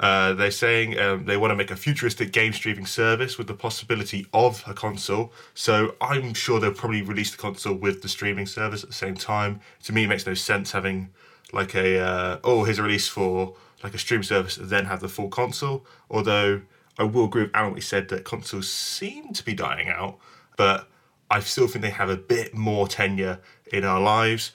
Uh, 0.03 0.33
they're 0.33 0.51
saying 0.51 0.99
um, 0.99 1.25
they 1.27 1.37
want 1.37 1.53
to 1.53 1.55
make 1.55 1.71
a 1.71 1.77
futuristic 1.77 2.33
game 2.33 2.53
streaming 2.53 2.87
service 2.87 3.39
with 3.39 3.47
the 3.47 3.55
possibility 3.55 4.27
of 4.33 4.65
a 4.67 4.75
console. 4.75 5.33
So 5.55 5.95
I'm 6.01 6.35
sure 6.35 6.59
they'll 6.59 6.75
probably 6.75 7.03
release 7.03 7.31
the 7.31 7.39
console 7.39 7.75
with 7.75 8.03
the 8.03 8.09
streaming 8.09 8.47
service 8.47 8.83
at 8.83 8.91
the 8.91 8.97
same 8.97 9.15
time. 9.15 9.61
To 9.85 9.93
me, 9.93 10.03
it 10.05 10.09
makes 10.09 10.27
no 10.27 10.35
sense 10.35 10.73
having 10.73 11.11
like 11.53 11.77
a 11.77 12.01
uh, 12.01 12.39
oh 12.43 12.65
here's 12.65 12.81
a 12.81 12.83
release 12.83 13.07
for 13.07 13.55
like 13.85 13.95
a 13.95 13.99
stream 13.99 14.25
service 14.25 14.57
and 14.57 14.69
then 14.69 14.87
have 14.87 14.99
the 15.01 15.09
full 15.09 15.29
console. 15.29 15.87
Although 16.11 16.63
I 16.99 17.05
will 17.05 17.27
agree 17.27 17.45
with 17.45 17.55
Alan 17.55 17.73
what 17.73 17.83
said 17.85 18.09
that 18.09 18.25
consoles 18.25 18.69
seem 18.69 19.33
to 19.35 19.45
be 19.45 19.55
dying 19.55 19.89
out, 19.89 20.19
but 20.57 20.89
I 21.31 21.39
still 21.41 21.69
think 21.69 21.83
they 21.83 21.91
have 21.91 22.11
a 22.11 22.17
bit 22.17 22.55
more 22.55 22.89
tenure 22.89 23.39
in 23.73 23.85
our 23.85 24.01
lives 24.01 24.51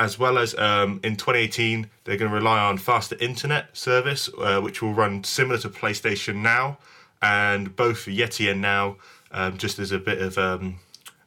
as 0.00 0.18
well 0.18 0.38
as 0.38 0.56
um, 0.58 0.98
in 1.04 1.14
2018 1.14 1.88
they're 2.04 2.16
going 2.16 2.30
to 2.30 2.34
rely 2.34 2.58
on 2.58 2.78
faster 2.78 3.16
internet 3.20 3.76
service 3.76 4.30
uh, 4.38 4.58
which 4.58 4.80
will 4.80 4.94
run 4.94 5.22
similar 5.22 5.58
to 5.58 5.68
playstation 5.68 6.36
now 6.36 6.78
and 7.20 7.76
both 7.76 8.06
yeti 8.06 8.50
and 8.50 8.62
now 8.62 8.96
um, 9.32 9.58
just 9.58 9.78
as 9.78 9.92
a 9.92 9.98
bit 9.98 10.20
of 10.22 10.38
um, 10.38 10.80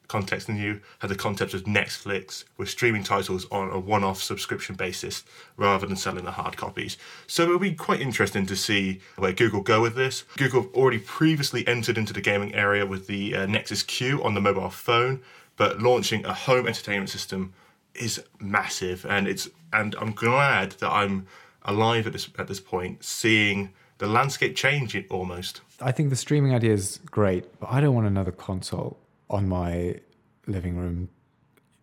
context 0.08 0.50
and 0.50 0.58
you 0.58 0.82
have 1.00 1.10
the 1.10 1.16
concept 1.16 1.54
of 1.54 1.66
netflix 1.66 2.46
with 2.58 2.68
streaming 2.68 3.04
titles 3.04 3.46
on 3.52 3.70
a 3.70 3.80
one-off 3.80 4.20
subscription 4.20 4.74
basis 4.74 5.24
rather 5.56 5.86
than 5.86 5.96
selling 5.96 6.26
the 6.26 6.32
hard 6.32 6.58
copies. 6.58 6.98
So 7.28 7.44
it'll 7.44 7.60
be 7.60 7.76
quite 7.76 8.02
interesting 8.02 8.48
to 8.48 8.56
see 8.56 9.02
where 9.18 9.34
google 9.34 9.62
go 9.62 9.84
with 9.84 9.96
this. 9.96 10.24
Google 10.36 10.64
have 10.64 10.74
already 10.74 11.00
previously 11.00 11.66
entered 11.68 11.98
into 12.00 12.12
the 12.12 12.22
gaming 12.22 12.56
area 12.56 12.88
with 12.88 13.06
the 13.06 13.36
uh, 13.36 13.46
nexus 13.46 13.84
q 13.84 14.24
on 14.24 14.34
the 14.34 14.42
mobile 14.42 14.72
phone 14.72 15.22
but 15.58 15.80
launching 15.80 16.26
a 16.26 16.34
home 16.34 16.68
entertainment 16.68 17.12
system 17.12 17.54
is 17.96 18.22
massive, 18.40 19.06
and 19.06 19.28
it's 19.28 19.50
and 19.72 19.96
I'm 20.00 20.12
glad 20.12 20.72
that 20.74 20.92
I'm 20.92 21.28
alive 21.64 22.08
at 22.08 22.14
this 22.14 22.30
at 22.38 22.48
this 22.48 22.60
point, 22.60 23.04
seeing 23.04 23.74
the 23.98 24.08
landscape 24.08 24.56
change 24.56 24.96
it 24.96 25.06
almost. 25.10 25.62
I 25.82 25.92
think 25.92 26.10
the 26.10 26.16
streaming 26.16 26.54
idea 26.54 26.74
is 26.74 27.00
great, 27.06 27.60
but 27.60 27.72
I 27.72 27.82
don't 27.82 27.96
want 27.96 28.08
another 28.08 28.32
console 28.32 28.98
on 29.30 29.48
my 29.48 30.00
living 30.48 30.78
room 30.78 31.10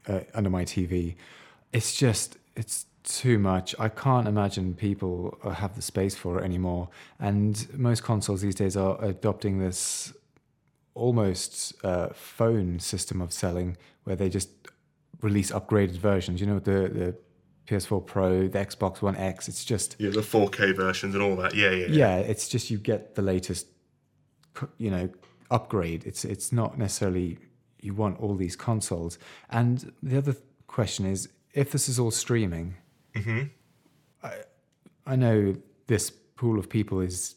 uh, 0.07 0.21
under 0.35 0.51
my 0.51 0.65
TV. 0.65 1.15
It's 1.73 1.97
just 1.97 2.37
it's 2.57 2.87
too 3.05 3.39
much. 3.39 3.75
I 3.79 3.89
can't 3.89 4.29
imagine 4.29 4.75
people 4.75 5.39
have 5.55 5.75
the 5.75 5.83
space 5.83 6.15
for 6.15 6.41
it 6.41 6.45
anymore. 6.45 6.89
And 7.19 7.67
most 7.77 8.03
consoles 8.03 8.43
these 8.43 8.55
days 8.55 8.77
are 8.77 9.03
adopting 9.03 9.59
this 9.59 10.13
almost 10.95 11.73
uh, 11.85 12.09
phone 12.09 12.79
system 12.79 13.21
of 13.21 13.33
selling 13.33 13.77
where 14.05 14.17
they 14.17 14.29
just 14.29 14.51
release 15.23 15.51
upgraded 15.51 15.97
versions. 15.97 16.41
You 16.41 16.47
know, 16.47 16.59
the 16.59 16.89
the 16.89 17.17
PS4 17.71 18.05
Pro, 18.05 18.49
the 18.49 18.59
Xbox 18.59 19.01
One 19.01 19.17
X. 19.17 19.49
It's 19.49 19.65
just 19.65 19.97
yeah, 19.99 20.11
the 20.11 20.21
4K 20.21 20.75
versions 20.75 21.15
and 21.15 21.23
all 21.23 21.37
that. 21.37 21.55
Yeah, 21.55 21.71
yeah, 21.71 21.87
yeah. 21.87 22.17
Yeah, 22.17 22.17
it's 22.17 22.49
just 22.49 22.71
you 22.71 22.79
get 22.79 23.15
the 23.15 23.23
latest, 23.23 23.67
you 24.79 24.91
know, 24.91 25.09
upgrade. 25.51 26.05
It's 26.05 26.25
it's 26.25 26.53
not 26.53 26.79
necessarily 26.79 27.39
you 27.81 27.95
want 27.95 28.21
all 28.21 28.35
these 28.35 28.57
consoles. 28.57 29.19
And 29.49 29.93
the 30.03 30.19
other 30.19 30.37
question 30.67 31.07
is, 31.07 31.29
if 31.55 31.73
this 31.73 31.89
is 31.89 31.99
all 31.99 32.11
streaming, 32.11 32.77
mm-hmm. 33.15 33.45
I 34.23 34.33
I 35.07 35.17
know 35.17 35.55
this 35.87 36.11
pool 36.11 36.59
of 36.59 36.69
people 36.69 37.01
is 37.01 37.37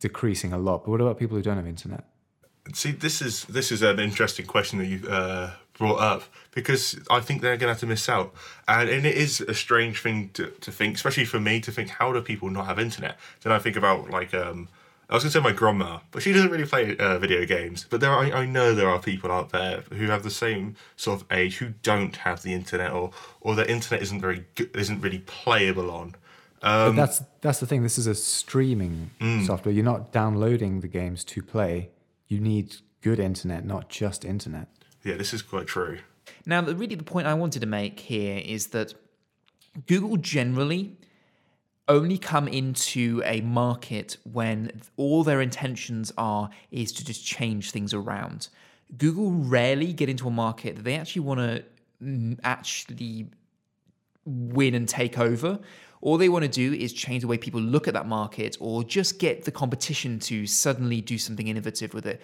decreasing 0.00 0.52
a 0.52 0.58
lot, 0.58 0.84
but 0.84 0.90
what 0.90 1.00
about 1.00 1.18
people 1.18 1.36
who 1.36 1.42
don't 1.42 1.56
have 1.56 1.66
internet? 1.66 2.04
See, 2.74 2.92
this 2.92 3.22
is 3.22 3.44
this 3.44 3.72
is 3.72 3.82
an 3.82 3.98
interesting 3.98 4.46
question 4.46 4.78
that 4.78 4.86
you 4.86 5.08
uh, 5.08 5.52
brought 5.80 5.98
up 5.98 6.22
because 6.52 7.00
I 7.10 7.20
think 7.20 7.40
they're 7.40 7.56
going 7.56 7.68
to 7.68 7.72
have 7.72 7.80
to 7.80 7.86
miss 7.86 8.06
out. 8.08 8.34
And, 8.68 8.88
and 8.88 9.06
it 9.06 9.16
is 9.16 9.40
a 9.40 9.54
strange 9.54 10.02
thing 10.02 10.28
to, 10.34 10.48
to 10.60 10.70
think, 10.70 10.94
especially 10.94 11.24
for 11.24 11.40
me, 11.40 11.58
to 11.62 11.72
think, 11.72 11.88
how 11.88 12.12
do 12.12 12.20
people 12.20 12.50
not 12.50 12.66
have 12.66 12.78
internet? 12.78 13.18
Then 13.40 13.50
I 13.50 13.58
think 13.58 13.76
about 13.76 14.10
like 14.10 14.34
um, 14.34 14.68
I 15.08 15.14
was 15.14 15.24
going 15.24 15.32
to 15.32 15.38
say 15.38 15.42
my 15.42 15.52
grandma, 15.52 16.00
but 16.10 16.22
she 16.22 16.34
doesn't 16.34 16.50
really 16.50 16.66
play 16.66 16.98
uh, 16.98 17.18
video 17.18 17.46
games. 17.46 17.86
But 17.88 18.00
there, 18.02 18.10
are, 18.10 18.24
I 18.24 18.44
know 18.44 18.74
there 18.74 18.90
are 18.90 19.00
people 19.00 19.32
out 19.32 19.50
there 19.50 19.80
who 19.90 20.06
have 20.06 20.22
the 20.22 20.30
same 20.30 20.76
sort 20.96 21.22
of 21.22 21.26
age 21.32 21.56
who 21.56 21.70
don't 21.82 22.14
have 22.14 22.42
the 22.42 22.52
internet, 22.52 22.92
or 22.92 23.10
or 23.40 23.54
their 23.54 23.66
internet 23.66 24.02
isn't 24.02 24.20
very 24.20 24.44
good, 24.54 24.76
isn't 24.76 25.00
really 25.00 25.20
playable 25.20 25.90
on. 25.90 26.14
but 26.90 26.96
that's 26.96 27.22
that's 27.40 27.58
the 27.58 27.66
thing. 27.66 27.82
This 27.82 27.96
is 27.96 28.06
a 28.06 28.14
streaming 28.14 29.10
software. 29.46 29.74
You're 29.74 29.82
not 29.82 30.12
downloading 30.12 30.80
the 30.80 30.88
games 30.88 31.24
to 31.24 31.42
play. 31.42 31.88
You 32.28 32.38
need 32.38 32.76
good 33.00 33.18
internet, 33.18 33.64
not 33.64 33.88
just 33.88 34.26
internet. 34.26 34.68
Yeah, 35.02 35.16
this 35.16 35.32
is 35.32 35.42
quite 35.42 35.66
true. 35.66 35.98
Now, 36.46 36.62
really, 36.62 36.94
the 36.94 37.04
point 37.04 37.26
I 37.26 37.34
wanted 37.34 37.60
to 37.60 37.66
make 37.66 38.00
here 38.00 38.40
is 38.44 38.68
that 38.68 38.94
Google 39.86 40.16
generally 40.16 40.96
only 41.88 42.18
come 42.18 42.46
into 42.46 43.20
a 43.24 43.40
market 43.40 44.16
when 44.24 44.80
all 44.96 45.24
their 45.24 45.40
intentions 45.40 46.12
are 46.16 46.50
is 46.70 46.92
to 46.92 47.04
just 47.04 47.24
change 47.24 47.72
things 47.72 47.92
around. 47.92 48.48
Google 48.96 49.32
rarely 49.32 49.92
get 49.92 50.08
into 50.08 50.28
a 50.28 50.30
market 50.30 50.76
that 50.76 50.82
they 50.82 50.94
actually 50.94 51.22
want 51.22 51.40
to 51.40 52.36
actually 52.44 53.26
win 54.24 54.74
and 54.74 54.88
take 54.88 55.18
over. 55.18 55.58
All 56.00 56.16
they 56.16 56.28
want 56.28 56.44
to 56.44 56.50
do 56.50 56.72
is 56.72 56.92
change 56.92 57.22
the 57.22 57.28
way 57.28 57.36
people 57.36 57.60
look 57.60 57.86
at 57.86 57.94
that 57.94 58.06
market 58.06 58.56
or 58.60 58.82
just 58.84 59.18
get 59.18 59.44
the 59.44 59.50
competition 59.50 60.18
to 60.20 60.46
suddenly 60.46 61.00
do 61.00 61.18
something 61.18 61.48
innovative 61.48 61.92
with 61.92 62.06
it. 62.06 62.22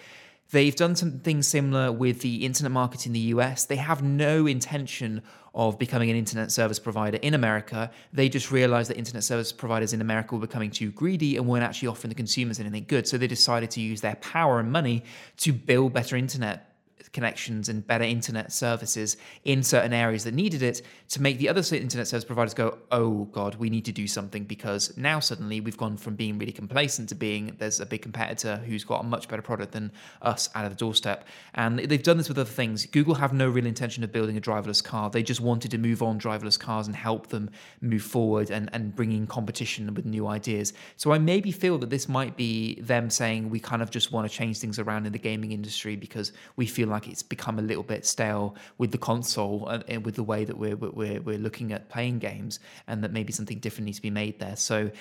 They've 0.51 0.75
done 0.75 0.95
something 0.95 1.41
similar 1.41 1.91
with 1.91 2.21
the 2.21 2.45
internet 2.45 2.71
market 2.71 3.05
in 3.05 3.13
the 3.13 3.19
US. 3.19 3.65
They 3.65 3.75
have 3.75 4.01
no 4.01 4.47
intention 4.47 5.21
of 5.53 5.77
becoming 5.77 6.09
an 6.09 6.15
internet 6.15 6.51
service 6.51 6.79
provider 6.79 7.17
in 7.17 7.33
America. 7.33 7.91
They 8.13 8.29
just 8.29 8.51
realized 8.51 8.89
that 8.89 8.97
internet 8.97 9.23
service 9.23 9.51
providers 9.51 9.91
in 9.91 10.01
America 10.01 10.35
were 10.35 10.41
becoming 10.41 10.71
too 10.71 10.91
greedy 10.91 11.35
and 11.35 11.47
weren't 11.47 11.63
actually 11.63 11.89
offering 11.89 12.09
the 12.09 12.15
consumers 12.15 12.59
anything 12.59 12.85
good. 12.87 13.07
So 13.07 13.17
they 13.17 13.27
decided 13.27 13.71
to 13.71 13.81
use 13.81 14.01
their 14.01 14.15
power 14.15 14.59
and 14.59 14.71
money 14.71 15.03
to 15.37 15.51
build 15.51 15.93
better 15.93 16.15
internet 16.15 16.76
connections 17.17 17.67
and 17.67 17.87
better 17.87 18.03
internet 18.03 18.51
services 18.51 19.17
in 19.43 19.63
certain 19.63 19.91
areas 19.91 20.23
that 20.23 20.35
needed 20.35 20.61
it 20.61 20.83
to 21.09 21.19
make 21.19 21.39
the 21.39 21.49
other 21.49 21.63
internet 21.75 22.07
service 22.07 22.23
providers 22.23 22.53
go, 22.53 22.77
oh 22.91 23.23
God, 23.31 23.55
we 23.55 23.71
need 23.71 23.85
to 23.85 23.91
do 23.91 24.05
something 24.05 24.43
because 24.43 24.95
now 24.97 25.19
suddenly 25.19 25.59
we've 25.59 25.77
gone 25.77 25.97
from 25.97 26.15
being 26.15 26.37
really 26.37 26.51
complacent 26.51 27.09
to 27.09 27.15
being 27.15 27.55
there's 27.57 27.79
a 27.79 27.87
big 27.87 28.03
competitor 28.03 28.57
who's 28.57 28.83
got 28.83 29.03
a 29.03 29.03
much 29.03 29.27
better 29.27 29.41
product 29.41 29.71
than 29.71 29.91
us 30.21 30.51
out 30.53 30.65
of 30.65 30.71
the 30.71 30.77
doorstep. 30.77 31.27
And 31.55 31.79
they've 31.79 32.03
done 32.03 32.17
this 32.17 32.29
with 32.29 32.37
other 32.37 32.47
things. 32.47 32.85
Google 32.85 33.15
have 33.15 33.33
no 33.33 33.49
real 33.49 33.65
intention 33.65 34.03
of 34.03 34.11
building 34.11 34.37
a 34.37 34.41
driverless 34.41 34.83
car. 34.83 35.09
They 35.09 35.23
just 35.23 35.41
wanted 35.41 35.71
to 35.71 35.79
move 35.79 36.03
on 36.03 36.19
driverless 36.19 36.59
cars 36.59 36.85
and 36.85 36.95
help 36.95 37.29
them 37.29 37.49
move 37.81 38.03
forward 38.03 38.51
and, 38.51 38.69
and 38.73 38.95
bring 38.95 39.11
in 39.11 39.25
competition 39.25 39.91
with 39.95 40.05
new 40.05 40.27
ideas. 40.27 40.73
So 40.97 41.13
I 41.13 41.17
maybe 41.17 41.51
feel 41.51 41.79
that 41.79 41.89
this 41.89 42.07
might 42.07 42.37
be 42.37 42.79
them 42.81 43.09
saying 43.09 43.49
we 43.49 43.59
kind 43.59 43.81
of 43.81 43.89
just 43.89 44.11
want 44.11 44.29
to 44.29 44.37
change 44.37 44.59
things 44.59 44.77
around 44.77 45.07
in 45.07 45.13
the 45.13 45.17
gaming 45.17 45.51
industry 45.51 45.95
because 45.95 46.31
we 46.57 46.67
feel 46.67 46.89
like 46.89 47.06
it's 47.09 47.23
become 47.23 47.59
a 47.59 47.61
little 47.61 47.83
bit 47.83 48.05
stale 48.05 48.55
with 48.77 48.91
the 48.91 48.97
console 48.97 49.67
and, 49.67 49.83
and 49.87 50.05
with 50.05 50.15
the 50.15 50.23
way 50.23 50.45
that 50.45 50.57
we're, 50.57 50.75
we're 50.75 51.21
we're 51.21 51.37
looking 51.37 51.71
at 51.71 51.89
playing 51.89 52.19
games, 52.19 52.59
and 52.87 53.03
that 53.03 53.11
maybe 53.11 53.33
something 53.33 53.59
different 53.59 53.85
needs 53.85 53.97
to 53.97 54.01
be 54.01 54.09
made 54.09 54.39
there. 54.39 54.55
So, 54.55 54.91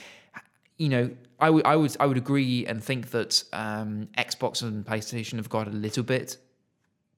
you 0.76 0.88
know, 0.88 1.10
I 1.38 1.50
would 1.50 1.66
I 1.66 1.76
would 1.76 1.96
I 2.00 2.06
would 2.06 2.16
agree 2.16 2.66
and 2.66 2.82
think 2.82 3.10
that 3.10 3.42
um, 3.52 4.08
Xbox 4.16 4.62
and 4.62 4.84
PlayStation 4.84 5.36
have 5.36 5.48
got 5.48 5.68
a 5.68 5.70
little 5.70 6.04
bit 6.04 6.38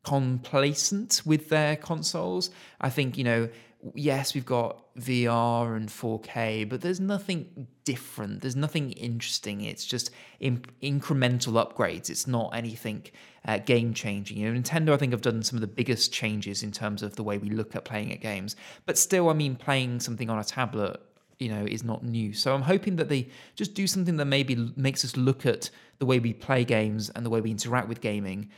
complacent 0.04 1.22
with 1.24 1.48
their 1.48 1.76
consoles. 1.76 2.50
I 2.80 2.90
think 2.90 3.18
you 3.18 3.24
know 3.24 3.48
yes, 3.94 4.34
we've 4.34 4.46
got 4.46 4.94
VR 4.96 5.76
and 5.76 5.88
4K, 5.88 6.68
but 6.68 6.80
there's 6.80 7.00
nothing 7.00 7.68
different. 7.84 8.40
There's 8.40 8.56
nothing 8.56 8.92
interesting. 8.92 9.62
It's 9.62 9.84
just 9.84 10.10
in- 10.40 10.64
incremental 10.82 11.52
upgrades. 11.54 12.10
It's 12.10 12.26
not 12.26 12.54
anything 12.54 13.04
uh, 13.46 13.58
game 13.58 13.94
changing. 13.94 14.38
You 14.38 14.52
know, 14.52 14.60
Nintendo, 14.60 14.92
I 14.92 14.96
think, 14.96 15.12
have 15.12 15.20
done 15.20 15.42
some 15.42 15.56
of 15.56 15.60
the 15.60 15.68
biggest 15.68 16.12
changes 16.12 16.62
in 16.62 16.72
terms 16.72 17.02
of 17.02 17.16
the 17.16 17.22
way 17.22 17.38
we 17.38 17.50
look 17.50 17.76
at 17.76 17.84
playing 17.84 18.12
at 18.12 18.20
games. 18.20 18.56
But 18.84 18.98
still, 18.98 19.28
I 19.28 19.32
mean, 19.32 19.54
playing 19.54 20.00
something 20.00 20.28
on 20.28 20.38
a 20.38 20.44
tablet. 20.44 21.00
You 21.38 21.50
know, 21.50 21.64
is 21.64 21.84
not 21.84 22.02
new. 22.02 22.32
So 22.32 22.52
I'm 22.52 22.62
hoping 22.62 22.96
that 22.96 23.08
they 23.08 23.28
just 23.54 23.72
do 23.72 23.86
something 23.86 24.16
that 24.16 24.24
maybe 24.24 24.72
makes 24.74 25.04
us 25.04 25.16
look 25.16 25.46
at 25.46 25.70
the 26.00 26.04
way 26.04 26.18
we 26.18 26.32
play 26.32 26.64
games 26.64 27.10
and 27.10 27.24
the 27.24 27.30
way 27.30 27.40
we 27.40 27.52
interact 27.52 27.86
with 27.88 28.00
gaming, 28.00 28.50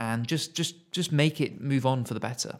and 0.00 0.26
just 0.26 0.52
just 0.56 0.90
just 0.90 1.12
make 1.12 1.40
it 1.40 1.60
move 1.60 1.86
on 1.86 2.04
for 2.04 2.12
the 2.12 2.18
better. 2.18 2.58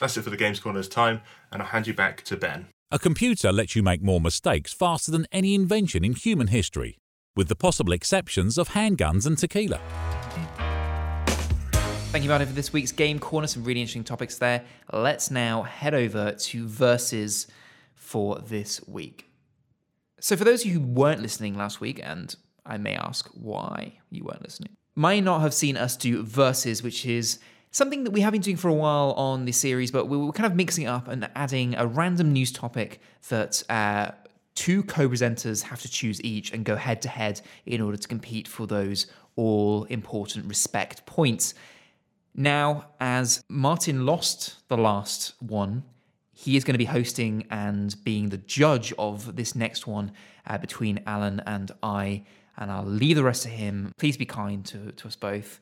That's 0.00 0.16
it 0.16 0.22
for 0.22 0.30
the 0.30 0.36
Games 0.36 0.60
Corner's 0.60 0.88
time, 0.88 1.20
and 1.50 1.62
I'll 1.62 1.68
hand 1.68 1.86
you 1.86 1.94
back 1.94 2.22
to 2.24 2.36
Ben. 2.36 2.66
A 2.90 2.98
computer 2.98 3.52
lets 3.52 3.74
you 3.74 3.82
make 3.82 4.02
more 4.02 4.20
mistakes 4.20 4.72
faster 4.72 5.10
than 5.10 5.26
any 5.32 5.54
invention 5.54 6.04
in 6.04 6.14
human 6.14 6.48
history, 6.48 6.98
with 7.36 7.48
the 7.48 7.56
possible 7.56 7.92
exceptions 7.92 8.58
of 8.58 8.70
handguns 8.70 9.26
and 9.26 9.38
tequila. 9.38 9.80
Thank 12.12 12.24
you, 12.24 12.28
Martin, 12.28 12.46
for 12.46 12.54
this 12.54 12.74
week's 12.74 12.92
Game 12.92 13.18
Corner. 13.18 13.46
Some 13.46 13.64
really 13.64 13.80
interesting 13.80 14.04
topics 14.04 14.36
there. 14.36 14.64
Let's 14.92 15.30
now 15.30 15.62
head 15.62 15.94
over 15.94 16.32
to 16.32 16.68
Versus 16.68 17.46
for 17.94 18.38
this 18.38 18.86
week. 18.86 19.30
So, 20.20 20.36
for 20.36 20.44
those 20.44 20.60
of 20.60 20.66
you 20.66 20.74
who 20.74 20.86
weren't 20.86 21.22
listening 21.22 21.56
last 21.56 21.80
week, 21.80 21.98
and 22.04 22.36
I 22.66 22.76
may 22.76 22.94
ask 22.96 23.30
why 23.32 23.94
you 24.10 24.24
weren't 24.24 24.42
listening, 24.42 24.76
might 24.94 25.24
not 25.24 25.40
have 25.40 25.54
seen 25.54 25.78
us 25.78 25.96
do 25.96 26.22
Versus, 26.22 26.82
which 26.82 27.06
is 27.06 27.38
something 27.72 28.04
that 28.04 28.10
we 28.10 28.20
have 28.20 28.32
been 28.32 28.42
doing 28.42 28.56
for 28.56 28.68
a 28.68 28.74
while 28.74 29.12
on 29.12 29.46
this 29.46 29.56
series, 29.56 29.90
but 29.90 30.06
we 30.06 30.16
were 30.16 30.30
kind 30.30 30.46
of 30.46 30.54
mixing 30.54 30.84
it 30.84 30.88
up 30.88 31.08
and 31.08 31.28
adding 31.34 31.74
a 31.74 31.86
random 31.86 32.32
news 32.32 32.52
topic 32.52 33.00
that 33.28 33.62
uh, 33.68 34.12
two 34.54 34.82
co 34.84 35.08
presenters 35.08 35.62
have 35.62 35.80
to 35.80 35.90
choose 35.90 36.22
each 36.22 36.52
and 36.52 36.64
go 36.64 36.76
head 36.76 37.02
to 37.02 37.08
head 37.08 37.40
in 37.66 37.80
order 37.80 37.96
to 37.96 38.06
compete 38.06 38.46
for 38.46 38.66
those 38.66 39.06
all 39.34 39.84
important 39.84 40.46
respect 40.46 41.04
points. 41.06 41.54
Now, 42.34 42.86
as 43.00 43.42
Martin 43.48 44.06
lost 44.06 44.66
the 44.68 44.76
last 44.76 45.34
one, 45.40 45.82
he 46.32 46.56
is 46.56 46.64
going 46.64 46.74
to 46.74 46.78
be 46.78 46.86
hosting 46.86 47.46
and 47.50 47.94
being 48.04 48.28
the 48.28 48.38
judge 48.38 48.92
of 48.98 49.36
this 49.36 49.54
next 49.54 49.86
one 49.86 50.12
uh, 50.46 50.58
between 50.58 51.02
Alan 51.06 51.40
and 51.46 51.70
I. 51.82 52.24
And 52.56 52.70
I'll 52.70 52.84
leave 52.84 53.16
the 53.16 53.22
rest 53.22 53.42
to 53.44 53.48
him. 53.48 53.92
Please 53.96 54.16
be 54.16 54.26
kind 54.26 54.64
to, 54.66 54.92
to 54.92 55.08
us 55.08 55.16
both. 55.16 55.60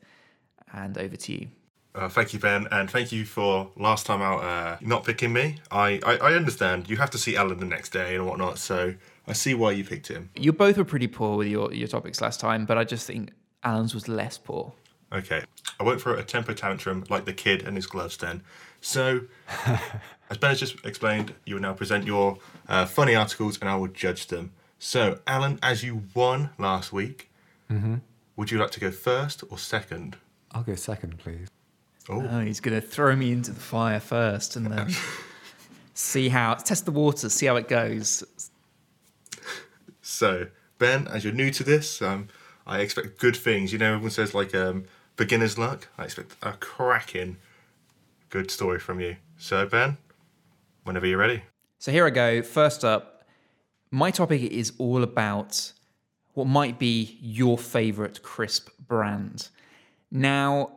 And 0.73 0.97
over 0.97 1.17
to 1.17 1.33
you. 1.33 1.47
Uh, 1.93 2.07
thank 2.07 2.33
you, 2.33 2.39
Ben, 2.39 2.67
and 2.71 2.89
thank 2.89 3.11
you 3.11 3.25
for 3.25 3.69
last 3.75 4.05
time 4.05 4.21
out 4.21 4.43
uh, 4.43 4.77
not 4.79 5.03
picking 5.03 5.33
me. 5.33 5.57
I, 5.69 5.99
I, 6.05 6.17
I 6.17 6.33
understand 6.33 6.89
you 6.89 6.97
have 6.97 7.09
to 7.11 7.17
see 7.17 7.35
Alan 7.35 7.59
the 7.59 7.65
next 7.65 7.89
day 7.89 8.15
and 8.15 8.25
whatnot, 8.25 8.57
so 8.59 8.93
I 9.27 9.33
see 9.33 9.53
why 9.53 9.71
you 9.71 9.83
picked 9.83 10.07
him. 10.07 10.29
You 10.35 10.53
both 10.53 10.77
were 10.77 10.85
pretty 10.85 11.07
poor 11.07 11.37
with 11.37 11.47
your, 11.47 11.73
your 11.73 11.89
topics 11.89 12.21
last 12.21 12.39
time, 12.39 12.65
but 12.65 12.77
I 12.77 12.85
just 12.85 13.07
think 13.07 13.31
Alan's 13.63 13.93
was 13.93 14.07
less 14.07 14.37
poor. 14.37 14.73
Okay, 15.11 15.43
I 15.79 15.83
won't 15.83 16.01
throw 16.01 16.13
a 16.13 16.23
temper 16.23 16.53
tantrum 16.53 17.03
like 17.09 17.25
the 17.25 17.33
kid 17.33 17.63
and 17.67 17.75
his 17.75 17.85
gloves 17.85 18.15
then. 18.15 18.41
So, 18.79 19.21
as 20.29 20.37
Ben 20.37 20.51
has 20.51 20.59
just 20.59 20.85
explained, 20.85 21.33
you 21.45 21.55
will 21.55 21.61
now 21.61 21.73
present 21.73 22.05
your 22.05 22.37
uh, 22.69 22.85
funny 22.85 23.15
articles 23.15 23.59
and 23.59 23.69
I 23.69 23.75
will 23.75 23.89
judge 23.89 24.27
them. 24.27 24.53
So, 24.79 25.19
Alan, 25.27 25.59
as 25.61 25.83
you 25.83 26.03
won 26.13 26.51
last 26.57 26.93
week, 26.93 27.29
would 28.35 28.49
you 28.49 28.57
like 28.57 28.71
to 28.71 28.79
go 28.79 28.91
first 28.91 29.43
or 29.49 29.57
second? 29.57 30.17
I'll 30.51 30.63
go 30.63 30.75
second, 30.75 31.19
please. 31.19 31.47
Oh, 32.09 32.25
Oh, 32.29 32.39
he's 32.41 32.59
going 32.59 32.79
to 32.79 32.85
throw 32.85 33.15
me 33.15 33.31
into 33.31 33.51
the 33.51 33.59
fire 33.59 33.99
first 33.99 34.55
and 34.55 34.67
then 34.67 34.89
see 35.93 36.29
how, 36.29 36.55
test 36.55 36.85
the 36.85 36.91
waters, 36.91 37.33
see 37.33 37.45
how 37.45 37.55
it 37.55 37.67
goes. 37.67 38.23
So, 40.01 40.47
Ben, 40.77 41.07
as 41.07 41.23
you're 41.23 41.33
new 41.33 41.51
to 41.51 41.63
this, 41.63 42.01
um, 42.01 42.27
I 42.65 42.79
expect 42.79 43.19
good 43.19 43.35
things. 43.35 43.71
You 43.71 43.79
know, 43.79 43.93
everyone 43.93 44.11
says 44.11 44.33
like 44.33 44.53
um, 44.55 44.85
beginner's 45.15 45.57
luck. 45.57 45.87
I 45.97 46.05
expect 46.05 46.35
a 46.41 46.53
cracking 46.53 47.37
good 48.29 48.49
story 48.51 48.79
from 48.79 48.99
you. 48.99 49.17
So, 49.37 49.65
Ben, 49.65 49.97
whenever 50.83 51.05
you're 51.05 51.17
ready. 51.17 51.43
So 51.77 51.91
here 51.91 52.05
I 52.05 52.09
go. 52.09 52.41
First 52.41 52.83
up, 52.83 53.23
my 53.89 54.11
topic 54.11 54.41
is 54.41 54.73
all 54.77 55.03
about 55.03 55.73
what 56.33 56.47
might 56.47 56.79
be 56.79 57.17
your 57.21 57.57
favorite 57.57 58.21
crisp 58.23 58.69
brand. 58.87 59.49
Now, 60.11 60.71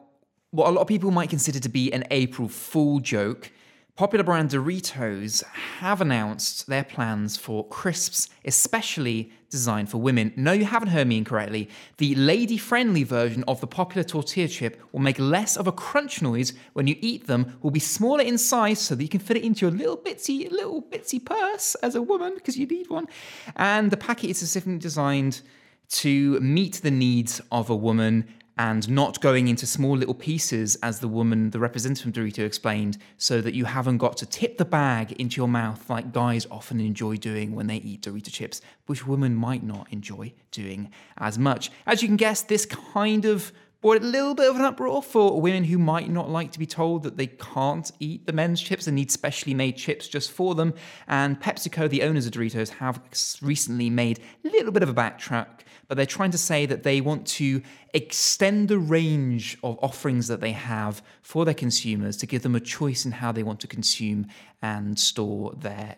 what 0.55 0.69
a 0.69 0.71
lot 0.71 0.83
of 0.83 0.87
people 0.87 1.11
might 1.11 1.31
consider 1.31 1.59
to 1.59 1.69
be 1.69 1.93
an 1.93 2.05
April 2.13 2.47
Fool 2.47 3.01
joke, 3.01 3.51
popular 3.97 4.23
brand 4.23 4.51
Doritos 4.51 5.43
have 5.81 6.01
announced 6.01 6.69
their 6.69 6.85
plans 6.85 7.37
for 7.37 7.67
crisps, 7.67 8.29
especially 8.45 9.33
designed 9.51 9.91
for 9.91 9.99
women. 9.99 10.33
No, 10.37 10.53
you 10.53 10.65
haven't 10.65 10.91
heard 10.91 11.09
me 11.09 11.19
incorrectly. 11.19 11.69
The 11.97 12.15
lady 12.15 12.57
friendly 12.57 13.03
version 13.03 13.43
of 13.49 13.61
the 13.61 13.67
popular 13.67 14.05
tortilla 14.05 14.47
chip 14.47 14.81
will 14.93 15.01
make 15.01 15.19
less 15.19 15.57
of 15.57 15.67
a 15.67 15.73
crunch 15.73 16.23
noise 16.23 16.53
when 16.75 16.87
you 16.87 16.95
eat 17.01 17.27
them, 17.27 17.59
will 17.61 17.73
be 17.73 17.81
smaller 17.81 18.23
in 18.23 18.39
size 18.39 18.79
so 18.79 18.95
that 18.95 19.03
you 19.03 19.09
can 19.09 19.19
fit 19.19 19.37
it 19.37 19.43
into 19.43 19.67
your 19.67 19.77
little 19.77 19.97
bitsy, 19.97 20.49
little 20.53 20.83
bitsy 20.83 21.25
purse 21.25 21.75
as 21.83 21.97
a 21.97 22.03
woman 22.03 22.33
because 22.37 22.57
you 22.57 22.67
need 22.69 22.89
one. 22.89 23.09
And 23.57 23.91
the 23.91 23.97
packet 23.97 24.31
is 24.31 24.37
specifically 24.37 24.79
designed 24.79 25.41
to 25.89 26.39
meet 26.39 26.75
the 26.75 26.93
needs 26.93 27.41
of 27.51 27.71
a 27.71 27.77
woman 27.77 28.29
and 28.57 28.89
not 28.89 29.21
going 29.21 29.49
into 29.49 29.67
small 29.67 29.97
little 29.97 30.15
pieces, 30.15 30.77
as 30.83 31.01
the 31.01 31.09
woman, 31.09 31.51
the 31.51 31.59
representative 31.59 32.03
from 32.03 32.13
Dorito 32.13 32.45
explained, 32.45 32.99
so 33.17 33.41
that 33.41 33.55
you 33.55 33.65
haven't 33.65 33.99
got 33.99 34.17
to 34.19 34.27
tip 34.27 34.59
the 34.59 34.65
bag 34.65 35.13
into 35.13 35.37
your 35.37 35.49
mouth 35.49 35.91
like 35.91 36.13
guys 36.13 36.47
often 36.51 36.81
enjoy 36.81 37.17
doing 37.17 37.55
when 37.55 37.67
they 37.67 37.77
eat 37.77 38.03
Dorito 38.03 38.31
chips, 38.31 38.61
which 38.87 39.07
women 39.07 39.35
might 39.35 39.63
not 39.63 39.93
enjoy 39.93 40.33
doing 40.51 40.91
as 41.19 41.39
much. 41.39 41.71
As 41.87 42.03
you 42.03 42.09
can 42.09 42.17
guess, 42.17 42.43
this 42.43 42.67
kind 42.67 43.25
of 43.25 43.53
brought 43.85 44.01
a 44.01 44.07
little 44.07 44.35
bit 44.35 44.49
of 44.49 44.57
an 44.57 44.63
uproar 44.63 45.03
for 45.03 45.39
women 45.43 45.63
who 45.65 45.77
might 45.77 46.09
not 46.09 46.31
like 46.31 46.51
to 46.51 46.59
be 46.59 46.65
told 46.65 47.03
that 47.03 47.19
they 47.19 47.27
can't 47.27 47.93
eat 48.01 48.25
the 48.25 48.33
men's 48.33 48.59
chips 48.63 48.87
and 48.87 48.95
need 48.97 49.11
specially 49.11 49.53
made 49.53 49.77
chips 49.77 50.09
just 50.09 50.31
for 50.31 50.55
them. 50.55 50.73
And 51.07 51.39
PepsiCo, 51.39 51.91
the 51.91 52.03
owners 52.03 52.25
of 52.25 52.33
Doritos, 52.33 52.71
have 52.71 52.99
recently 53.43 53.91
made 53.91 54.21
a 54.43 54.49
little 54.49 54.73
bit 54.73 54.83
of 54.83 54.89
a 54.89 54.95
backtrack, 54.95 55.64
but 55.89 55.97
they're 55.97 56.07
trying 56.07 56.31
to 56.31 56.39
say 56.39 56.67
that 56.67 56.83
they 56.83 57.01
want 57.01 57.27
to 57.27 57.63
extend 57.93 58.69
the 58.69 58.79
range 58.79 59.57
of 59.63 59.79
offerings 59.83 60.29
that 60.29 60.41
they 60.41 60.53
have 60.53 61.03
for 61.23 61.45
their 61.45 61.55
consumers 61.55 62.17
to 62.19 62.27
give 62.27 62.43
them 62.43 62.55
a 62.55 62.61
choice 62.61 63.05
in 63.05 63.13
how 63.13 63.33
they 63.33 63.43
want 63.43 63.61
to 63.61 63.67
consume 63.67 64.27
and 64.63 64.99
store 64.99 65.53
their 65.57 65.97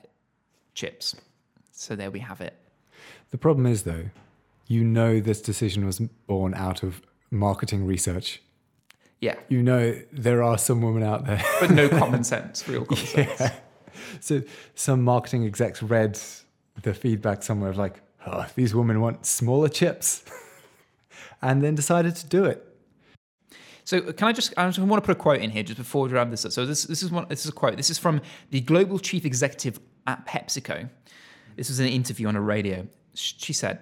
chips. 0.74 1.14
So 1.72 1.94
there 1.96 2.10
we 2.10 2.20
have 2.20 2.40
it. 2.40 2.54
The 3.30 3.38
problem 3.38 3.66
is, 3.66 3.82
though, 3.82 4.06
you 4.66 4.82
know 4.84 5.20
this 5.20 5.40
decision 5.40 5.86
was 5.86 5.98
born 6.26 6.54
out 6.54 6.82
of 6.82 7.02
marketing 7.30 7.86
research. 7.86 8.42
Yeah, 9.20 9.36
You 9.48 9.62
know 9.62 9.98
there 10.12 10.42
are 10.42 10.58
some 10.58 10.82
women 10.82 11.02
out 11.02 11.24
there. 11.26 11.42
but 11.60 11.70
no 11.70 11.88
common 12.02 12.22
sense, 12.22 12.68
real 12.68 12.84
common 12.84 13.06
sense. 13.06 13.42
so 14.20 14.42
some 14.74 15.02
marketing 15.02 15.44
execs 15.46 15.82
read 15.82 16.18
the 16.82 16.92
feedback 16.92 17.42
somewhere 17.42 17.70
of 17.70 17.78
like, 17.78 18.02
oh, 18.26 18.46
these 18.54 18.74
women 18.74 19.00
want 19.00 19.24
smaller 19.26 19.68
chips, 19.68 20.24
and 21.42 21.62
then 21.62 21.74
decided 21.74 22.16
to 22.16 22.26
do 22.26 22.44
it. 22.44 22.62
So 23.84 23.98
uh, 23.98 24.12
can 24.12 24.28
I 24.28 24.32
just 24.32 24.52
I 24.56 24.66
just 24.66 24.78
want 24.78 25.02
to 25.02 25.06
put 25.06 25.16
a 25.16 25.20
quote 25.20 25.40
in 25.40 25.50
here 25.50 25.62
just 25.62 25.78
before 25.78 26.06
we 26.06 26.12
wrap 26.12 26.30
this 26.30 26.44
up. 26.44 26.52
So 26.52 26.66
this 26.66 26.84
this 26.84 27.02
is 27.02 27.10
one 27.10 27.26
this 27.28 27.44
is 27.44 27.50
a 27.50 27.54
quote. 27.54 27.76
This 27.76 27.90
is 27.90 27.98
from 27.98 28.20
the 28.50 28.60
global 28.60 28.98
chief 28.98 29.24
executive 29.24 29.78
at 30.06 30.26
PepsiCo. 30.26 30.90
This 31.56 31.68
was 31.68 31.80
an 31.80 31.86
interview 31.86 32.28
on 32.28 32.36
a 32.36 32.40
radio. 32.40 32.86
She 33.14 33.54
said, 33.54 33.80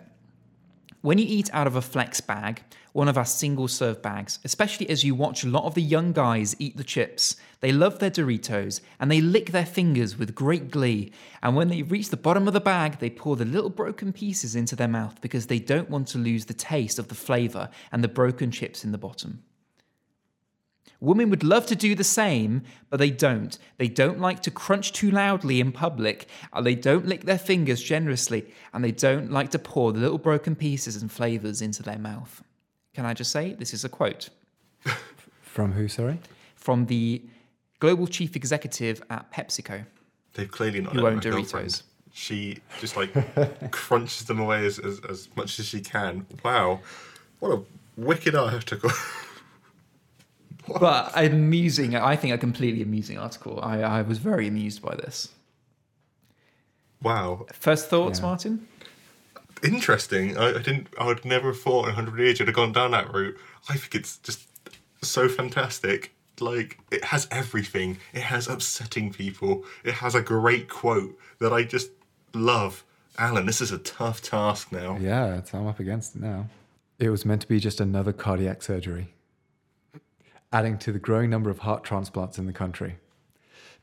"When 1.05 1.19
you 1.19 1.27
eat 1.29 1.51
out 1.53 1.67
of 1.67 1.77
a 1.77 1.83
flex 1.83 2.23
bag, 2.23 2.63
one 2.95 3.09
of 3.09 3.19
our 3.19 3.27
single 3.27 3.69
serve 3.69 4.01
bags, 4.01 4.39
especially 4.43 4.89
as 4.89 5.05
you 5.05 5.15
watch 5.15 5.45
a 5.45 5.49
lot 5.49 5.65
of 5.65 5.75
the 5.75 5.83
young 5.83 6.15
guys 6.15 6.57
eat 6.59 6.79
the 6.79 6.83
chips, 6.83 7.37
they 7.61 7.73
love 7.73 7.99
their 7.99 8.09
Doritos 8.09 8.81
and 8.99 9.11
they 9.11 9.21
lick 9.21 9.51
their 9.51 9.67
fingers 9.67 10.19
with 10.19 10.35
great 10.35 10.71
glee. 10.71 11.13
And 11.43 11.55
when 11.55 11.69
they 11.69 11.83
reach 11.83 12.09
the 12.09 12.17
bottom 12.17 12.49
of 12.49 12.55
the 12.55 12.59
bag, 12.59 13.01
they 13.01 13.11
pour 13.11 13.37
the 13.37 13.45
little 13.45 13.69
broken 13.69 14.15
pieces 14.15 14.57
into 14.57 14.77
their 14.77 14.89
mouth 14.89 15.21
because 15.21 15.49
they 15.49 15.59
don't 15.59 15.91
want 15.91 16.09
to 16.09 16.19
lose 16.19 16.47
the 16.47 16.55
taste 16.55 16.99
of 16.99 17.09
the 17.09 17.15
flavor 17.15 17.69
and 17.93 18.03
the 18.03 18.09
broken 18.09 18.51
chips 18.51 18.83
in 18.83 18.91
the 18.91 18.97
bottom." 18.97 19.43
Women 21.01 21.29
would 21.31 21.45
love 21.45 21.67
to 21.67 21.77
do 21.77 21.95
the 21.95 22.05
same, 22.05 22.63
but 22.89 22.99
they 22.99 23.11
don't. 23.11 23.59
They 23.77 23.89
don't 23.89 24.21
like 24.21 24.41
to 24.43 24.51
crunch 24.51 24.93
too 24.93 25.11
loudly 25.11 25.61
in 25.61 25.71
public, 25.73 26.29
and 26.53 26.65
they 26.65 26.75
don't 26.75 27.07
lick 27.07 27.25
their 27.25 27.39
fingers 27.39 27.83
generously, 27.83 28.47
and 28.73 28.83
they 28.83 28.93
don't 28.93 29.31
like 29.31 29.51
to 29.51 29.59
pour 29.59 29.93
the 29.93 29.99
little 29.99 30.19
broken 30.19 30.55
pieces 30.55 31.01
and 31.01 31.13
flavors 31.13 31.61
into 31.61 31.83
their 31.83 31.99
mouth. 31.99 32.43
Can 32.95 33.05
I 33.05 33.13
just 33.13 33.33
say, 33.33 33.53
this 33.55 33.75
is 33.75 33.85
a 33.85 33.89
quote 33.89 34.31
From 35.43 35.73
who? 35.73 35.89
Sorry. 35.89 36.19
from 36.55 36.87
the 36.87 37.23
global 37.81 38.07
chief 38.07 38.35
executive 38.37 39.03
at 39.11 39.31
PepsiCo. 39.31 39.85
They've 40.33 40.51
clearly 40.51 40.81
not 40.81 40.95
Who 40.95 41.03
let 41.03 41.13
own 41.13 41.21
girlfriend. 41.21 41.69
Doritos. 41.69 41.83
She 42.13 42.59
just 42.81 42.97
like 42.97 43.13
crunches 43.73 44.27
them 44.27 44.39
away 44.41 44.65
as, 44.65 44.79
as, 44.79 45.01
as 45.09 45.29
much 45.37 45.59
as 45.59 45.67
she 45.67 45.81
can. 45.81 46.25
Wow, 46.45 46.81
what 47.41 47.51
a 47.51 47.63
wicked 47.97 48.35
article! 48.35 48.91
But 50.67 51.13
amusing, 51.15 51.95
I 51.95 52.17
think 52.17 52.33
a 52.35 52.39
completely 52.39 52.83
amusing 52.83 53.19
article. 53.19 53.61
I, 53.63 53.81
I 53.81 54.03
was 54.03 54.19
very 54.19 54.47
amused 54.49 54.81
by 54.83 54.95
this. 54.95 55.29
wow, 57.03 57.47
First 57.53 57.89
thoughts, 57.89 58.19
Yeah. 58.21 58.27
Martin? 58.27 58.69
interesting. 59.63 60.37
I, 60.37 60.51
I 60.51 60.63
didn't. 60.63 60.89
I 60.99 61.07
would 61.07 61.25
never 61.25 61.49
have 61.49 61.61
thought 61.61 61.89
in 61.89 61.95
hundred 61.95 62.19
years 62.19 62.39
you'd 62.39 62.49
have 62.49 62.55
gone 62.57 62.73
down 62.73 62.91
that 62.93 63.13
route. 63.13 63.37
I 63.69 63.77
think 63.77 63.95
it's 63.95 64.19
just 64.19 64.47
so 65.03 65.29
fantastic. 65.29 66.13
Like 66.41 66.79
it 66.91 67.05
has 67.05 67.29
everything. 67.31 67.99
It 68.13 68.23
has 68.23 68.49
upsetting 68.49 69.13
people. 69.13 69.65
It 69.85 69.95
has 69.95 70.15
a 70.15 70.21
great 70.21 70.69
quote 70.69 71.17
that 71.41 71.53
I 71.53 71.63
just 71.65 71.91
love. 72.35 72.85
Alan, 73.19 73.47
this 73.47 73.61
is 73.61 73.71
a 73.71 73.79
tough 73.79 74.21
task 74.23 74.73
now. 74.73 74.99
Yeah, 75.01 75.37
it's, 75.37 75.55
I'm 75.55 75.67
up 75.69 75.79
against 75.79 76.17
it 76.17 76.23
now. 76.23 76.47
It 76.99 77.11
was 77.11 77.25
meant 77.25 77.43
to 77.43 77.49
be 77.49 77.61
just 77.61 77.81
another 77.81 78.13
cardiac 78.13 78.63
surgery, 78.63 79.15
adding 80.55 80.79
to 80.79 80.93
the 80.93 81.01
growing 81.01 81.29
number 81.29 81.51
of 81.51 81.59
heart 81.59 81.83
transplants 81.83 82.39
in 82.39 82.47
the 82.47 82.53
country. 82.53 82.97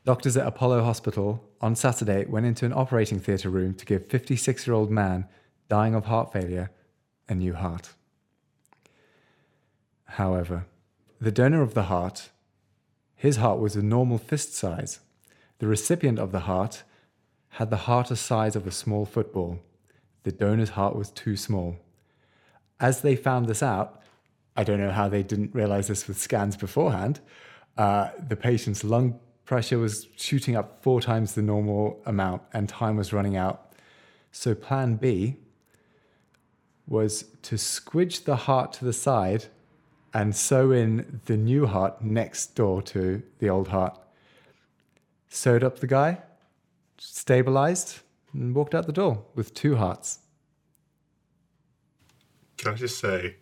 Doctors 0.06 0.38
at 0.38 0.46
Apollo 0.46 0.82
Hospital 0.82 1.44
on 1.60 1.76
Saturday 1.76 2.24
went 2.24 2.46
into 2.46 2.64
an 2.64 2.72
operating 2.72 3.20
theatre 3.20 3.50
room 3.50 3.74
to 3.74 3.84
give 3.84 4.06
56 4.06 4.66
year 4.66 4.74
old 4.74 4.90
man 4.90 5.28
dying 5.68 5.94
of 5.94 6.06
heart 6.06 6.32
failure 6.32 6.70
a 7.28 7.34
new 7.34 7.52
heart. 7.52 7.90
However, 10.04 10.64
the 11.20 11.30
donor 11.30 11.62
of 11.62 11.74
the 11.74 11.84
heart, 11.84 12.30
his 13.14 13.36
heart 13.36 13.60
was 13.60 13.76
a 13.76 13.82
normal 13.82 14.18
fist 14.18 14.54
size. 14.54 15.00
The 15.58 15.68
recipient 15.68 16.18
of 16.18 16.32
the 16.32 16.40
heart 16.40 16.82
had 17.50 17.68
the 17.68 17.84
heart 17.88 18.08
the 18.08 18.16
size 18.16 18.56
of 18.56 18.66
a 18.66 18.72
small 18.72 19.04
football. 19.04 19.60
The 20.24 20.32
donor's 20.32 20.70
heart 20.70 20.96
was 20.96 21.10
too 21.10 21.36
small. 21.36 21.76
As 22.80 23.02
they 23.02 23.14
found 23.14 23.46
this 23.46 23.62
out, 23.62 24.01
I 24.56 24.64
don't 24.64 24.78
know 24.78 24.90
how 24.90 25.08
they 25.08 25.22
didn't 25.22 25.54
realize 25.54 25.88
this 25.88 26.06
with 26.06 26.18
scans 26.18 26.56
beforehand. 26.56 27.20
Uh, 27.76 28.10
the 28.28 28.36
patient's 28.36 28.84
lung 28.84 29.18
pressure 29.44 29.78
was 29.78 30.08
shooting 30.16 30.56
up 30.56 30.82
four 30.82 31.00
times 31.00 31.34
the 31.34 31.42
normal 31.42 32.00
amount 32.06 32.42
and 32.52 32.68
time 32.68 32.96
was 32.96 33.12
running 33.12 33.36
out. 33.36 33.72
So, 34.30 34.54
plan 34.54 34.96
B 34.96 35.36
was 36.86 37.26
to 37.42 37.56
squidge 37.56 38.24
the 38.24 38.36
heart 38.36 38.72
to 38.74 38.84
the 38.84 38.92
side 38.92 39.46
and 40.14 40.34
sew 40.34 40.72
in 40.72 41.20
the 41.26 41.36
new 41.36 41.66
heart 41.66 42.02
next 42.02 42.54
door 42.54 42.82
to 42.82 43.22
the 43.38 43.48
old 43.48 43.68
heart. 43.68 43.98
Sewed 45.28 45.64
up 45.64 45.78
the 45.78 45.86
guy, 45.86 46.18
stabilized, 46.98 48.00
and 48.32 48.54
walked 48.54 48.74
out 48.74 48.86
the 48.86 48.92
door 48.92 49.24
with 49.34 49.54
two 49.54 49.76
hearts. 49.76 50.18
Can 52.58 52.72
I 52.72 52.74
just 52.74 52.98
say, 52.98 53.36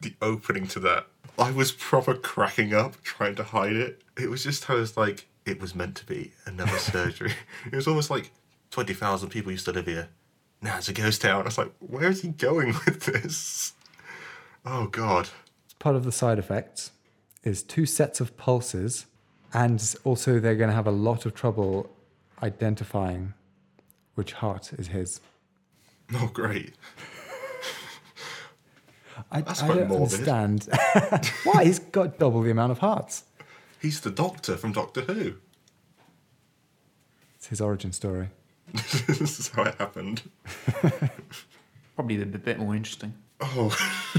the 0.00 0.14
opening 0.20 0.66
to 0.68 0.80
that, 0.80 1.06
I 1.38 1.50
was 1.50 1.72
proper 1.72 2.14
cracking 2.14 2.72
up 2.74 3.02
trying 3.02 3.34
to 3.36 3.44
hide 3.44 3.76
it. 3.76 4.02
It 4.18 4.30
was 4.30 4.42
just, 4.44 4.68
I 4.70 4.74
was 4.74 4.96
like, 4.96 5.26
it 5.44 5.60
was 5.60 5.74
meant 5.74 5.96
to 5.96 6.06
be 6.06 6.32
another 6.44 6.78
surgery. 6.78 7.32
It 7.70 7.76
was 7.76 7.86
almost 7.86 8.10
like 8.10 8.30
20,000 8.70 9.28
people 9.28 9.52
used 9.52 9.66
to 9.66 9.72
live 9.72 9.86
here. 9.86 10.08
Now 10.62 10.78
it's 10.78 10.88
a 10.88 10.92
ghost 10.92 11.22
town. 11.22 11.42
I 11.42 11.44
was 11.44 11.58
like, 11.58 11.72
where 11.80 12.08
is 12.08 12.22
he 12.22 12.28
going 12.28 12.68
with 12.86 13.04
this? 13.04 13.72
Oh, 14.64 14.86
God. 14.86 15.28
Part 15.78 15.96
of 15.96 16.04
the 16.04 16.12
side 16.12 16.38
effects 16.38 16.92
is 17.44 17.62
two 17.62 17.86
sets 17.86 18.20
of 18.20 18.36
pulses, 18.36 19.06
and 19.52 19.94
also 20.02 20.40
they're 20.40 20.56
going 20.56 20.70
to 20.70 20.74
have 20.74 20.86
a 20.86 20.92
lot 20.92 21.26
of 21.26 21.34
trouble 21.34 21.88
identifying 22.42 23.34
which 24.14 24.32
heart 24.32 24.72
is 24.72 24.88
his. 24.88 25.20
Oh, 26.14 26.30
great. 26.32 26.74
I, 29.30 29.40
That's 29.40 29.62
I 29.62 29.66
quite 29.66 29.78
don't 29.78 29.88
morbid. 29.88 30.12
understand 30.12 30.68
why 31.44 31.64
he's 31.64 31.78
got 31.78 32.18
double 32.18 32.42
the 32.42 32.50
amount 32.50 32.72
of 32.72 32.78
hearts. 32.78 33.24
He's 33.80 34.00
the 34.00 34.10
doctor 34.10 34.56
from 34.56 34.72
Doctor 34.72 35.02
Who. 35.02 35.34
It's 37.36 37.46
his 37.48 37.60
origin 37.60 37.92
story. 37.92 38.28
this 38.72 39.38
is 39.38 39.48
how 39.48 39.62
it 39.62 39.74
happened. 39.76 40.22
Probably 41.94 42.20
a 42.20 42.26
bit 42.26 42.44
bit 42.44 42.58
more 42.58 42.74
interesting. 42.74 43.14
Oh, 43.40 43.76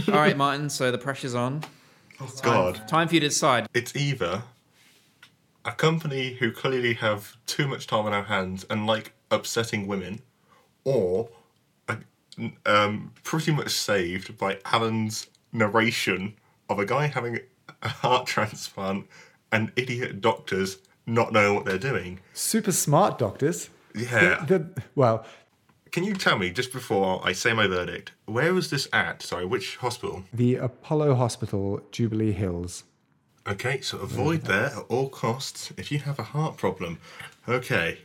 All 0.07 0.13
right, 0.15 0.37
Martin. 0.37 0.69
So 0.69 0.91
the 0.91 0.97
pressure's 0.97 1.35
on. 1.35 1.63
oh 2.21 2.25
Time- 2.27 2.43
God. 2.43 2.87
Time 2.87 3.07
for 3.07 3.15
you 3.15 3.19
to 3.21 3.27
decide. 3.29 3.67
It's 3.73 3.95
either 3.95 4.43
a 5.65 5.71
company 5.73 6.33
who 6.35 6.51
clearly 6.51 6.93
have 6.95 7.35
too 7.45 7.67
much 7.67 7.87
time 7.87 8.05
on 8.05 8.13
our 8.13 8.23
hands 8.23 8.65
and 8.69 8.87
like 8.87 9.13
upsetting 9.31 9.85
women, 9.87 10.21
or 10.85 11.29
a, 11.29 11.36
um, 12.65 13.11
pretty 13.23 13.51
much 13.51 13.69
saved 13.71 14.37
by 14.37 14.59
Alan's 14.65 15.27
narration 15.51 16.33
of 16.69 16.79
a 16.79 16.85
guy 16.85 17.07
having 17.07 17.39
a 17.81 17.87
heart 17.89 18.27
transplant 18.35 19.07
and 19.51 19.71
idiot 19.75 20.21
doctors 20.21 20.77
not 21.05 21.31
knowing 21.31 21.55
what 21.55 21.65
they're 21.65 21.77
doing. 21.77 22.19
Super 22.33 22.71
smart 22.71 23.17
doctors. 23.17 23.69
Yeah. 23.95 24.43
The- 24.45 24.59
the- 24.59 24.81
well, 24.95 25.25
Can 25.91 26.03
you 26.03 26.13
tell 26.15 26.37
me, 26.37 26.51
just 26.51 26.73
before 26.73 27.21
I 27.25 27.31
say 27.31 27.53
my 27.53 27.65
verdict, 27.65 28.11
where 28.25 28.53
was 28.53 28.69
this 28.69 28.87
at? 28.91 29.23
Sorry, 29.23 29.45
which 29.45 29.77
hospital? 29.77 30.23
the 30.33 30.55
Apollo 30.55 31.15
Hospital, 31.15 31.81
Jubilee 31.91 32.33
Hills. 32.33 32.83
Okay, 33.47 33.79
so 33.79 33.97
avoid 33.99 34.41
there 34.43 34.65
at 34.65 34.83
all 34.89 35.07
costs 35.07 35.71
if 35.77 35.89
you 35.89 35.99
have 35.99 36.19
a 36.19 36.23
heart 36.23 36.57
problem. 36.57 36.99
Okay. 37.47 37.99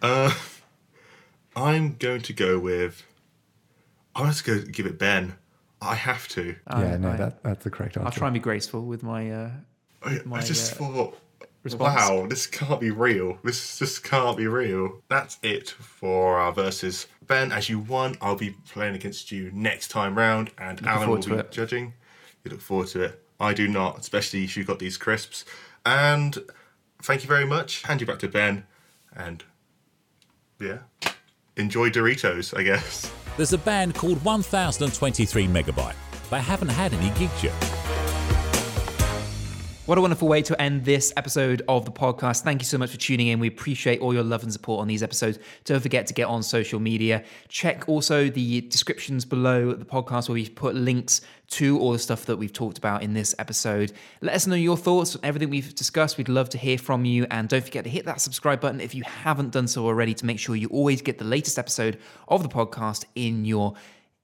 Uh, 0.00 0.32
I'm 1.56 1.96
going 1.98 2.20
to 2.22 2.32
go 2.32 2.58
with. 2.58 3.02
I'm 4.14 4.24
going 4.24 4.34
to 4.34 4.44
go 4.44 4.60
give 4.70 4.86
it 4.86 4.98
Ben. 4.98 5.34
I 5.82 5.94
have 5.94 6.26
to. 6.28 6.54
yeah, 6.70 6.96
no, 6.96 7.10
I- 7.10 7.16
that, 7.16 7.42
that's 7.42 7.64
the 7.64 7.70
correct 7.70 7.96
answer. 7.96 8.06
I'll 8.06 8.12
try 8.12 8.28
and 8.28 8.34
be 8.34 8.40
graceful 8.40 8.82
with 8.82 9.02
my. 9.02 9.30
Uh, 9.30 9.50
I, 10.02 10.20
My, 10.24 10.38
I 10.38 10.42
just 10.42 10.72
uh, 10.72 10.76
thought, 10.76 11.18
response. 11.62 11.96
wow, 12.10 12.26
this 12.28 12.46
can't 12.46 12.80
be 12.80 12.90
real. 12.90 13.38
This 13.42 13.78
just 13.78 14.04
can't 14.04 14.36
be 14.36 14.46
real. 14.46 15.02
That's 15.08 15.38
it 15.42 15.70
for 15.70 16.38
our 16.38 16.52
verses. 16.52 17.06
Ben, 17.26 17.50
as 17.50 17.68
you 17.68 17.80
won, 17.80 18.16
I'll 18.20 18.36
be 18.36 18.50
playing 18.70 18.94
against 18.94 19.32
you 19.32 19.50
next 19.52 19.88
time 19.88 20.16
round, 20.16 20.50
and 20.58 20.86
Alan 20.86 21.08
will 21.10 21.20
forward 21.22 21.42
be 21.42 21.46
it. 21.48 21.50
judging. 21.52 21.94
You 22.44 22.52
look 22.52 22.60
forward 22.60 22.88
to 22.88 23.02
it. 23.02 23.22
I 23.40 23.52
do 23.52 23.66
not, 23.68 23.98
especially 23.98 24.44
if 24.44 24.56
you've 24.56 24.66
got 24.66 24.78
these 24.78 24.96
crisps. 24.96 25.44
And 25.84 26.38
thank 27.02 27.22
you 27.22 27.28
very 27.28 27.46
much. 27.46 27.82
Hand 27.82 28.00
you 28.00 28.06
back 28.06 28.18
to 28.20 28.28
Ben, 28.28 28.64
and 29.14 29.42
yeah, 30.60 30.78
enjoy 31.56 31.90
Doritos, 31.90 32.56
I 32.56 32.62
guess. 32.62 33.10
There's 33.36 33.52
a 33.52 33.58
band 33.58 33.94
called 33.94 34.22
1023 34.24 35.46
Megabyte. 35.48 35.94
They 36.30 36.40
haven't 36.40 36.68
had 36.68 36.92
any 36.94 37.10
gigs 37.18 37.42
yet. 37.42 37.75
What 39.86 39.98
a 39.98 40.00
wonderful 40.00 40.26
way 40.26 40.42
to 40.42 40.60
end 40.60 40.84
this 40.84 41.12
episode 41.16 41.62
of 41.68 41.84
the 41.84 41.92
podcast. 41.92 42.42
Thank 42.42 42.60
you 42.60 42.64
so 42.66 42.76
much 42.76 42.90
for 42.90 42.96
tuning 42.96 43.28
in. 43.28 43.38
We 43.38 43.46
appreciate 43.46 44.00
all 44.00 44.12
your 44.12 44.24
love 44.24 44.42
and 44.42 44.52
support 44.52 44.80
on 44.80 44.88
these 44.88 45.00
episodes. 45.00 45.38
Don't 45.64 45.78
forget 45.78 46.08
to 46.08 46.12
get 46.12 46.24
on 46.24 46.42
social 46.42 46.80
media. 46.80 47.22
Check 47.46 47.88
also 47.88 48.28
the 48.28 48.62
descriptions 48.62 49.24
below 49.24 49.74
the 49.74 49.84
podcast 49.84 50.28
where 50.28 50.34
we've 50.34 50.52
put 50.52 50.74
links 50.74 51.20
to 51.50 51.78
all 51.78 51.92
the 51.92 52.00
stuff 52.00 52.24
that 52.24 52.36
we've 52.36 52.52
talked 52.52 52.78
about 52.78 53.04
in 53.04 53.14
this 53.14 53.32
episode. 53.38 53.92
Let 54.22 54.34
us 54.34 54.48
know 54.48 54.56
your 54.56 54.76
thoughts 54.76 55.14
on 55.14 55.20
everything 55.22 55.50
we've 55.50 55.72
discussed. 55.76 56.18
We'd 56.18 56.28
love 56.28 56.48
to 56.48 56.58
hear 56.58 56.78
from 56.78 57.04
you. 57.04 57.24
And 57.30 57.48
don't 57.48 57.64
forget 57.64 57.84
to 57.84 57.90
hit 57.90 58.06
that 58.06 58.20
subscribe 58.20 58.60
button 58.60 58.80
if 58.80 58.92
you 58.92 59.04
haven't 59.04 59.52
done 59.52 59.68
so 59.68 59.86
already 59.86 60.14
to 60.14 60.26
make 60.26 60.40
sure 60.40 60.56
you 60.56 60.66
always 60.70 61.00
get 61.00 61.18
the 61.18 61.24
latest 61.24 61.60
episode 61.60 62.00
of 62.26 62.42
the 62.42 62.48
podcast 62.48 63.04
in 63.14 63.44
your 63.44 63.74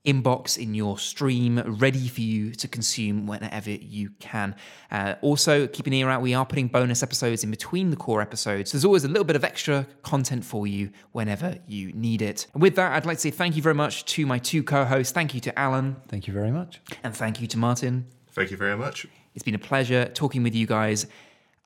inbox 0.05 0.59
in 0.59 0.75
your 0.75 0.99
stream 0.99 1.63
ready 1.65 2.09
for 2.09 2.21
you 2.21 2.53
to 2.53 2.67
consume 2.67 3.27
whenever 3.27 3.71
you 3.71 4.11
can. 4.19 4.55
Uh, 4.91 5.15
also, 5.23 5.67
keep 5.69 5.87
an 5.87 5.93
ear 5.93 6.09
out. 6.11 6.23
We 6.23 6.35
are 6.35 6.45
putting 6.45 6.67
bonus 6.69 7.03
episodes 7.03 7.45
in 7.45 7.51
between 7.51 7.91
the 7.91 7.97
core 7.97 8.21
episodes. 8.21 8.73
There's 8.73 8.85
always 8.85 9.05
a 9.05 9.09
little 9.09 9.25
bit 9.25 9.37
of 9.37 9.45
extra 9.45 9.87
content 10.03 10.45
for 10.45 10.67
you 10.67 10.91
whenever 11.13 11.59
you 11.67 11.93
need 11.93 12.21
it. 12.23 12.47
And 12.53 12.63
with 12.63 12.75
that, 12.77 12.93
I'd 12.93 13.07
like 13.07 13.19
to 13.19 13.23
say 13.23 13.31
thank 13.31 13.55
you 13.57 13.63
very 13.63 13.75
much 13.75 14.05
to 14.07 14.27
my 14.27 14.39
two 14.39 14.63
co 14.63 14.85
hosts. 14.85 15.13
Thank 15.13 15.35
you 15.35 15.41
to 15.41 15.57
Alan 15.59 15.97
Thank 16.09 16.27
you 16.27 16.35
very 16.35 16.51
much. 16.51 16.81
and 17.05 17.15
thank 17.17 17.41
you 17.41 17.47
to 17.49 17.59
Martin. 17.59 18.07
Thank 18.33 18.51
you 18.51 18.57
very 18.57 18.77
much. 18.77 19.07
It's 19.35 19.45
been 19.45 19.55
a 19.55 19.59
pleasure 19.59 20.07
talking 20.07 20.43
with 20.43 20.55
you 20.55 20.67
guys, 20.67 21.07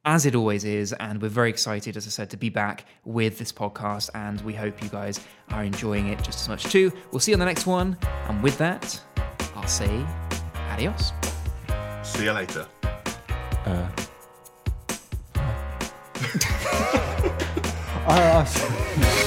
as 0.07 0.25
it 0.25 0.35
always 0.35 0.65
is. 0.65 0.95
And 0.95 1.21
we're 1.21 1.29
very 1.29 1.51
excited, 1.51 1.95
as 1.97 2.07
I 2.07 2.11
said, 2.11 2.31
to 2.31 2.37
be 2.39 2.49
back 2.49 2.87
with 3.05 3.39
this 3.39 3.53
podcast. 3.53 4.09
And 4.15 4.41
we 4.43 4.55
hope 4.55 4.83
you 4.83 4.89
guys 4.89 5.21
are 5.51 5.65
enjoying 5.65 6.09
it 6.09 6.23
just 6.23 6.41
as 6.41 6.49
much 6.49 6.65
too. 6.65 6.91
We'll 7.11 7.21
see 7.21 7.33
you 7.33 7.35
on 7.35 7.41
the 7.41 7.45
next 7.45 7.67
one. 7.67 7.99
And 8.29 8.43
with 8.43 8.57
that, 8.59 8.99
I'll 9.55 9.67
say 9.67 10.07
adios. 10.71 11.13
See 12.03 12.25
you 12.25 12.33
later. 12.33 12.67
Uh, 13.67 13.89
I 18.09 18.21
asked. 18.23 19.26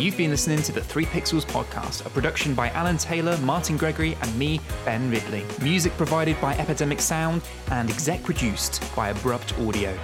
You've 0.00 0.16
been 0.16 0.30
listening 0.30 0.62
to 0.62 0.72
the 0.72 0.80
Three 0.80 1.04
Pixels 1.04 1.44
podcast, 1.44 2.06
a 2.06 2.08
production 2.08 2.54
by 2.54 2.70
Alan 2.70 2.96
Taylor, 2.96 3.36
Martin 3.42 3.76
Gregory, 3.76 4.16
and 4.22 4.38
me, 4.38 4.58
Ben 4.82 5.10
Ridley. 5.10 5.44
Music 5.60 5.94
provided 5.98 6.40
by 6.40 6.56
Epidemic 6.56 7.00
Sound 7.00 7.42
and 7.70 7.90
exec 7.90 8.22
produced 8.22 8.82
by 8.96 9.10
Abrupt 9.10 9.52
Audio. 9.58 9.94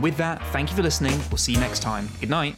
With 0.00 0.16
that, 0.16 0.42
thank 0.52 0.70
you 0.70 0.76
for 0.76 0.82
listening. 0.82 1.12
We'll 1.28 1.36
see 1.36 1.52
you 1.52 1.60
next 1.60 1.80
time. 1.80 2.08
Good 2.18 2.30
night. 2.30 2.56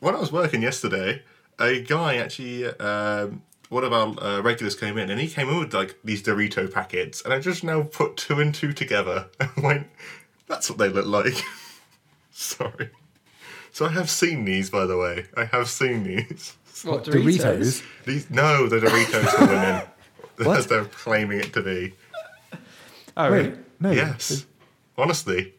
when 0.00 0.14
I 0.14 0.20
was 0.20 0.30
working 0.30 0.60
yesterday, 0.60 1.22
a 1.58 1.80
guy 1.80 2.16
actually, 2.16 2.66
um, 2.66 3.40
one 3.70 3.84
of 3.84 3.92
our 3.94 4.14
uh, 4.22 4.42
regulars 4.42 4.74
came 4.74 4.98
in, 4.98 5.08
and 5.08 5.18
he 5.18 5.28
came 5.28 5.48
in 5.48 5.58
with 5.60 5.72
like 5.72 5.96
these 6.04 6.22
Dorito 6.22 6.70
packets, 6.70 7.22
and 7.22 7.32
I 7.32 7.40
just 7.40 7.64
now 7.64 7.84
put 7.84 8.18
two 8.18 8.38
and 8.38 8.54
two 8.54 8.74
together 8.74 9.28
and 9.40 9.64
went, 9.64 9.86
"That's 10.46 10.68
what 10.68 10.78
they 10.78 10.90
look 10.90 11.06
like." 11.06 11.42
Sorry. 12.32 12.90
So 13.72 13.86
I 13.86 13.88
have 13.90 14.10
seen 14.10 14.44
these, 14.44 14.70
by 14.70 14.86
the 14.86 14.96
way. 14.96 15.26
I 15.36 15.44
have 15.46 15.68
seen 15.68 16.04
these. 16.04 16.56
What, 16.84 17.04
Doritos? 17.04 17.82
These 18.06 18.28
no, 18.30 18.66
the 18.66 18.80
Doritos 18.80 19.28
for 19.28 19.46
women, 19.46 19.82
What? 20.38 20.58
as 20.58 20.66
they're 20.66 20.84
claiming 20.86 21.38
it 21.38 21.52
to 21.52 21.62
be. 21.62 21.94
Oh, 23.16 23.30
really? 23.30 23.50
Wait, 23.50 23.58
no. 23.78 23.90
Yes, 23.92 24.46
honestly, 24.98 25.54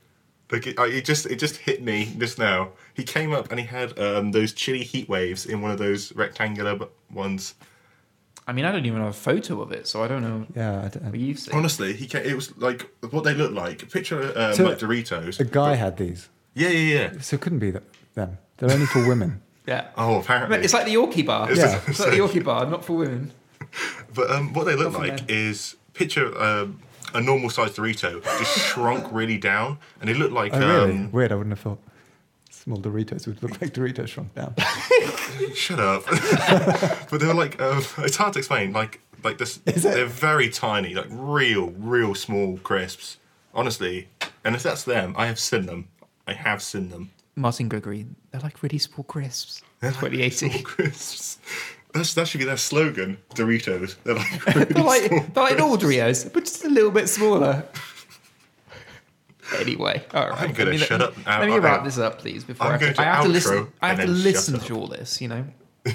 like 0.52 0.68
it, 0.68 0.76
it 0.78 1.06
just 1.06 1.26
it 1.28 1.38
just 1.38 1.58
hit 1.58 1.82
me 1.82 2.14
just 2.18 2.38
now. 2.40 2.72
He 2.94 3.04
came 3.04 3.32
up 3.32 3.52
and 3.52 3.60
he 3.60 3.66
had 3.66 3.98
um, 3.98 4.32
those 4.32 4.52
chili 4.54 4.84
heat 4.84 5.08
waves 5.08 5.46
in 5.46 5.62
one 5.62 5.72
of 5.72 5.78
those 5.78 6.14
rectangular 6.14 6.78
ones. 7.12 7.54
I 8.46 8.52
mean, 8.52 8.66
I 8.66 8.72
don't 8.74 8.86
even 8.86 9.00
have 9.00 9.12
a 9.12 9.14
photo 9.14 9.62
of 9.62 9.72
it, 9.72 9.88
so 9.88 10.04
I 10.04 10.10
don't 10.10 10.24
know 10.24 10.46
Yeah, 10.56 10.84
I 10.84 10.88
don't- 10.90 11.06
what 11.06 11.20
you've 11.20 11.40
seen. 11.40 11.56
Honestly, 11.56 11.94
he 11.94 12.06
came, 12.08 12.26
it 12.26 12.36
was 12.36 12.58
like 12.58 12.90
what 13.12 13.24
they 13.24 13.34
look 13.34 13.54
like. 13.54 13.90
Picture 13.90 14.34
um, 14.38 14.54
So, 14.56 14.66
like 14.66 14.80
Doritos. 14.80 15.40
a 15.40 15.46
guy 15.46 15.76
had 15.76 15.96
these, 15.98 16.28
Yeah, 16.54 16.68
yeah, 16.70 16.96
yeah. 17.14 17.22
so 17.22 17.36
it 17.36 17.42
couldn't 17.42 17.60
be 17.60 17.72
that, 17.72 17.84
them. 18.14 18.38
They're 18.58 18.72
only 18.72 18.86
for 18.86 19.08
women. 19.08 19.42
Yeah. 19.66 19.88
Oh, 19.98 20.20
apparently. 20.20 20.58
It's 20.58 20.74
like 20.74 20.84
the 20.86 20.94
Yorkie 20.96 21.26
bar. 21.26 21.50
It's 21.50 21.58
Yeah. 21.58 21.80
It's 21.88 21.98
like 21.98 22.10
the 22.12 22.18
Yorkie 22.18 22.44
bar, 22.44 22.66
not 22.66 22.84
for 22.84 22.98
women. 22.98 23.32
But 24.14 24.30
um, 24.30 24.52
what 24.54 24.66
they 24.66 24.76
look 24.76 24.92
Not 24.92 25.02
for 25.02 25.08
like 25.08 25.16
men. 25.22 25.26
is 25.30 25.78
picture 25.94 26.38
um, 26.38 26.82
a 27.14 27.22
normal 27.22 27.50
sized 27.50 27.78
Dorito 27.78 28.22
just 28.40 28.58
shrunk 28.60 29.08
really 29.14 29.38
down, 29.38 29.80
and 30.02 30.10
they 30.10 30.14
look 30.14 30.34
like 30.34 30.54
Oh, 30.54 30.60
really? 30.60 30.92
um, 30.92 31.12
Weird. 31.14 31.32
I 31.32 31.36
wouldn't 31.36 31.54
have 31.54 31.62
thought 31.62 31.80
small 32.50 32.78
Doritos 32.78 33.26
would 33.26 33.42
look 33.42 33.62
like 33.62 33.74
Doritos 33.74 34.10
shrunk 34.10 34.36
down. 34.36 34.54
Shut 35.56 35.80
up. 35.80 36.04
but 37.10 37.20
they're 37.22 37.34
like, 37.34 37.62
um, 37.62 37.84
it's 38.00 38.18
hard 38.18 38.34
to 38.34 38.40
explain. 38.40 38.74
Like, 38.74 39.00
like 39.24 39.38
this, 39.38 39.62
Is 39.66 39.86
it? 39.86 39.94
they're 39.94 40.06
very 40.06 40.50
tiny, 40.50 40.94
like 40.94 41.08
real, 41.10 41.70
real 41.78 42.16
small 42.16 42.58
crisps. 42.58 43.18
Honestly, 43.54 44.10
and 44.44 44.56
if 44.56 44.64
that's 44.64 44.84
them, 44.84 45.16
I 45.18 45.28
have 45.28 45.40
seen 45.40 45.68
them. 45.68 45.88
I 46.28 46.34
have 46.34 46.62
seen 46.62 46.90
them. 46.90 47.12
Martin 47.36 47.68
Gregory, 47.68 48.06
they're 48.32 48.42
like 48.42 48.62
really 48.64 48.78
small 48.78 49.04
crisps. 49.04 49.62
They're 49.80 49.92
like 49.92 50.12
2080. 50.12 50.50
small 50.50 50.64
crisps. 50.64 51.40
That's 51.94 52.14
that 52.16 52.28
should 52.28 52.40
be 52.40 52.46
their 52.46 52.58
slogan. 52.58 53.18
Doritos. 53.36 53.96
They're 54.04 54.16
like 54.16 54.46
really 54.56 54.66
They're 54.66 54.84
like, 54.84 55.04
small. 55.04 55.20
they're 55.34 55.44
like 55.44 55.58
Oreos, 55.82 56.32
but 56.34 56.46
just 56.46 56.64
a 56.66 56.70
little 56.70 56.92
bit 56.92 57.08
smaller. 57.10 57.64
Anyway, 59.60 60.04
all 60.14 60.30
right. 60.30 60.50
I'm 60.50 60.54
let 60.54 60.68
me- 60.70 60.78
shut 60.78 61.02
up. 61.02 61.14
Let 61.28 61.48
me 61.48 61.60
wrap 61.60 61.84
this 61.84 61.98
up, 62.00 62.20
please. 62.20 62.44
Before 62.44 62.68
I'm 62.68 62.74
I 62.74 62.78
have 62.78 62.82
going 62.82 62.94
to, 62.94 62.98
to 62.98 63.02
I 63.02 63.06
have 63.14 63.24
to 63.24 63.30
listen. 63.30 63.68
I 63.82 63.88
have 63.90 64.00
to 64.00 64.08
listen 64.08 64.60
to 64.60 64.76
all 64.76 64.88
this. 64.88 65.22
You 65.22 65.28
know. 65.28 65.46